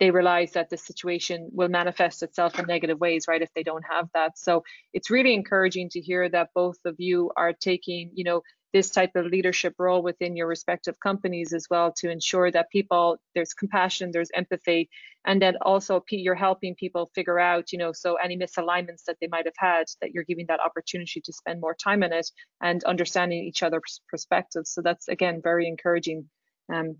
they 0.00 0.10
realize 0.10 0.52
that 0.52 0.70
the 0.70 0.76
situation 0.76 1.48
will 1.52 1.68
manifest 1.68 2.22
itself 2.22 2.58
in 2.58 2.66
negative 2.66 3.00
ways 3.00 3.26
right 3.26 3.42
if 3.42 3.52
they 3.54 3.62
don't 3.62 3.84
have 3.90 4.08
that. 4.14 4.38
So 4.38 4.62
it's 4.92 5.10
really 5.10 5.34
encouraging 5.34 5.88
to 5.90 6.00
hear 6.00 6.28
that 6.28 6.50
both 6.54 6.78
of 6.84 6.94
you 6.98 7.30
are 7.36 7.52
taking 7.52 8.10
you 8.14 8.24
know 8.24 8.42
this 8.72 8.90
type 8.90 9.12
of 9.14 9.26
leadership 9.26 9.74
role 9.78 10.02
within 10.02 10.36
your 10.36 10.46
respective 10.46 10.98
companies 11.00 11.52
as 11.52 11.66
well 11.70 11.92
to 11.96 12.10
ensure 12.10 12.50
that 12.50 12.70
people 12.70 13.18
there's 13.34 13.54
compassion 13.54 14.10
there's 14.12 14.30
empathy 14.34 14.88
and 15.26 15.40
then 15.40 15.56
also 15.62 16.02
you're 16.10 16.34
helping 16.34 16.74
people 16.74 17.10
figure 17.14 17.38
out 17.38 17.72
you 17.72 17.78
know 17.78 17.92
so 17.92 18.14
any 18.14 18.36
misalignments 18.36 19.04
that 19.06 19.16
they 19.20 19.28
might 19.28 19.46
have 19.46 19.54
had 19.56 19.86
that 20.00 20.12
you're 20.12 20.24
giving 20.24 20.46
that 20.48 20.60
opportunity 20.60 21.20
to 21.20 21.32
spend 21.32 21.60
more 21.60 21.74
time 21.74 22.02
in 22.02 22.12
it 22.12 22.30
and 22.60 22.84
understanding 22.84 23.44
each 23.44 23.62
other's 23.62 24.00
perspectives. 24.08 24.70
So 24.70 24.82
that's 24.82 25.08
again 25.08 25.40
very 25.42 25.66
encouraging. 25.66 26.28
Um, 26.72 26.96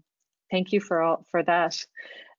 thank 0.51 0.73
you 0.73 0.81
for 0.81 1.03
all 1.03 1.27
for 1.31 1.43
that 1.43 1.77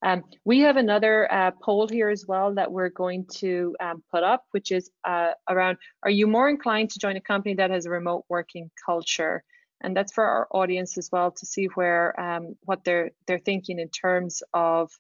um, 0.02 0.24
we 0.46 0.62
have 0.62 0.78
another 0.78 1.32
uh, 1.32 1.52
poll 1.62 1.88
here 1.88 2.10
as 2.10 2.26
well 2.26 2.54
that 2.56 2.72
we're 2.72 2.90
going 2.90 3.26
to 3.36 3.76
um, 3.82 4.04
put 4.12 4.24
up, 4.24 4.46
which 4.52 4.72
is 4.72 4.90
uh, 5.04 5.32
around, 5.50 5.78
are 6.04 6.10
you 6.10 6.26
more 6.26 6.48
inclined 6.48 6.92
to 6.92 7.00
join 7.00 7.18
a 7.18 7.22
company 7.22 7.56
that 7.56 7.72
has 7.72 7.86
a 7.86 7.90
remote 7.90 8.24
working 8.30 8.72
culture? 8.86 9.44
And 9.82 9.96
that's 9.96 10.14
for 10.14 10.24
our 10.24 10.48
audience 10.52 10.98
as 10.98 11.10
well 11.12 11.32
to 11.32 11.46
see 11.46 11.66
where 11.76 12.20
um, 12.20 12.56
what 12.64 12.84
they're 12.84 13.12
they're 13.28 13.40
thinking 13.40 13.80
in 13.80 13.90
terms 13.90 14.44
of 14.54 14.92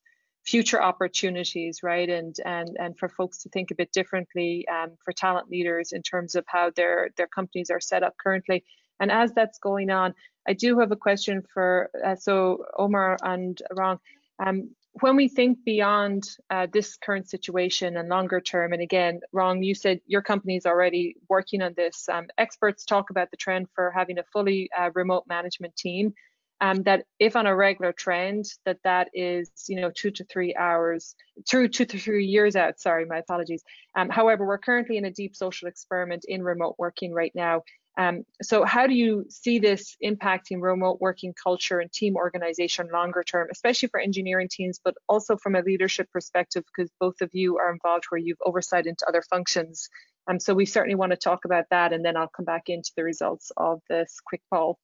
future 0.45 0.81
opportunities, 0.81 1.83
right? 1.83 2.09
And 2.09 2.35
and 2.45 2.77
and 2.79 2.97
for 2.97 3.09
folks 3.09 3.39
to 3.39 3.49
think 3.49 3.71
a 3.71 3.75
bit 3.75 3.91
differently 3.91 4.65
um, 4.69 4.91
for 5.03 5.11
talent 5.11 5.49
leaders 5.49 5.91
in 5.91 6.01
terms 6.01 6.35
of 6.35 6.45
how 6.47 6.71
their 6.75 7.09
their 7.17 7.27
companies 7.27 7.69
are 7.69 7.81
set 7.81 8.03
up 8.03 8.15
currently. 8.17 8.63
And 9.01 9.11
as 9.11 9.33
that's 9.33 9.59
going 9.59 9.89
on, 9.89 10.13
I 10.47 10.53
do 10.53 10.79
have 10.79 10.91
a 10.91 10.97
question 10.97 11.43
for 11.53 11.89
uh, 12.05 12.15
so 12.15 12.65
Omar 12.77 13.17
and 13.21 13.61
Rong. 13.73 13.99
Um, 14.45 14.69
when 14.93 15.15
we 15.15 15.27
think 15.27 15.63
beyond 15.63 16.29
uh, 16.49 16.67
this 16.71 16.97
current 16.97 17.29
situation 17.29 17.97
and 17.97 18.09
longer 18.09 18.41
term, 18.41 18.73
and 18.73 18.81
again, 18.81 19.21
Rong, 19.31 19.63
you 19.63 19.75
said 19.75 20.01
your 20.07 20.21
company 20.21 20.55
is 20.55 20.65
already 20.65 21.15
working 21.29 21.61
on 21.61 21.73
this. 21.75 22.09
Um, 22.09 22.27
experts 22.37 22.85
talk 22.85 23.09
about 23.09 23.31
the 23.31 23.37
trend 23.37 23.67
for 23.75 23.91
having 23.91 24.17
a 24.17 24.23
fully 24.33 24.69
uh, 24.77 24.89
remote 24.93 25.25
management 25.27 25.75
team. 25.75 26.13
Um, 26.61 26.83
that 26.83 27.05
if 27.19 27.37
on 27.37 27.47
a 27.47 27.55
regular 27.55 27.93
trend, 27.93 28.43
that 28.65 28.79
that 28.83 29.07
is 29.13 29.49
you 29.69 29.79
know 29.79 29.91
two 29.95 30.11
to 30.11 30.25
three 30.25 30.53
hours, 30.55 31.15
through 31.49 31.69
two 31.69 31.85
to 31.85 31.97
three 31.97 32.25
years 32.25 32.57
out. 32.57 32.81
Sorry, 32.81 33.05
my 33.05 33.19
apologies. 33.19 33.63
Um, 33.95 34.09
however, 34.09 34.45
we're 34.45 34.57
currently 34.57 34.97
in 34.97 35.05
a 35.05 35.11
deep 35.11 35.37
social 35.37 35.69
experiment 35.69 36.25
in 36.27 36.43
remote 36.43 36.75
working 36.77 37.13
right 37.13 37.31
now, 37.33 37.63
um, 37.99 38.23
so 38.41 38.63
how 38.63 38.87
do 38.87 38.93
you 38.93 39.25
see 39.29 39.59
this 39.59 39.97
impacting 40.01 40.61
remote 40.61 41.01
working 41.01 41.33
culture 41.33 41.79
and 41.79 41.91
team 41.91 42.15
organization 42.15 42.87
longer 42.93 43.23
term, 43.23 43.49
especially 43.51 43.89
for 43.89 43.99
engineering 43.99 44.47
teams, 44.49 44.79
but 44.81 44.95
also 45.09 45.35
from 45.35 45.55
a 45.55 45.61
leadership 45.61 46.09
perspective, 46.13 46.63
because 46.65 46.89
both 47.01 47.19
of 47.19 47.29
you 47.33 47.57
are 47.57 47.73
involved 47.73 48.05
where 48.07 48.17
you've 48.17 48.37
oversight 48.45 48.85
into 48.85 49.05
other 49.05 49.21
functions. 49.29 49.89
Um, 50.29 50.39
so 50.39 50.53
we 50.53 50.65
certainly 50.65 50.95
want 50.95 51.11
to 51.11 51.17
talk 51.17 51.43
about 51.43 51.65
that, 51.71 51.91
and 51.91 52.05
then 52.05 52.15
I'll 52.15 52.29
come 52.29 52.45
back 52.45 52.69
into 52.69 52.91
the 52.95 53.03
results 53.03 53.51
of 53.57 53.81
this 53.89 54.21
quick 54.25 54.43
poll. 54.49 54.79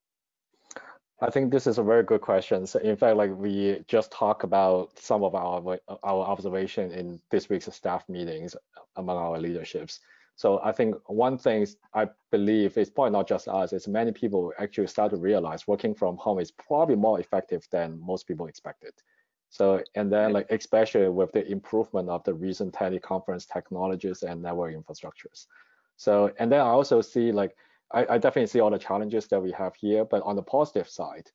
I 1.22 1.30
think 1.30 1.54
this 1.54 1.68
is 1.68 1.78
a 1.78 1.84
very 1.84 2.04
good 2.04 2.20
question. 2.20 2.68
So 2.68 2.80
in 2.80 2.98
fact, 2.98 3.16
like 3.16 3.32
we 3.34 3.82
just 3.88 4.12
talked 4.12 4.44
about 4.44 5.00
some 5.00 5.24
of 5.24 5.36
our 5.36 5.80
our 6.04 6.26
observation 6.26 6.92
in 6.92 7.22
this 7.32 7.48
week's 7.48 7.74
staff 7.74 8.04
meetings 8.10 8.58
among 8.98 9.16
our 9.16 9.40
leaderships. 9.40 10.02
So 10.38 10.60
I 10.64 10.74
think 10.74 10.96
one 11.08 11.38
thing 11.38 11.66
I 11.94 12.10
believe 12.30 12.78
is 12.78 12.90
probably 12.90 13.12
not 13.12 13.28
just 13.28 13.48
us, 13.48 13.72
it's 13.72 13.88
many 13.88 14.12
people 14.12 14.52
actually 14.60 14.88
start 14.88 15.12
to 15.12 15.18
realize 15.18 15.68
working 15.68 15.96
from 15.96 16.18
home 16.18 16.40
is 16.40 16.52
probably 16.52 16.96
more 16.96 17.20
effective 17.20 17.66
than 17.72 18.00
most 18.06 18.28
people 18.28 18.48
expected. 18.48 18.94
So, 19.50 19.82
and 19.96 20.12
then 20.12 20.34
like 20.34 20.48
especially 20.50 21.08
with 21.08 21.32
the 21.32 21.50
improvement 21.50 22.10
of 22.10 22.24
the 22.26 22.34
recent 22.34 22.74
teleconference 22.74 23.48
technologies 23.48 24.24
and 24.24 24.42
network 24.42 24.76
infrastructures. 24.76 25.48
So, 25.96 26.34
and 26.38 26.52
then 26.52 26.60
I 26.60 26.68
also 26.68 27.00
see 27.00 27.32
like, 27.32 27.56
I, 27.94 28.06
I 28.10 28.18
definitely 28.18 28.48
see 28.48 28.60
all 28.60 28.72
the 28.72 28.78
challenges 28.78 29.28
that 29.28 29.40
we 29.40 29.52
have 29.54 29.76
here, 29.76 30.04
but 30.04 30.22
on 30.24 30.36
the 30.36 30.42
positive 30.42 30.90
side, 30.90 31.32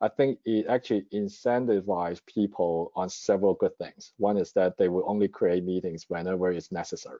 I 0.00 0.08
think 0.08 0.38
it 0.44 0.66
actually 0.68 1.06
incentivizes 1.12 2.24
people 2.26 2.92
on 2.94 3.08
several 3.08 3.54
good 3.54 3.76
things. 3.78 4.12
One 4.18 4.36
is 4.36 4.52
that 4.52 4.76
they 4.76 4.88
will 4.88 5.04
only 5.08 5.26
create 5.26 5.64
meetings 5.64 6.04
whenever 6.08 6.52
it's 6.52 6.70
necessary. 6.70 7.18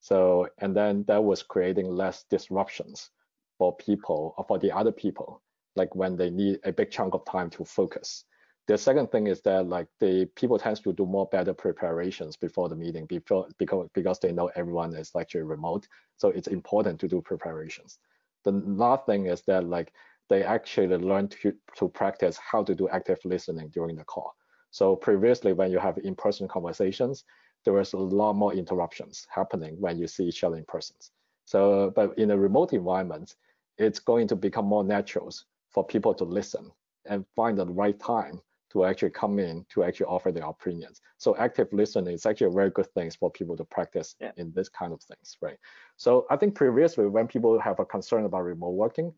So, 0.00 0.48
and 0.58 0.74
then 0.74 1.04
that 1.08 1.22
was 1.22 1.42
creating 1.42 1.88
less 1.88 2.24
disruptions 2.30 3.10
for 3.58 3.76
people 3.76 4.34
or 4.38 4.44
for 4.44 4.58
the 4.58 4.72
other 4.72 4.92
people, 4.92 5.42
like 5.76 5.94
when 5.94 6.16
they 6.16 6.30
need 6.30 6.58
a 6.64 6.72
big 6.72 6.90
chunk 6.90 7.14
of 7.14 7.24
time 7.26 7.50
to 7.50 7.64
focus. 7.64 8.24
The 8.66 8.78
second 8.78 9.10
thing 9.10 9.26
is 9.26 9.40
that 9.42 9.66
like 9.66 9.88
the 9.98 10.26
people 10.36 10.58
tends 10.58 10.80
to 10.80 10.92
do 10.92 11.04
more 11.04 11.26
better 11.26 11.52
preparations 11.52 12.36
before 12.36 12.68
the 12.68 12.76
meeting 12.76 13.04
before 13.06 13.48
because 13.58 13.88
because 13.94 14.20
they 14.20 14.32
know 14.32 14.50
everyone 14.54 14.94
is 14.94 15.10
actually 15.18 15.42
remote. 15.42 15.88
So 16.16 16.28
it's 16.28 16.48
important 16.48 17.00
to 17.00 17.08
do 17.08 17.20
preparations. 17.20 17.98
The 18.44 18.52
last 18.52 19.06
thing 19.06 19.26
is 19.26 19.42
that 19.48 19.64
like 19.64 19.92
they 20.28 20.44
actually 20.44 20.96
learn 20.96 21.28
to, 21.28 21.52
to 21.76 21.88
practice 21.88 22.38
how 22.38 22.62
to 22.62 22.74
do 22.74 22.88
active 22.88 23.18
listening 23.24 23.68
during 23.70 23.96
the 23.96 24.04
call. 24.04 24.34
So 24.70 24.94
previously, 24.94 25.52
when 25.52 25.72
you 25.72 25.80
have 25.80 25.98
in-person 25.98 26.46
conversations, 26.46 27.24
there 27.64 27.74
was 27.74 27.92
a 27.92 27.98
lot 27.98 28.34
more 28.34 28.54
interruptions 28.54 29.26
happening 29.30 29.76
when 29.80 29.98
you 29.98 30.06
see 30.06 30.24
each 30.24 30.44
other 30.44 30.56
in 30.56 30.64
person. 30.64 30.96
So, 31.44 31.92
but 31.94 32.16
in 32.18 32.30
a 32.30 32.38
remote 32.38 32.72
environment, 32.72 33.34
it's 33.78 33.98
going 33.98 34.28
to 34.28 34.36
become 34.36 34.66
more 34.66 34.84
natural 34.84 35.30
for 35.70 35.84
people 35.84 36.14
to 36.14 36.24
listen 36.24 36.70
and 37.06 37.24
find 37.34 37.58
the 37.58 37.66
right 37.66 37.98
time 37.98 38.40
to 38.72 38.84
actually 38.84 39.10
come 39.10 39.38
in 39.38 39.66
to 39.68 39.82
actually 39.82 40.06
offer 40.06 40.30
their 40.30 40.44
opinions. 40.44 41.00
So 41.18 41.36
active 41.36 41.72
listening 41.72 42.14
is 42.14 42.24
actually 42.24 42.48
a 42.48 42.50
very 42.50 42.70
good 42.70 42.86
thing 42.94 43.10
for 43.18 43.30
people 43.30 43.56
to 43.56 43.64
practice 43.64 44.14
yeah. 44.20 44.30
in 44.36 44.52
this 44.54 44.68
kind 44.68 44.92
of 44.92 45.02
things, 45.02 45.36
right? 45.42 45.56
So 45.96 46.26
I 46.30 46.36
think 46.36 46.54
previously 46.54 47.06
when 47.06 47.26
people 47.26 47.58
have 47.58 47.80
a 47.80 47.84
concern 47.84 48.24
about 48.24 48.44
remote 48.44 48.74
working, 48.74 49.12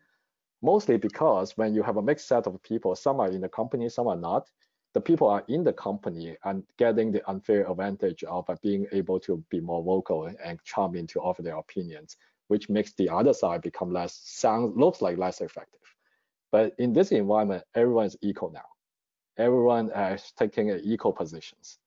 mostly 0.63 0.97
because 0.97 1.57
when 1.57 1.75
you 1.75 1.83
have 1.83 1.99
a 1.99 2.03
mixed 2.03 2.29
set 2.29 2.47
of 2.47 2.63
people, 2.63 2.95
some 2.97 3.21
are 3.21 3.29
in 3.29 3.41
the 3.41 3.49
company, 3.49 3.89
some 3.89 4.09
are 4.09 4.17
not, 4.17 4.49
the 4.95 5.01
people 5.01 5.29
are 5.29 5.45
in 5.49 5.65
the 5.65 5.73
company 5.73 6.37
and 6.45 6.65
getting 6.79 7.13
the 7.13 7.29
unfair 7.31 7.71
advantage 7.71 8.25
of 8.25 8.49
uh, 8.49 8.57
being 8.63 8.87
able 8.93 9.19
to 9.21 9.43
be 9.51 9.61
more 9.61 9.83
vocal 9.83 10.31
and 10.45 10.63
charming 10.65 11.07
to 11.09 11.21
offer 11.21 11.43
their 11.43 11.57
opinions, 11.57 12.17
which 12.49 12.69
makes 12.69 12.93
the 12.95 13.09
other 13.09 13.33
side 13.33 13.63
become 13.63 13.93
less 13.93 14.21
sound 14.25 14.77
looks 14.77 15.01
like 15.01 15.19
less 15.19 15.41
effective. 15.41 15.81
But 16.51 16.75
in 16.79 16.93
this 16.93 17.13
environment, 17.13 17.65
everyone 17.75 18.07
is 18.07 18.17
equal 18.21 18.51
now 18.51 18.67
everyone 19.39 19.91
is 19.91 20.33
taking 20.37 20.71
equal 20.85 21.13
positions. 21.13 21.79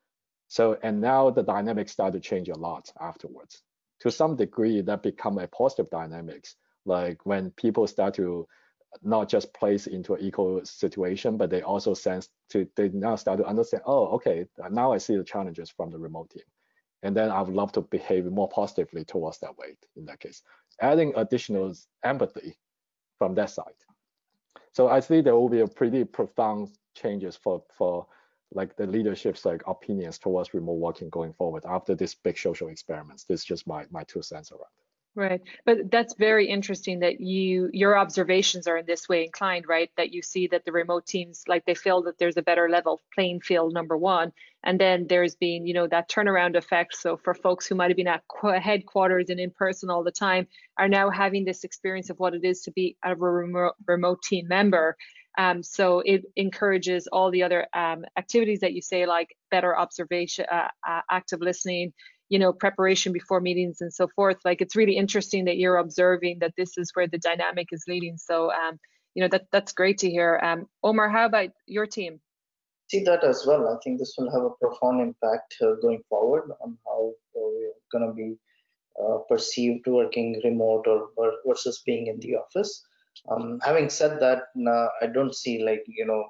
So, 0.48 0.78
and 0.84 1.02
now 1.02 1.30
the 1.30 1.44
dynamics 1.44 1.92
start 1.92 2.14
to 2.14 2.20
change 2.20 2.50
a 2.50 2.58
lot 2.58 2.92
afterwards. 3.00 3.64
To 4.02 4.12
some 4.12 4.36
degree, 4.36 4.82
that 4.82 5.04
become 5.04 5.38
a 5.38 5.48
positive 5.48 5.90
dynamics, 5.90 6.56
like 6.86 7.26
when 7.26 7.52
people 7.52 7.88
start 7.88 8.14
to 8.16 8.48
not 9.02 9.30
just 9.30 9.54
place 9.54 9.88
into 9.88 10.14
an 10.14 10.22
equal 10.22 10.64
situation, 10.66 11.38
but 11.38 11.50
they 11.50 11.62
also 11.62 11.94
sense 11.94 12.30
to, 12.50 12.68
they 12.76 12.90
now 12.90 13.16
start 13.16 13.40
to 13.40 13.46
understand, 13.46 13.84
oh, 13.86 14.08
okay, 14.08 14.46
now 14.72 14.92
I 14.92 14.98
see 14.98 15.18
the 15.18 15.24
challenges 15.24 15.70
from 15.70 15.92
the 15.92 16.00
remote 16.00 16.30
team. 16.30 16.44
And 17.04 17.16
then 17.16 17.30
I 17.30 17.42
would 17.42 17.54
love 17.54 17.72
to 17.74 17.82
behave 17.82 18.26
more 18.26 18.50
positively 18.50 19.06
towards 19.06 19.40
that 19.40 19.58
way 19.58 19.78
in 19.96 20.06
that 20.06 20.20
case, 20.20 20.42
adding 20.82 21.14
additional 21.16 21.74
empathy 22.04 22.58
from 23.20 23.36
that 23.36 23.50
side. 23.50 23.74
So 24.74 24.90
I 24.90 25.00
see 25.00 25.22
there 25.22 25.36
will 25.36 25.50
be 25.50 25.62
a 25.62 25.68
pretty 25.68 26.04
profound 26.04 26.70
changes 26.96 27.36
for 27.36 27.64
for 27.78 28.08
like 28.52 28.76
the 28.76 28.86
leadership's 28.86 29.46
like 29.46 29.62
opinions 29.68 30.18
towards 30.18 30.54
remote 30.54 30.80
working 30.80 31.10
going 31.10 31.34
forward 31.34 31.64
after 31.66 31.96
this 31.96 32.16
big 32.16 32.38
social 32.38 32.70
experiments. 32.70 33.24
This 33.24 33.42
is 33.42 33.46
just 33.46 33.68
my 33.68 33.86
my 33.90 34.04
two 34.04 34.22
cents 34.22 34.52
around 34.52 34.62
it. 34.78 34.85
Right. 35.18 35.40
But 35.66 35.90
that's 35.92 36.14
very 36.20 36.50
interesting 36.50 37.00
that 37.00 37.22
you 37.22 37.70
your 37.72 37.98
observations 37.98 38.68
are 38.68 38.78
in 38.78 38.86
this 38.86 39.08
way 39.08 39.24
inclined, 39.24 39.66
right? 39.66 39.90
That 39.96 40.12
you 40.12 40.22
see 40.22 40.48
that 40.48 40.66
the 40.66 40.74
remote 40.74 41.06
teams 41.06 41.44
like 41.48 41.64
they 41.66 41.74
feel 41.74 42.04
that 42.04 42.18
there's 42.20 42.36
a 42.36 42.42
better 42.42 42.70
level 42.70 43.02
playing 43.14 43.40
field 43.40 43.74
number 43.74 43.98
1 43.98 44.34
and 44.66 44.78
then 44.78 45.06
there's 45.08 45.36
been, 45.36 45.66
you 45.68 45.74
know, 45.74 45.88
that 45.88 46.10
turnaround 46.10 46.58
effect 46.58 46.96
so 46.98 47.16
for 47.16 47.34
folks 47.34 47.66
who 47.66 47.76
might 47.76 47.90
have 47.92 47.96
been 47.98 48.08
at 48.10 48.24
headquarters 48.62 49.30
and 49.30 49.40
in 49.40 49.52
person 49.52 49.90
all 49.90 50.04
the 50.04 50.12
time 50.12 50.48
are 50.78 50.90
now 50.90 51.10
having 51.10 51.46
this 51.46 51.64
experience 51.64 52.10
of 52.10 52.20
what 52.20 52.34
it 52.34 52.44
is 52.44 52.64
to 52.64 52.72
be 52.72 52.98
a 53.06 53.16
remote, 53.16 53.74
remote 53.88 54.22
team 54.22 54.48
member 54.50 54.98
um, 55.38 55.64
so 55.64 56.00
it 56.06 56.24
encourages 56.36 57.08
all 57.08 57.30
the 57.30 57.44
other 57.44 57.68
um, 57.74 58.06
activities 58.18 58.62
that 58.62 58.74
you 58.74 58.82
say, 58.82 59.06
like 59.06 59.36
better 59.52 59.78
observation, 59.78 60.46
uh, 60.50 60.70
uh, 60.88 61.02
active 61.12 61.42
listening, 61.42 61.92
you 62.30 62.40
know, 62.40 62.52
preparation 62.52 63.14
before 63.14 63.40
meetings 63.40 63.82
and 63.82 63.94
so 63.94 64.08
forth. 64.16 64.38
Like 64.44 64.62
it's 64.62 64.76
really 64.76 64.98
interesting 64.98 65.46
that 65.46 65.58
you're 65.58 65.78
observing 65.78 66.40
that 66.40 66.54
this 66.58 66.78
is 66.78 66.92
where 66.94 67.08
the 67.08 67.18
dynamic 67.18 67.68
is 67.72 67.84
leading. 67.88 68.18
So, 68.18 68.52
um, 68.52 68.80
you 69.14 69.22
know, 69.22 69.30
that 69.30 69.46
that's 69.52 69.74
great 69.74 70.00
to 70.00 70.10
hear. 70.10 70.40
Um, 70.44 70.68
Omar, 70.84 71.10
how 71.10 71.26
about 71.26 71.50
your 71.68 71.86
team? 71.86 72.20
See 72.88 73.04
that 73.04 73.24
as 73.24 73.46
well. 73.48 73.68
I 73.68 73.78
think 73.84 74.00
this 74.00 74.16
will 74.18 74.32
have 74.32 74.44
a 74.44 74.52
profound 74.62 75.02
impact 75.02 75.56
uh, 75.62 75.74
going 75.82 76.02
forward 76.10 76.52
on 76.62 76.78
how 76.86 77.14
uh, 77.36 77.40
we're 77.40 77.72
going 77.92 78.08
to 78.08 78.14
be 78.14 78.38
uh, 79.02 79.20
perceived 79.30 79.88
working 79.88 80.40
remote 80.44 80.86
or, 80.88 81.10
or 81.18 81.34
versus 81.48 81.82
being 81.86 82.08
in 82.08 82.20
the 82.20 82.36
office. 82.36 82.84
Um, 83.30 83.60
having 83.64 83.90
said 83.90 84.20
that, 84.20 84.44
I 85.02 85.08
don't 85.08 85.34
see 85.34 85.64
like 85.64 85.84
you 85.88 86.06
know 86.06 86.26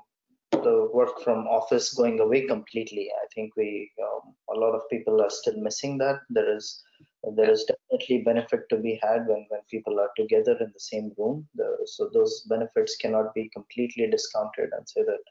the 0.64 0.90
work 0.94 1.22
from 1.22 1.48
office 1.48 1.94
going 1.94 2.20
away 2.20 2.46
completely. 2.46 3.10
I 3.24 3.28
think 3.34 3.56
we 3.56 3.92
um, 4.04 4.34
a 4.56 4.60
lot 4.60 4.76
of 4.76 4.90
people 4.90 5.22
are 5.22 5.30
still 5.30 5.58
missing 5.58 5.98
that. 6.00 6.20
There 6.30 6.56
is 6.56 6.84
there 7.36 7.50
is 7.50 7.66
definitely 7.66 8.24
benefit 8.24 8.62
to 8.70 8.78
be 8.78 9.00
had 9.02 9.28
when 9.28 9.46
when 9.50 9.62
people 9.70 10.00
are 10.00 10.12
together 10.18 10.58
in 10.60 10.72
the 10.74 10.80
same 10.80 11.12
room. 11.18 11.48
The, 11.56 11.78
so 11.86 12.10
those 12.14 12.46
benefits 12.50 12.96
cannot 12.98 13.34
be 13.34 13.50
completely 13.54 14.08
discounted 14.10 14.70
and 14.78 14.88
say 14.88 15.04
that 15.04 15.24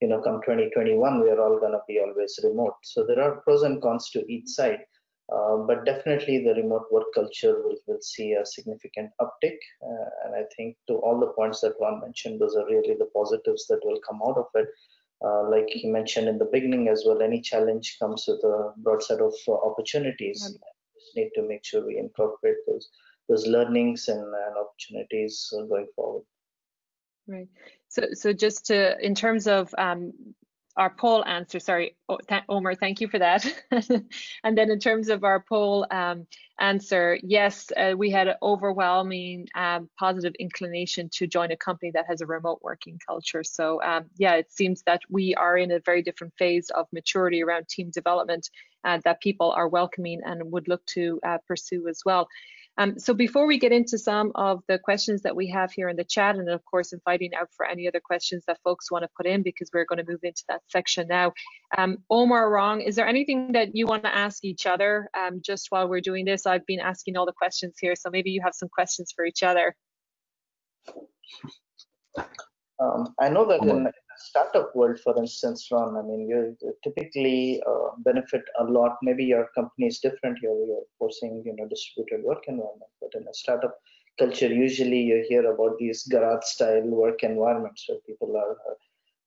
you 0.00 0.08
know 0.08 0.20
come 0.20 0.40
2021 0.42 1.20
we 1.20 1.30
are 1.30 1.40
all 1.40 1.58
going 1.58 1.72
to 1.72 1.82
be 1.88 2.00
always 2.00 2.38
remote. 2.42 2.76
So 2.82 3.04
there 3.06 3.22
are 3.22 3.40
pros 3.42 3.62
and 3.62 3.80
cons 3.82 4.10
to 4.10 4.24
each 4.32 4.48
side. 4.48 4.80
Uh, 5.32 5.56
but 5.56 5.86
definitely 5.86 6.44
the 6.44 6.54
remote 6.54 6.86
work 6.90 7.06
culture 7.14 7.62
will, 7.62 7.76
will 7.86 8.00
see 8.02 8.32
a 8.32 8.44
significant 8.44 9.10
uptick. 9.20 9.56
Uh, 9.82 10.08
and 10.24 10.34
I 10.34 10.42
think 10.54 10.76
to 10.88 10.94
all 10.94 11.18
the 11.18 11.32
points 11.32 11.60
that 11.60 11.74
Rong 11.80 12.00
mentioned, 12.00 12.40
those 12.40 12.56
are 12.56 12.66
really 12.66 12.94
the 12.98 13.08
positives 13.14 13.66
that 13.68 13.80
will 13.84 14.00
come 14.06 14.20
out 14.22 14.36
of 14.36 14.46
it. 14.54 14.68
Uh, 15.24 15.48
like 15.48 15.66
he 15.68 15.88
mentioned 15.88 16.28
in 16.28 16.36
the 16.36 16.50
beginning 16.52 16.88
as 16.88 17.04
well, 17.06 17.22
any 17.22 17.40
challenge 17.40 17.96
comes 17.98 18.26
with 18.28 18.44
a 18.44 18.72
broad 18.78 19.02
set 19.02 19.20
of 19.20 19.32
uh, 19.48 19.52
opportunities. 19.52 20.42
Mm-hmm. 20.42 20.52
We 20.52 21.00
just 21.00 21.16
need 21.16 21.30
to 21.36 21.48
make 21.48 21.64
sure 21.64 21.86
we 21.86 21.98
incorporate 21.98 22.56
those 22.66 22.90
those 23.28 23.46
learnings 23.46 24.08
and, 24.08 24.20
and 24.20 24.56
opportunities 24.58 25.50
uh, 25.56 25.62
going 25.62 25.86
forward. 25.96 26.24
Right. 27.26 27.48
So, 27.88 28.08
so 28.12 28.32
just 28.34 28.66
to, 28.66 28.98
in 29.00 29.14
terms 29.14 29.46
of 29.46 29.74
um, 29.78 30.12
our 30.76 30.90
poll 30.90 31.24
answer, 31.24 31.60
sorry, 31.60 31.96
Omar, 32.48 32.74
thank 32.74 33.00
you 33.00 33.08
for 33.08 33.18
that. 33.18 33.46
and 33.70 34.58
then 34.58 34.70
in 34.70 34.80
terms 34.80 35.08
of 35.08 35.22
our 35.22 35.40
poll 35.40 35.86
um, 35.90 36.26
answer, 36.58 37.18
yes, 37.22 37.70
uh, 37.76 37.94
we 37.96 38.10
had 38.10 38.28
an 38.28 38.34
overwhelming 38.42 39.48
um, 39.54 39.88
positive 39.98 40.34
inclination 40.38 41.08
to 41.14 41.26
join 41.26 41.52
a 41.52 41.56
company 41.56 41.92
that 41.92 42.06
has 42.08 42.20
a 42.20 42.26
remote 42.26 42.60
working 42.62 42.98
culture. 43.06 43.44
So 43.44 43.80
um, 43.82 44.06
yeah, 44.16 44.34
it 44.34 44.50
seems 44.50 44.82
that 44.82 45.02
we 45.08 45.34
are 45.36 45.56
in 45.56 45.70
a 45.70 45.80
very 45.80 46.02
different 46.02 46.34
phase 46.38 46.70
of 46.70 46.86
maturity 46.92 47.42
around 47.42 47.68
team 47.68 47.90
development 47.90 48.50
uh, 48.84 48.98
that 49.04 49.20
people 49.20 49.52
are 49.52 49.68
welcoming 49.68 50.20
and 50.24 50.50
would 50.52 50.68
look 50.68 50.84
to 50.86 51.20
uh, 51.26 51.38
pursue 51.46 51.88
as 51.88 52.02
well. 52.04 52.28
Um, 52.76 52.98
so 52.98 53.14
before 53.14 53.46
we 53.46 53.58
get 53.58 53.72
into 53.72 53.98
some 53.98 54.32
of 54.34 54.62
the 54.66 54.78
questions 54.78 55.22
that 55.22 55.36
we 55.36 55.48
have 55.48 55.72
here 55.72 55.88
in 55.88 55.96
the 55.96 56.04
chat, 56.04 56.36
and 56.36 56.48
of 56.48 56.64
course 56.64 56.92
inviting 56.92 57.34
out 57.34 57.48
for 57.56 57.66
any 57.66 57.86
other 57.86 58.00
questions 58.00 58.44
that 58.46 58.58
folks 58.64 58.90
want 58.90 59.04
to 59.04 59.08
put 59.16 59.26
in 59.26 59.42
because 59.42 59.70
we're 59.72 59.84
going 59.84 60.04
to 60.04 60.10
move 60.10 60.20
into 60.22 60.42
that 60.48 60.62
section 60.68 61.06
now. 61.08 61.32
Um, 61.78 61.98
Omar 62.10 62.50
Rong, 62.50 62.80
is 62.80 62.96
there 62.96 63.06
anything 63.06 63.52
that 63.52 63.74
you 63.74 63.86
want 63.86 64.02
to 64.04 64.14
ask 64.14 64.44
each 64.44 64.66
other 64.66 65.08
um, 65.16 65.40
just 65.44 65.66
while 65.70 65.88
we're 65.88 66.00
doing 66.00 66.24
this? 66.24 66.46
I've 66.46 66.66
been 66.66 66.80
asking 66.80 67.16
all 67.16 67.26
the 67.26 67.32
questions 67.32 67.76
here, 67.80 67.94
so 67.94 68.10
maybe 68.10 68.30
you 68.30 68.42
have 68.42 68.54
some 68.54 68.68
questions 68.68 69.12
for 69.14 69.24
each 69.24 69.42
other. 69.42 69.74
Um, 72.80 73.14
I 73.20 73.28
know 73.28 73.46
that 73.46 73.62
in 73.62 73.88
startup 74.18 74.74
world, 74.74 74.98
for 75.00 75.16
instance, 75.16 75.68
Rong, 75.70 75.96
I 75.96 76.02
mean, 76.02 76.28
you 76.28 76.56
typically 76.82 77.62
uh, 77.66 77.90
benefit 77.98 78.42
a 78.58 78.64
lot. 78.64 78.96
Maybe 79.02 79.24
your 79.24 79.48
company 79.54 79.86
is 79.86 79.98
different 80.00 80.38
here. 80.40 80.50
You're 80.50 80.86
forcing, 80.98 81.42
you 81.44 81.54
know, 81.56 81.68
distributed 81.68 82.24
work 82.24 82.44
environment. 82.48 82.90
But 83.00 83.10
in 83.14 83.26
a 83.28 83.34
startup 83.34 83.76
culture, 84.18 84.48
usually 84.48 85.00
you 85.00 85.24
hear 85.28 85.50
about 85.52 85.78
these 85.78 86.04
garage-style 86.04 86.86
work 86.86 87.22
environments 87.22 87.84
where 87.88 87.98
people 88.06 88.36
are 88.36 88.56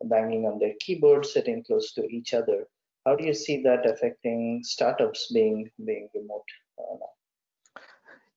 banging 0.06 0.46
on 0.46 0.60
their 0.60 0.74
keyboards, 0.80 1.34
sitting 1.34 1.64
close 1.64 1.94
to 1.94 2.04
each 2.08 2.34
other. 2.34 2.68
How 3.06 3.16
do 3.16 3.24
you 3.24 3.34
see 3.34 3.62
that 3.64 3.90
affecting 3.90 4.62
startups 4.64 5.32
being 5.32 5.70
being 5.86 6.10
remote 6.14 6.44
uh, 6.78 7.06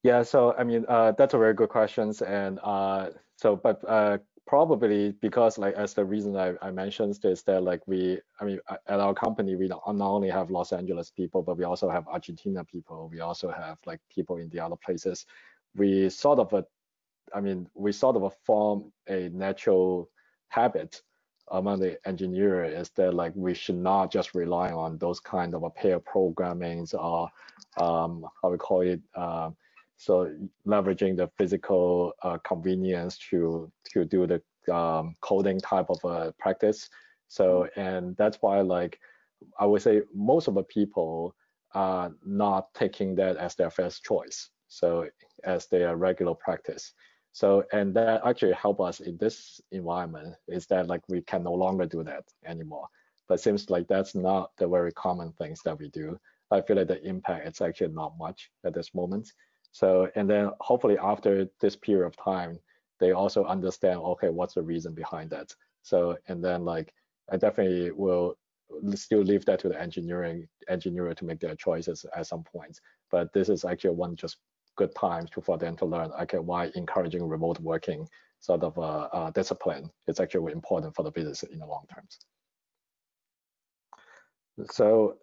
Yeah, 0.03 0.23
so 0.23 0.55
I 0.57 0.65
mean, 0.65 0.85
uh, 0.89 1.13
that's 1.13 1.35
a 1.35 1.39
very 1.39 1.55
good 1.55 1.69
question. 1.69 2.13
And 2.27 2.61
uh, 2.63 3.11
so, 3.37 3.57
but 3.57 3.83
uh, 3.87 4.19
probably 4.51 5.13
because 5.21 5.59
like 5.59 5.75
as 5.75 5.95
the 5.95 6.05
reason 6.05 6.37
I, 6.37 6.55
I 6.61 6.73
mentioned 6.73 7.17
is 7.25 7.43
that 7.45 7.63
like 7.63 7.87
we 7.87 8.19
I 8.41 8.45
mean 8.45 8.59
at 8.69 8.99
our 8.99 9.15
company 9.15 9.55
we 9.55 9.69
not 9.69 9.83
only 9.87 10.29
have 10.29 10.51
Los 10.51 10.73
Angeles 10.73 11.09
people 11.09 11.41
but 11.41 11.57
we 11.57 11.63
also 11.63 11.89
have 11.89 12.09
Argentina 12.09 12.65
people. 12.65 13.09
We 13.13 13.21
also 13.21 13.49
have 13.53 13.79
like 13.87 14.01
people 14.13 14.39
in 14.39 14.49
the 14.49 14.59
other 14.59 14.75
places. 14.85 15.25
We 15.77 16.11
sort 16.11 16.41
of 16.41 16.53
a 16.53 16.65
I 17.33 17.41
mean 17.41 17.69
we 17.75 17.93
sort 17.93 18.17
of 18.17 18.25
a 18.25 18.31
form 18.45 18.91
a 19.09 19.29
natural 19.29 20.11
habit 20.49 21.01
among 21.53 21.79
the 21.79 21.97
engineer 22.09 22.65
is 22.65 22.91
that 22.97 23.15
like 23.15 23.33
we 23.37 23.55
should 23.55 23.79
not 23.79 24.11
just 24.11 24.35
rely 24.35 24.73
on 24.73 24.99
those 24.99 25.21
kind 25.21 25.55
of 25.55 25.63
a 25.63 25.71
pair 25.71 26.01
programmings 26.01 26.93
or 26.93 27.29
um, 27.77 28.27
how 28.43 28.51
we 28.51 28.59
call 28.59 28.81
it 28.81 29.01
uh, 29.15 29.51
so 30.01 30.35
leveraging 30.67 31.15
the 31.15 31.29
physical 31.37 32.15
uh, 32.23 32.39
convenience 32.39 33.19
to 33.31 33.71
to 33.93 34.05
do 34.07 34.27
the 34.27 34.75
um, 34.75 35.15
coding 35.21 35.61
type 35.61 35.91
of 35.91 36.03
a 36.05 36.33
practice. 36.39 36.89
So 37.29 37.69
and 37.77 38.17
that's 38.17 38.39
why 38.41 38.63
like 38.63 38.99
I 39.59 39.67
would 39.67 39.83
say 39.83 40.01
most 40.15 40.49
of 40.49 40.55
the 40.55 40.63
people 40.63 41.35
are 41.75 42.13
not 42.25 42.73
taking 42.73 43.15
that 43.17 43.37
as 43.37 43.55
their 43.55 43.71
first 43.71 44.03
choice. 44.03 44.49
So 44.69 45.07
as 45.45 45.67
their 45.67 45.97
regular 45.97 46.35
practice. 46.35 46.95
So, 47.33 47.65
and 47.73 47.95
that 47.95 48.23
actually 48.25 48.55
help 48.55 48.81
us 48.81 49.01
in 49.01 49.17
this 49.19 49.61
environment 49.71 50.35
is 50.49 50.67
that 50.67 50.89
like 50.89 51.03
we 51.09 51.21
can 51.23 51.45
no 51.45 51.53
longer 51.53 51.87
do 51.87 52.03
that 52.05 52.25
anymore. 52.45 52.89
But 53.29 53.41
seems 53.41 53.71
like 53.71 53.87
that's 53.87 54.15
not 54.15 54.51
the 54.57 54.67
very 54.67 54.93
common 54.93 55.33
things 55.33 55.61
that 55.65 55.79
we 55.79 55.89
do. 55.91 56.19
I 56.51 56.61
feel 56.63 56.77
like 56.77 56.89
the 56.89 57.03
impact 57.07 57.47
is 57.47 57.61
actually 57.61 57.93
not 57.93 58.19
much 58.19 58.51
at 58.65 58.75
this 58.75 58.93
moment. 58.95 59.33
So, 59.73 60.11
and 60.15 60.29
then 60.29 60.51
hopefully 60.61 60.99
after 60.99 61.49
this 61.61 61.77
period 61.77 62.07
of 62.07 62.17
time, 62.17 62.59
they 62.99 63.13
also 63.13 63.45
understand, 63.45 64.01
okay, 64.01 64.29
what's 64.29 64.55
the 64.55 64.63
reason 64.63 64.95
behind 64.95 65.31
that? 65.31 65.55
So, 65.83 66.17
and 66.29 66.45
then 66.45 66.65
like, 66.65 66.93
I 67.33 67.37
definitely 67.37 67.91
will 67.93 68.37
still 68.95 69.23
leave 69.23 69.45
that 69.47 69.61
to 69.61 69.69
the 69.69 69.81
engineering 69.81 70.49
engineer 70.69 71.15
to 71.15 71.25
make 71.25 71.41
their 71.41 71.55
choices 71.55 72.05
at 72.15 72.27
some 72.27 72.45
points. 72.45 72.81
But 73.11 73.33
this 73.33 73.49
is 73.49 73.65
actually 73.65 73.95
one 73.95 74.17
just 74.17 74.37
good 74.77 74.95
time 74.95 75.27
to, 75.33 75.41
for 75.41 75.59
them 75.59 75.77
to 75.77 75.85
learn, 75.85 76.11
okay, 76.23 76.39
why 76.39 76.71
encouraging 76.75 77.27
remote 77.27 77.59
working 77.61 78.09
sort 78.41 78.63
of 78.63 78.79
uh, 78.79 79.09
uh, 79.13 79.31
discipline 79.31 79.91
is 80.09 80.21
actually 80.21 80.53
important 80.53 80.95
for 80.95 81.03
the 81.03 81.11
business 81.11 81.43
in 81.43 81.59
the 81.59 81.67
long 81.67 81.85
term. 81.93 82.05
So 84.71 85.17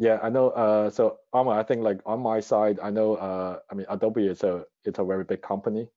yeah, 0.00 0.18
I 0.22 0.30
know. 0.30 0.48
Uh, 0.50 0.88
so 0.88 1.18
Omar, 1.34 1.60
I 1.60 1.62
think 1.62 1.82
like 1.82 2.00
on 2.06 2.20
my 2.20 2.40
side, 2.40 2.80
I 2.82 2.88
know. 2.90 3.16
Uh, 3.16 3.58
I 3.70 3.74
mean, 3.74 3.86
Adobe 3.90 4.26
is 4.26 4.42
a 4.42 4.64
it's 4.84 4.98
a 4.98 5.04
very 5.04 5.24
big 5.24 5.42
company, 5.42 5.90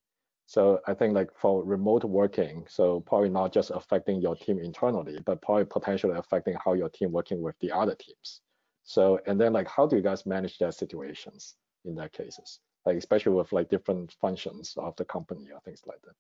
so 0.46 0.82
I 0.88 0.94
think 0.94 1.14
like 1.14 1.30
for 1.36 1.64
remote 1.64 2.04
working, 2.04 2.66
so 2.68 3.00
probably 3.00 3.30
not 3.30 3.54
just 3.54 3.72
affecting 3.72 4.20
your 4.22 4.36
team 4.36 4.60
internally, 4.60 5.20
but 5.26 5.42
probably 5.42 5.66
potentially 5.66 6.18
affecting 6.18 6.58
how 6.64 6.74
your 6.74 6.90
team 6.90 7.14
working 7.14 7.42
with 7.42 7.56
the 7.62 7.72
other 7.72 7.96
teams. 7.96 8.42
So 8.84 9.22
and 9.26 9.40
then 9.40 9.54
like 9.54 9.70
how 9.70 9.88
do 9.88 9.96
you 9.96 10.02
guys 10.02 10.26
manage 10.26 10.58
that 10.58 10.76
situations 10.76 11.56
in 11.86 11.96
that 11.96 12.12
cases, 12.12 12.60
like 12.86 12.98
especially 12.98 13.34
with 13.34 13.54
like 13.54 13.70
different 13.70 14.14
functions 14.20 14.74
of 14.76 14.98
the 14.98 15.06
company 15.06 15.48
or 15.54 15.62
things 15.62 15.82
like 15.88 16.02
that. 16.04 16.16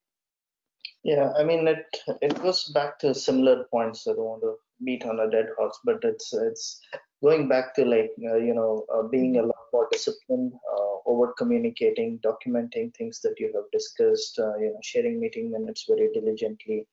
Yeah, 1.04 1.34
I 1.38 1.44
mean 1.44 1.68
it 1.68 1.86
it 2.22 2.42
goes 2.42 2.64
back 2.74 2.98
to 3.00 3.14
similar 3.14 3.66
points. 3.66 4.08
I 4.08 4.14
don't 4.14 4.24
want 4.24 4.42
to 4.44 4.56
beat 4.86 5.04
on 5.06 5.20
a 5.20 5.30
dead 5.30 5.48
horse, 5.58 5.78
but 5.84 6.00
it's 6.04 6.34
it's 6.34 6.80
going 7.24 7.48
back 7.48 7.74
to 7.76 7.86
like 7.86 8.12
uh, 8.30 8.36
you 8.36 8.54
know 8.54 8.86
uh, 8.94 9.04
being 9.04 9.38
a 9.38 9.44
lot 9.44 9.64
more 9.72 9.88
disciplined, 9.92 10.54
uh, 10.74 10.96
over 11.06 11.34
communicating, 11.38 12.20
documenting 12.20 12.94
things 12.96 13.20
that 13.22 13.40
you 13.40 13.52
have 13.56 13.66
discussed, 13.72 14.38
uh, 14.40 14.56
you 14.58 14.68
know, 14.68 14.80
sharing 14.84 15.20
meeting 15.20 15.52
minutes 15.52 15.86
very 15.88 16.10
diligently. 16.14 16.86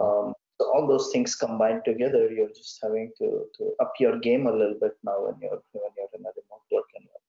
Um, 0.00 0.34
so 0.60 0.70
all 0.72 0.86
those 0.86 1.10
things 1.12 1.34
combined 1.34 1.82
together, 1.84 2.30
you're 2.30 2.48
just 2.48 2.78
having 2.82 3.12
to 3.18 3.44
to 3.56 3.72
up 3.80 3.92
your 4.00 4.18
game 4.18 4.46
a 4.46 4.52
little 4.52 4.78
bit 4.80 4.96
now 5.04 5.24
when 5.24 5.36
you're 5.40 5.62
when 5.72 5.92
you're 5.96 6.12
in 6.14 6.26
a 6.26 6.32
remote 6.40 6.66
work 6.72 6.88
environment. 7.00 7.24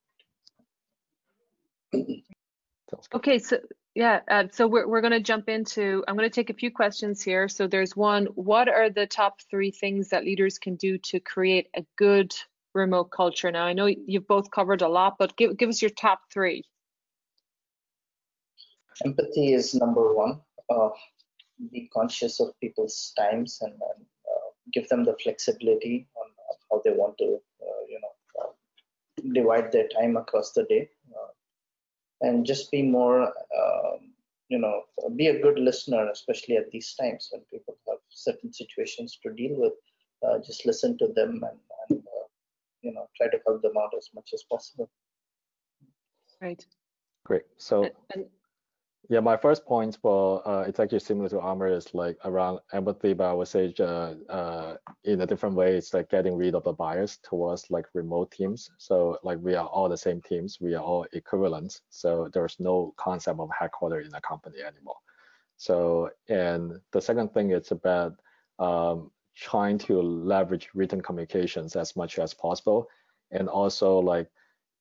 Okay, 3.14 3.40
so 3.40 3.58
yeah, 4.00 4.22
uh, 4.32 4.46
so 4.54 4.66
we're, 4.66 4.88
we're 4.88 5.02
going 5.02 5.12
to 5.12 5.20
jump 5.20 5.50
into, 5.50 6.06
I'm 6.08 6.16
going 6.16 6.30
to 6.30 6.34
take 6.34 6.50
a 6.50 6.54
few 6.54 6.72
questions 6.72 7.22
here. 7.22 7.50
So 7.50 7.68
there's 7.68 7.98
one, 7.98 8.28
what 8.28 8.70
are 8.70 8.90
the 8.90 9.06
top 9.06 9.42
three 9.50 9.72
things 9.72 10.08
that 10.12 10.24
leaders 10.24 10.58
can 10.58 10.78
do 10.78 10.98
to 11.00 11.20
create 11.20 11.68
a 11.76 11.84
good 11.98 12.34
remote 12.74 13.12
culture? 13.12 13.52
Now, 13.52 13.66
I 13.66 13.74
know 13.74 13.88
you've 13.88 14.26
both 14.26 14.52
covered 14.52 14.84
a 14.84 14.88
lot, 14.88 15.18
but 15.20 15.36
give, 15.36 15.58
give 15.58 15.68
us 15.68 15.82
your 15.82 15.92
top 15.92 16.22
three. 16.32 16.64
Empathy 19.04 19.52
is 19.52 19.76
number 19.76 20.14
one. 20.14 20.40
Uh, 20.70 20.92
be 21.70 21.90
conscious 21.94 22.40
of 22.40 22.58
people's 22.62 23.12
times 23.20 23.60
and, 23.62 23.74
and 23.74 24.06
uh, 24.32 24.50
give 24.72 24.88
them 24.88 25.04
the 25.04 25.18
flexibility 25.22 26.08
on 26.16 26.28
how 26.72 26.82
they 26.86 26.92
want 26.92 27.18
to, 27.18 27.26
uh, 27.26 27.86
you 27.90 28.00
know, 28.02 28.46
uh, 28.46 29.34
divide 29.34 29.74
their 29.74 29.90
time 29.90 30.16
across 30.16 30.54
the 30.54 30.64
day 30.64 30.90
and 32.22 32.46
just 32.46 32.72
be 32.72 32.82
more 32.82 33.24
um, 33.24 34.14
you 34.50 34.60
know 34.60 34.84
be 35.16 35.28
a 35.28 35.42
good 35.42 35.60
listener 35.60 36.10
especially 36.10 36.58
at 36.58 36.70
these 36.72 36.94
times 36.94 37.30
when 37.32 37.42
people 37.52 37.78
have 37.88 38.00
certain 38.10 38.52
situations 38.52 39.20
to 39.24 39.34
deal 39.34 39.56
with. 39.56 39.74
Uh, 40.22 40.38
just 40.46 40.66
listen 40.66 40.98
to 40.98 41.08
them 41.16 41.42
and, 41.50 41.60
and 41.90 42.00
uh, 42.00 42.28
you 42.82 42.92
know 42.94 43.08
try 43.16 43.28
to 43.28 43.40
help 43.46 43.62
them 43.62 43.78
out 43.78 43.94
as 43.98 44.10
much 44.14 44.32
as 44.34 44.44
possible. 44.44 44.90
Right. 46.42 46.66
Great. 47.26 47.44
So 47.58 47.84
and, 48.16 48.26
yeah, 49.10 49.20
my 49.20 49.36
first 49.36 49.66
point 49.66 49.98
for 50.00 50.48
uh, 50.48 50.62
it's 50.62 50.80
actually 50.80 51.00
similar 51.00 51.30
to 51.30 51.42
Omar 51.42 51.68
is 51.68 51.96
like 51.96 52.16
around 52.26 52.60
empathy, 52.74 53.14
but 53.14 53.32
I 53.32 53.34
would 53.34 53.48
say 53.48 53.74
uh, 53.80 54.14
uh, 54.30 54.78
in 55.04 55.22
a 55.22 55.26
different 55.26 55.56
way, 55.56 55.76
it's 55.76 55.96
like 55.96 56.12
getting 56.12 56.36
rid 56.36 56.54
of 56.54 56.64
the 56.64 56.74
bias 56.74 57.18
towards 57.24 57.72
like 57.72 57.88
remote 57.96 58.30
teams. 58.30 58.70
So 58.78 59.18
like 59.24 59.40
we 59.42 59.56
are 59.56 59.66
all 59.66 59.90
the 59.90 59.98
same 59.98 60.22
teams, 60.22 60.60
we 60.62 60.76
are 60.76 60.84
all 60.84 61.08
equivalent. 61.14 61.82
So 61.90 62.30
there's 62.32 62.58
no 62.60 62.94
concept 62.98 63.40
of 63.40 63.50
headquarter 63.58 64.00
in 64.00 64.14
a 64.14 64.22
company 64.22 64.62
anymore. 64.62 64.98
So 65.58 66.12
and 66.28 66.74
the 66.92 67.02
second 67.02 67.34
thing 67.34 67.50
is 67.50 67.72
about 67.72 68.14
um, 68.60 69.10
trying 69.36 69.80
to 69.80 70.00
leverage 70.00 70.70
written 70.76 71.02
communications 71.02 71.76
as 71.76 71.96
much 71.96 72.20
as 72.20 72.36
possible, 72.36 72.88
and 73.32 73.50
also 73.50 73.98
like 73.98 74.30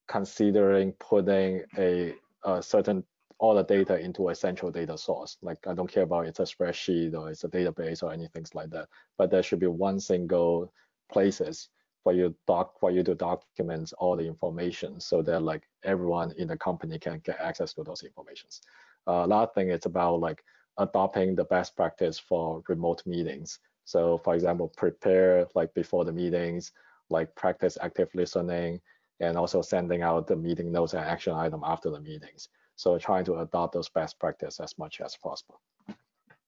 considering 0.06 0.92
putting 1.00 1.62
a, 1.78 2.14
a 2.44 2.62
certain 2.62 3.04
all 3.38 3.54
the 3.54 3.62
data 3.62 3.98
into 3.98 4.28
a 4.28 4.34
central 4.34 4.70
data 4.70 4.98
source. 4.98 5.36
Like 5.42 5.58
I 5.66 5.74
don't 5.74 5.90
care 5.90 6.02
about 6.02 6.26
it's 6.26 6.40
a 6.40 6.42
spreadsheet 6.42 7.14
or 7.14 7.30
it's 7.30 7.44
a 7.44 7.48
database 7.48 8.02
or 8.02 8.12
anything 8.12 8.44
like 8.54 8.70
that, 8.70 8.88
but 9.16 9.30
there 9.30 9.42
should 9.42 9.60
be 9.60 9.66
one 9.66 10.00
single 10.00 10.72
places 11.12 11.68
for 12.02 12.12
you 12.12 12.34
doc 12.46 12.78
for 12.78 12.90
you 12.90 13.02
to 13.02 13.14
document 13.14 13.92
all 13.98 14.16
the 14.16 14.26
information 14.26 15.00
so 15.00 15.22
that 15.22 15.42
like 15.42 15.62
everyone 15.84 16.32
in 16.38 16.48
the 16.48 16.56
company 16.56 16.98
can 16.98 17.20
get 17.24 17.40
access 17.40 17.72
to 17.74 17.82
those 17.82 18.02
informations. 18.02 18.60
Uh, 19.06 19.26
last 19.26 19.54
thing 19.54 19.70
it's 19.70 19.86
about 19.86 20.20
like 20.20 20.42
adopting 20.78 21.34
the 21.34 21.44
best 21.44 21.76
practice 21.76 22.18
for 22.18 22.62
remote 22.68 23.02
meetings. 23.06 23.58
So 23.84 24.18
for 24.18 24.34
example, 24.34 24.72
prepare 24.76 25.46
like 25.54 25.72
before 25.74 26.04
the 26.04 26.12
meetings, 26.12 26.72
like 27.10 27.34
practice 27.36 27.78
active 27.80 28.08
listening, 28.14 28.80
and 29.20 29.36
also 29.36 29.62
sending 29.62 30.02
out 30.02 30.26
the 30.26 30.36
meeting 30.36 30.70
notes 30.70 30.92
and 30.92 31.04
action 31.04 31.32
item 31.32 31.62
after 31.64 31.90
the 31.90 32.00
meetings. 32.00 32.48
So 32.78 32.96
trying 32.96 33.24
to 33.24 33.40
adopt 33.40 33.74
those 33.74 33.88
best 33.88 34.20
practice 34.20 34.60
as 34.60 34.78
much 34.78 35.00
as 35.00 35.16
possible. 35.16 35.60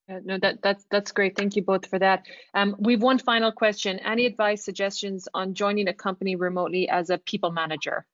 Yeah, 0.09 0.21
no, 0.25 0.39
that 0.39 0.63
that's 0.63 0.87
that's 0.89 1.11
great. 1.11 1.37
Thank 1.37 1.57
you 1.57 1.63
both 1.63 1.87
for 1.87 1.99
that. 1.99 2.25
Um, 2.55 2.77
we've 2.79 3.03
one 3.03 3.19
final 3.19 3.51
question. 3.51 3.99
Any 3.99 4.27
advice, 4.27 4.65
suggestions 4.65 5.27
on 5.35 5.55
joining 5.55 5.89
a 5.89 5.93
company 5.93 6.37
remotely 6.37 6.89
as 6.89 7.11
a 7.11 7.19
people 7.19 7.51
manager? 7.51 8.07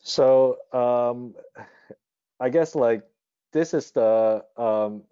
So 0.00 0.58
um, 0.74 1.34
I 2.38 2.50
guess 2.50 2.74
like 2.74 3.02
this 3.54 3.72
is 3.72 3.90
the 3.92 4.44
um, 4.58 5.02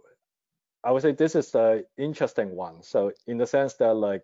I 0.85 0.93
would 0.93 1.01
say 1.01 1.13
this 1.13 1.35
is 1.35 1.51
the 1.51 1.87
interesting 1.97 2.55
one. 2.55 2.83
So 2.83 3.11
in 3.27 3.39
the 3.39 3.47
sense 3.47 3.73
that 3.75 3.95
like 3.95 4.23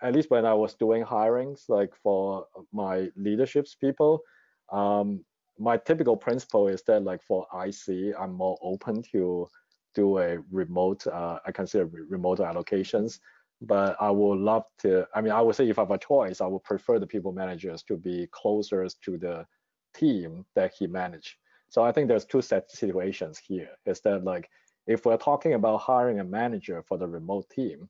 at 0.00 0.14
least 0.14 0.30
when 0.30 0.46
I 0.46 0.54
was 0.54 0.74
doing 0.74 1.04
hirings 1.04 1.68
like 1.68 1.94
for 2.02 2.46
my 2.72 3.10
leaderships 3.16 3.74
people, 3.74 4.22
um, 4.70 5.24
my 5.62 5.76
typical 5.76 6.16
principle 6.16 6.66
is 6.66 6.82
that 6.82 7.04
like 7.04 7.22
for 7.22 7.46
IC, 7.64 8.14
I'm 8.18 8.32
more 8.32 8.58
open 8.62 9.02
to 9.12 9.48
do 9.94 10.18
a 10.18 10.38
remote, 10.50 11.06
uh, 11.06 11.38
I 11.46 11.52
consider 11.52 11.86
remote 12.08 12.40
allocations, 12.40 13.20
but 13.60 13.96
I 14.00 14.10
would 14.10 14.40
love 14.40 14.64
to, 14.80 15.06
I 15.14 15.20
mean, 15.20 15.32
I 15.32 15.40
would 15.40 15.54
say 15.54 15.68
if 15.68 15.78
I 15.78 15.82
have 15.82 15.92
a 15.92 15.98
choice, 15.98 16.40
I 16.40 16.46
would 16.46 16.64
prefer 16.64 16.98
the 16.98 17.06
people 17.06 17.32
managers 17.32 17.84
to 17.84 17.96
be 17.96 18.26
closer 18.32 18.88
to 19.04 19.18
the 19.18 19.46
team 19.94 20.44
that 20.56 20.72
he 20.76 20.88
manage. 20.88 21.38
So 21.68 21.84
I 21.84 21.92
think 21.92 22.08
there's 22.08 22.24
two 22.24 22.42
set 22.42 22.68
situations 22.70 23.38
here 23.38 23.70
is 23.86 24.00
that 24.00 24.24
like, 24.24 24.50
if 24.88 25.06
we're 25.06 25.16
talking 25.16 25.54
about 25.54 25.78
hiring 25.78 26.18
a 26.18 26.24
manager 26.24 26.82
for 26.82 26.98
the 26.98 27.06
remote 27.06 27.48
team, 27.50 27.88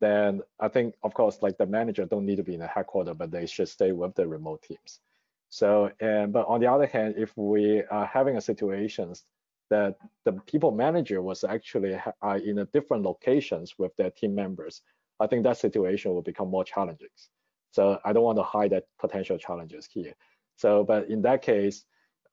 then 0.00 0.40
I 0.58 0.68
think, 0.68 0.94
of 1.02 1.12
course, 1.12 1.42
like 1.42 1.58
the 1.58 1.66
manager 1.66 2.06
don't 2.06 2.24
need 2.24 2.36
to 2.36 2.42
be 2.42 2.54
in 2.54 2.60
the 2.60 2.66
headquarters, 2.66 3.16
but 3.18 3.30
they 3.30 3.44
should 3.44 3.68
stay 3.68 3.92
with 3.92 4.14
the 4.14 4.26
remote 4.26 4.62
teams. 4.62 5.00
So, 5.54 5.88
and 6.00 6.32
but 6.32 6.48
on 6.48 6.58
the 6.58 6.66
other 6.66 6.86
hand, 6.86 7.14
if 7.16 7.32
we 7.36 7.84
are 7.84 8.06
having 8.06 8.36
a 8.36 8.40
situations 8.40 9.22
that 9.70 9.94
the 10.24 10.32
people 10.50 10.72
manager 10.72 11.22
was 11.22 11.44
actually 11.44 11.94
uh, 11.94 12.40
in 12.44 12.58
a 12.58 12.64
different 12.64 13.04
locations 13.04 13.78
with 13.78 13.94
their 13.94 14.10
team 14.10 14.34
members, 14.34 14.82
I 15.20 15.28
think 15.28 15.44
that 15.44 15.58
situation 15.58 16.12
will 16.12 16.22
become 16.22 16.50
more 16.50 16.64
challenging. 16.64 17.14
So 17.70 18.00
I 18.04 18.12
don't 18.12 18.24
want 18.24 18.38
to 18.38 18.42
hide 18.42 18.72
that 18.72 18.86
potential 18.98 19.38
challenges 19.38 19.86
here. 19.86 20.14
So, 20.56 20.82
but 20.82 21.08
in 21.08 21.22
that 21.22 21.40
case, 21.40 21.84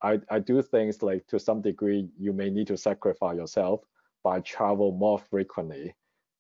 I, 0.02 0.20
I 0.32 0.40
do 0.40 0.64
things 0.64 1.04
like 1.04 1.28
to 1.28 1.38
some 1.38 1.62
degree, 1.62 2.10
you 2.18 2.34
may 2.34 2.50
need 2.50 2.66
to 2.70 2.78
sacrifice 2.78 3.38
yourself 3.38 3.82
by 4.24 4.40
travel 4.40 4.94
more 4.94 5.20
frequently 5.20 5.96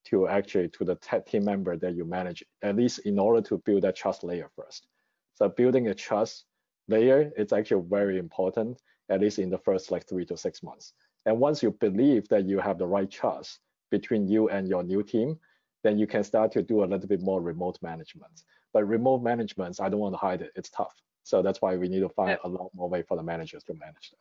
to 0.05 0.27
actually 0.27 0.69
to 0.69 0.86
the 0.86 0.95
team 1.27 1.45
member 1.45 1.77
that 1.77 1.93
you 1.93 2.05
manage, 2.05 2.43
at 2.63 2.75
least 2.75 3.05
in 3.05 3.19
order 3.19 3.41
to 3.49 3.59
build 3.67 3.84
that 3.84 3.95
trust 3.95 4.23
layer 4.23 4.49
first. 4.55 4.88
So 5.36 5.47
building 5.47 5.88
a 5.89 5.93
trust 5.93 6.45
layer, 6.88 7.32
it's 7.38 7.53
actually 7.53 7.84
very 7.88 8.17
important, 8.17 8.82
at 9.09 9.21
least 9.21 9.39
in 9.39 9.49
the 9.49 9.57
first 9.57 9.91
like 9.91 10.07
three 10.07 10.25
to 10.25 10.38
six 10.38 10.63
months. 10.63 10.93
And 11.25 11.39
once 11.39 11.61
you 11.61 11.71
believe 11.71 12.27
that 12.29 12.45
you 12.45 12.59
have 12.59 12.77
the 12.77 12.88
right 12.88 13.09
trust 13.09 13.59
between 13.91 14.27
you 14.27 14.49
and 14.49 14.67
your 14.67 14.84
new 14.84 15.03
team, 15.03 15.38
then 15.84 15.97
you 15.97 16.07
can 16.07 16.23
start 16.23 16.51
to 16.53 16.61
do 16.61 16.84
a 16.84 16.86
little 16.86 17.07
bit 17.07 17.21
more 17.21 17.41
remote 17.41 17.77
management. 17.82 18.43
But 18.73 18.88
remote 18.88 19.21
management, 19.21 19.79
I 19.79 19.89
don't 19.89 19.99
want 19.99 20.13
to 20.13 20.19
hide 20.19 20.41
it, 20.41 20.51
it's 20.55 20.69
tough. 20.69 20.93
So 21.23 21.41
that's 21.41 21.61
why 21.61 21.75
we 21.75 21.88
need 21.88 21.99
to 21.99 22.09
find 22.09 22.38
a 22.43 22.47
lot 22.47 22.71
more 22.73 22.89
way 22.89 23.03
for 23.03 23.17
the 23.17 23.23
managers 23.23 23.63
to 23.65 23.73
manage 23.73 24.11
that. 24.11 24.17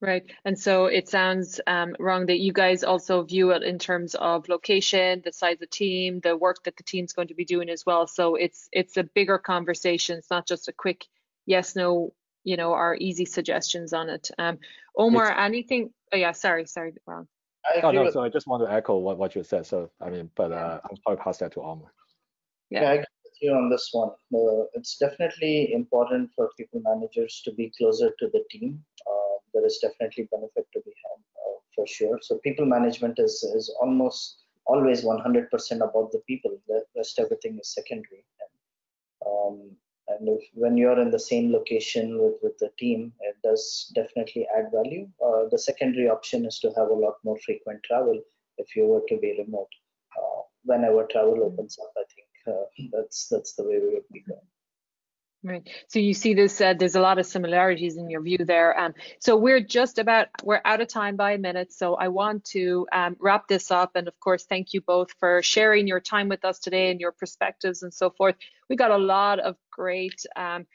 Right. 0.00 0.24
And 0.44 0.58
so 0.58 0.86
it 0.86 1.08
sounds 1.08 1.58
um, 1.66 1.96
Rong 1.98 2.26
that 2.26 2.38
you 2.38 2.52
guys 2.52 2.84
also 2.84 3.22
view 3.22 3.52
it 3.52 3.62
in 3.62 3.78
terms 3.78 4.14
of 4.14 4.46
location, 4.48 5.22
the 5.24 5.32
size 5.32 5.62
of 5.62 5.70
team, 5.70 6.20
the 6.20 6.36
work 6.36 6.62
that 6.64 6.76
the 6.76 6.82
team's 6.82 7.14
going 7.14 7.28
to 7.28 7.34
be 7.34 7.46
doing 7.46 7.70
as 7.70 7.86
well. 7.86 8.06
So 8.06 8.34
it's 8.34 8.68
it's 8.72 8.98
a 8.98 9.04
bigger 9.04 9.38
conversation. 9.38 10.18
It's 10.18 10.30
not 10.30 10.46
just 10.46 10.68
a 10.68 10.72
quick 10.72 11.06
yes, 11.46 11.76
no, 11.76 12.12
you 12.44 12.56
know, 12.56 12.72
or 12.72 12.96
easy 13.00 13.24
suggestions 13.24 13.92
on 13.92 14.08
it. 14.08 14.30
Um, 14.38 14.58
Omar, 14.96 15.30
it's, 15.30 15.38
anything? 15.38 15.90
Oh 16.12 16.16
yeah, 16.16 16.32
sorry, 16.32 16.66
sorry, 16.66 16.92
Rong. 17.06 17.26
Oh 17.82 17.90
no, 17.90 18.10
so 18.10 18.22
I 18.22 18.28
just 18.28 18.46
want 18.46 18.64
to 18.64 18.72
echo 18.72 18.96
what, 18.98 19.18
what 19.18 19.34
you 19.34 19.42
said. 19.42 19.66
So 19.66 19.90
I 20.00 20.10
mean, 20.10 20.30
but 20.36 20.52
uh, 20.52 20.80
I'll 20.84 20.98
probably 21.04 21.22
pass 21.22 21.38
that 21.38 21.52
to 21.52 21.60
Omar. 21.62 21.92
Yeah, 22.70 22.82
yeah 22.82 22.88
I 22.88 22.92
agree 22.94 23.18
with 23.24 23.34
you 23.40 23.52
on 23.52 23.70
this 23.70 23.88
one. 23.92 24.10
Uh, 24.34 24.64
it's 24.74 24.96
definitely 24.98 25.72
important 25.72 26.30
for 26.36 26.50
people 26.56 26.80
managers 26.84 27.42
to 27.44 27.52
be 27.52 27.72
closer 27.76 28.10
to 28.18 28.28
the 28.32 28.44
team. 28.50 28.84
Uh, 29.06 29.36
there 29.52 29.66
is 29.66 29.78
definitely 29.82 30.28
benefit 30.30 30.66
to 30.72 30.80
be 30.84 30.92
had 31.04 31.20
uh, 31.44 31.58
for 31.74 31.86
sure. 31.86 32.18
So 32.22 32.38
people 32.44 32.66
management 32.66 33.18
is 33.18 33.42
is 33.54 33.74
almost 33.80 34.42
always 34.66 35.04
100% 35.04 35.48
about 35.76 36.10
the 36.12 36.22
people. 36.26 36.58
The 36.68 36.82
rest 36.96 37.18
everything 37.18 37.58
is 37.60 37.72
secondary. 37.72 38.24
And, 38.40 38.52
um, 39.26 39.76
and 40.08 40.28
if, 40.28 40.42
when 40.54 40.76
you're 40.76 41.00
in 41.00 41.10
the 41.10 41.18
same 41.18 41.52
location 41.52 42.18
with, 42.22 42.34
with 42.42 42.56
the 42.58 42.70
team, 42.78 43.12
it 43.20 43.36
does 43.42 43.92
definitely 43.94 44.46
add 44.56 44.66
value. 44.72 45.08
Uh, 45.24 45.48
the 45.50 45.58
secondary 45.58 46.08
option 46.08 46.46
is 46.46 46.58
to 46.60 46.68
have 46.76 46.88
a 46.88 47.00
lot 47.04 47.14
more 47.24 47.38
frequent 47.44 47.82
travel 47.82 48.20
if 48.58 48.76
you 48.76 48.86
were 48.86 49.02
to 49.08 49.16
be 49.18 49.36
remote. 49.38 49.68
Uh, 50.16 50.42
whenever 50.64 51.06
travel 51.10 51.42
opens 51.44 51.76
up, 51.82 51.92
I 51.96 52.04
think 52.14 52.56
uh, 52.56 52.96
that's 52.96 53.28
that's 53.28 53.54
the 53.54 53.64
way 53.64 53.78
we 53.80 53.94
would 53.94 54.08
be 54.12 54.20
going. 54.28 54.45
Right. 55.46 55.62
So 55.86 56.00
you 56.00 56.12
see 56.12 56.34
this, 56.34 56.60
uh, 56.60 56.74
there's 56.76 56.96
a 56.96 57.00
lot 57.00 57.20
of 57.20 57.26
similarities 57.26 57.96
in 57.96 58.10
your 58.10 58.20
view 58.20 58.38
there. 58.38 58.76
Um, 58.76 58.94
so 59.20 59.36
we're 59.36 59.60
just 59.60 60.00
about, 60.00 60.26
we're 60.42 60.60
out 60.64 60.80
of 60.80 60.88
time 60.88 61.14
by 61.14 61.32
a 61.34 61.38
minute. 61.38 61.72
So 61.72 61.94
I 61.94 62.08
want 62.08 62.44
to 62.46 62.88
um, 62.92 63.16
wrap 63.20 63.46
this 63.46 63.70
up. 63.70 63.92
And 63.94 64.08
of 64.08 64.18
course, 64.18 64.44
thank 64.44 64.74
you 64.74 64.80
both 64.80 65.12
for 65.20 65.42
sharing 65.42 65.86
your 65.86 66.00
time 66.00 66.28
with 66.28 66.44
us 66.44 66.58
today 66.58 66.90
and 66.90 67.00
your 67.00 67.12
perspectives 67.12 67.84
and 67.84 67.94
so 67.94 68.10
forth. 68.10 68.34
We 68.68 68.74
got 68.74 68.90
a 68.90 68.98
lot 68.98 69.38
of 69.38 69.54
great 69.70 70.26
um, 70.34 70.66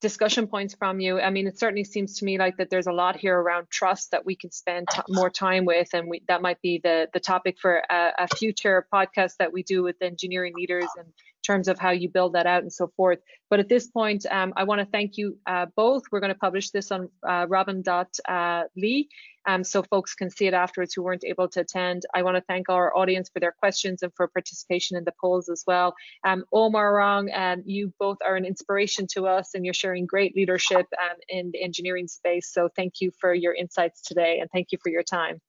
discussion 0.00 0.46
points 0.46 0.74
from 0.74 1.00
you. 1.00 1.20
I 1.20 1.30
mean, 1.30 1.46
it 1.46 1.58
certainly 1.58 1.84
seems 1.84 2.18
to 2.18 2.24
me 2.24 2.38
like 2.38 2.56
that 2.58 2.68
there's 2.68 2.86
a 2.86 2.92
lot 2.92 3.16
here 3.16 3.38
around 3.38 3.68
trust 3.70 4.10
that 4.10 4.26
we 4.26 4.36
can 4.36 4.50
spend 4.50 4.88
more 5.08 5.30
time 5.30 5.64
with, 5.64 5.88
and 5.94 6.08
we, 6.08 6.22
that 6.28 6.42
might 6.42 6.60
be 6.60 6.80
the 6.82 7.08
the 7.12 7.20
topic 7.20 7.56
for 7.60 7.82
a, 7.88 8.10
a, 8.18 8.28
future 8.36 8.86
podcast 8.92 9.36
that 9.38 9.52
we 9.52 9.62
do 9.62 9.82
with 9.82 9.96
engineering 10.02 10.52
leaders 10.54 10.88
in 10.98 11.04
terms 11.46 11.68
of 11.68 11.78
how 11.78 11.90
you 11.90 12.08
build 12.08 12.32
that 12.34 12.46
out 12.46 12.62
and 12.62 12.72
so 12.72 12.88
forth. 12.96 13.18
But 13.50 13.60
at 13.60 13.68
this 13.68 13.86
point, 13.86 14.26
um, 14.30 14.52
I 14.56 14.64
want 14.64 14.80
to 14.80 14.86
thank 14.86 15.16
you 15.16 15.38
uh, 15.46 15.66
both. 15.76 16.02
We're 16.10 16.20
going 16.20 16.32
to 16.32 16.38
publish 16.38 16.70
this 16.70 16.90
on 16.90 17.08
uh, 17.26 17.46
Robin.ly 17.48 19.04
um, 19.46 19.62
so 19.62 19.82
folks 19.82 20.14
can 20.14 20.28
see 20.28 20.46
it 20.46 20.54
afterwards 20.54 20.94
who 20.94 21.02
weren't 21.02 21.24
able 21.24 21.48
to 21.48 21.60
attend. 21.60 22.04
I 22.14 22.22
want 22.22 22.36
to 22.36 22.42
thank 22.42 22.68
our 22.68 22.96
audience 22.96 23.30
for 23.32 23.40
their 23.40 23.52
questions 23.52 24.02
and 24.02 24.12
for 24.14 24.26
participation 24.26 24.96
in 24.96 25.04
the 25.04 25.14
polls 25.20 25.48
as 25.48 25.62
well. 25.66 25.94
Um, 26.24 26.44
Omar 26.52 26.94
Rong, 26.94 27.30
um, 27.32 27.62
you 27.64 27.92
both 27.98 28.18
are 28.26 28.36
an 28.36 28.44
inspiration 28.44 29.06
to 29.12 29.26
us 29.26 29.54
and 29.54 29.64
you're 29.64 29.74
sharing 29.74 30.06
great 30.06 30.34
leadership 30.34 30.86
um, 31.00 31.16
in 31.28 31.50
the 31.52 31.62
engineering 31.62 32.08
space. 32.08 32.52
So 32.52 32.68
thank 32.74 32.94
you 33.00 33.12
for 33.20 33.32
your 33.32 33.54
insights 33.54 34.02
today 34.02 34.40
and 34.40 34.50
thank 34.50 34.72
you 34.72 34.78
for 34.82 34.90
your 34.90 35.04
time. 35.04 35.40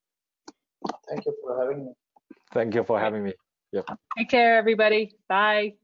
Thank 1.08 1.26
you 1.26 1.34
for 1.42 1.60
having 1.60 1.86
me. 1.86 1.92
Thank 2.52 2.74
you 2.74 2.84
for 2.84 2.98
having 3.00 3.24
me. 3.24 3.34
Yep. 3.72 3.86
Take 4.16 4.30
care, 4.30 4.56
everybody. 4.56 5.14
Bye. 5.28 5.74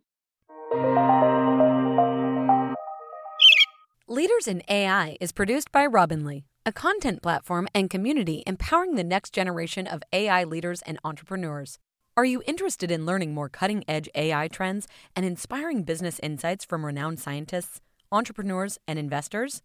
Leaders 4.09 4.47
in 4.47 4.63
AI 4.69 5.17
is 5.21 5.33
produced 5.33 5.73
by 5.73 5.87
Robin.ly 5.87 6.45
a 6.67 6.73
content 6.73 7.21
platform 7.21 7.69
and 7.75 7.91
community 7.91 8.43
empowering 8.47 8.95
the 8.95 9.05
next 9.05 9.35
generation 9.35 9.87
of 9.87 10.03
AI 10.15 10.45
leaders 10.45 10.81
and 10.83 10.99
entrepreneurs. 11.05 11.79
Are 12.17 12.25
you 12.25 12.43
interested 12.47 12.91
in 12.91 13.05
learning 13.05 13.35
more 13.35 13.51
cutting 13.51 13.85
edge 13.87 14.09
AI 14.15 14.49
trends 14.49 14.89
and 15.15 15.27
inspiring 15.27 15.83
business 15.83 16.19
insights 16.23 16.65
from 16.65 16.87
renowned 16.87 17.21
scientists, 17.21 17.83
entrepreneurs, 18.11 18.79
and 18.89 18.99
investors? 18.99 19.63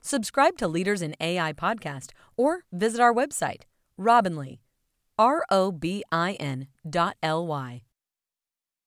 Subscribe 0.00 0.56
to 0.56 0.66
Leaders 0.66 1.02
in 1.02 1.14
AI 1.20 1.52
podcast 1.52 2.10
or 2.36 2.64
visit 2.72 3.00
our 3.00 3.14
website, 3.14 3.62
Robin.ly, 3.96 4.58
R 5.16 5.44
O 5.50 5.70
B 5.70 6.02
I 6.10 6.32
N 6.32 6.66
dot 6.88 7.16
L 7.22 7.46
Y. 7.46 7.82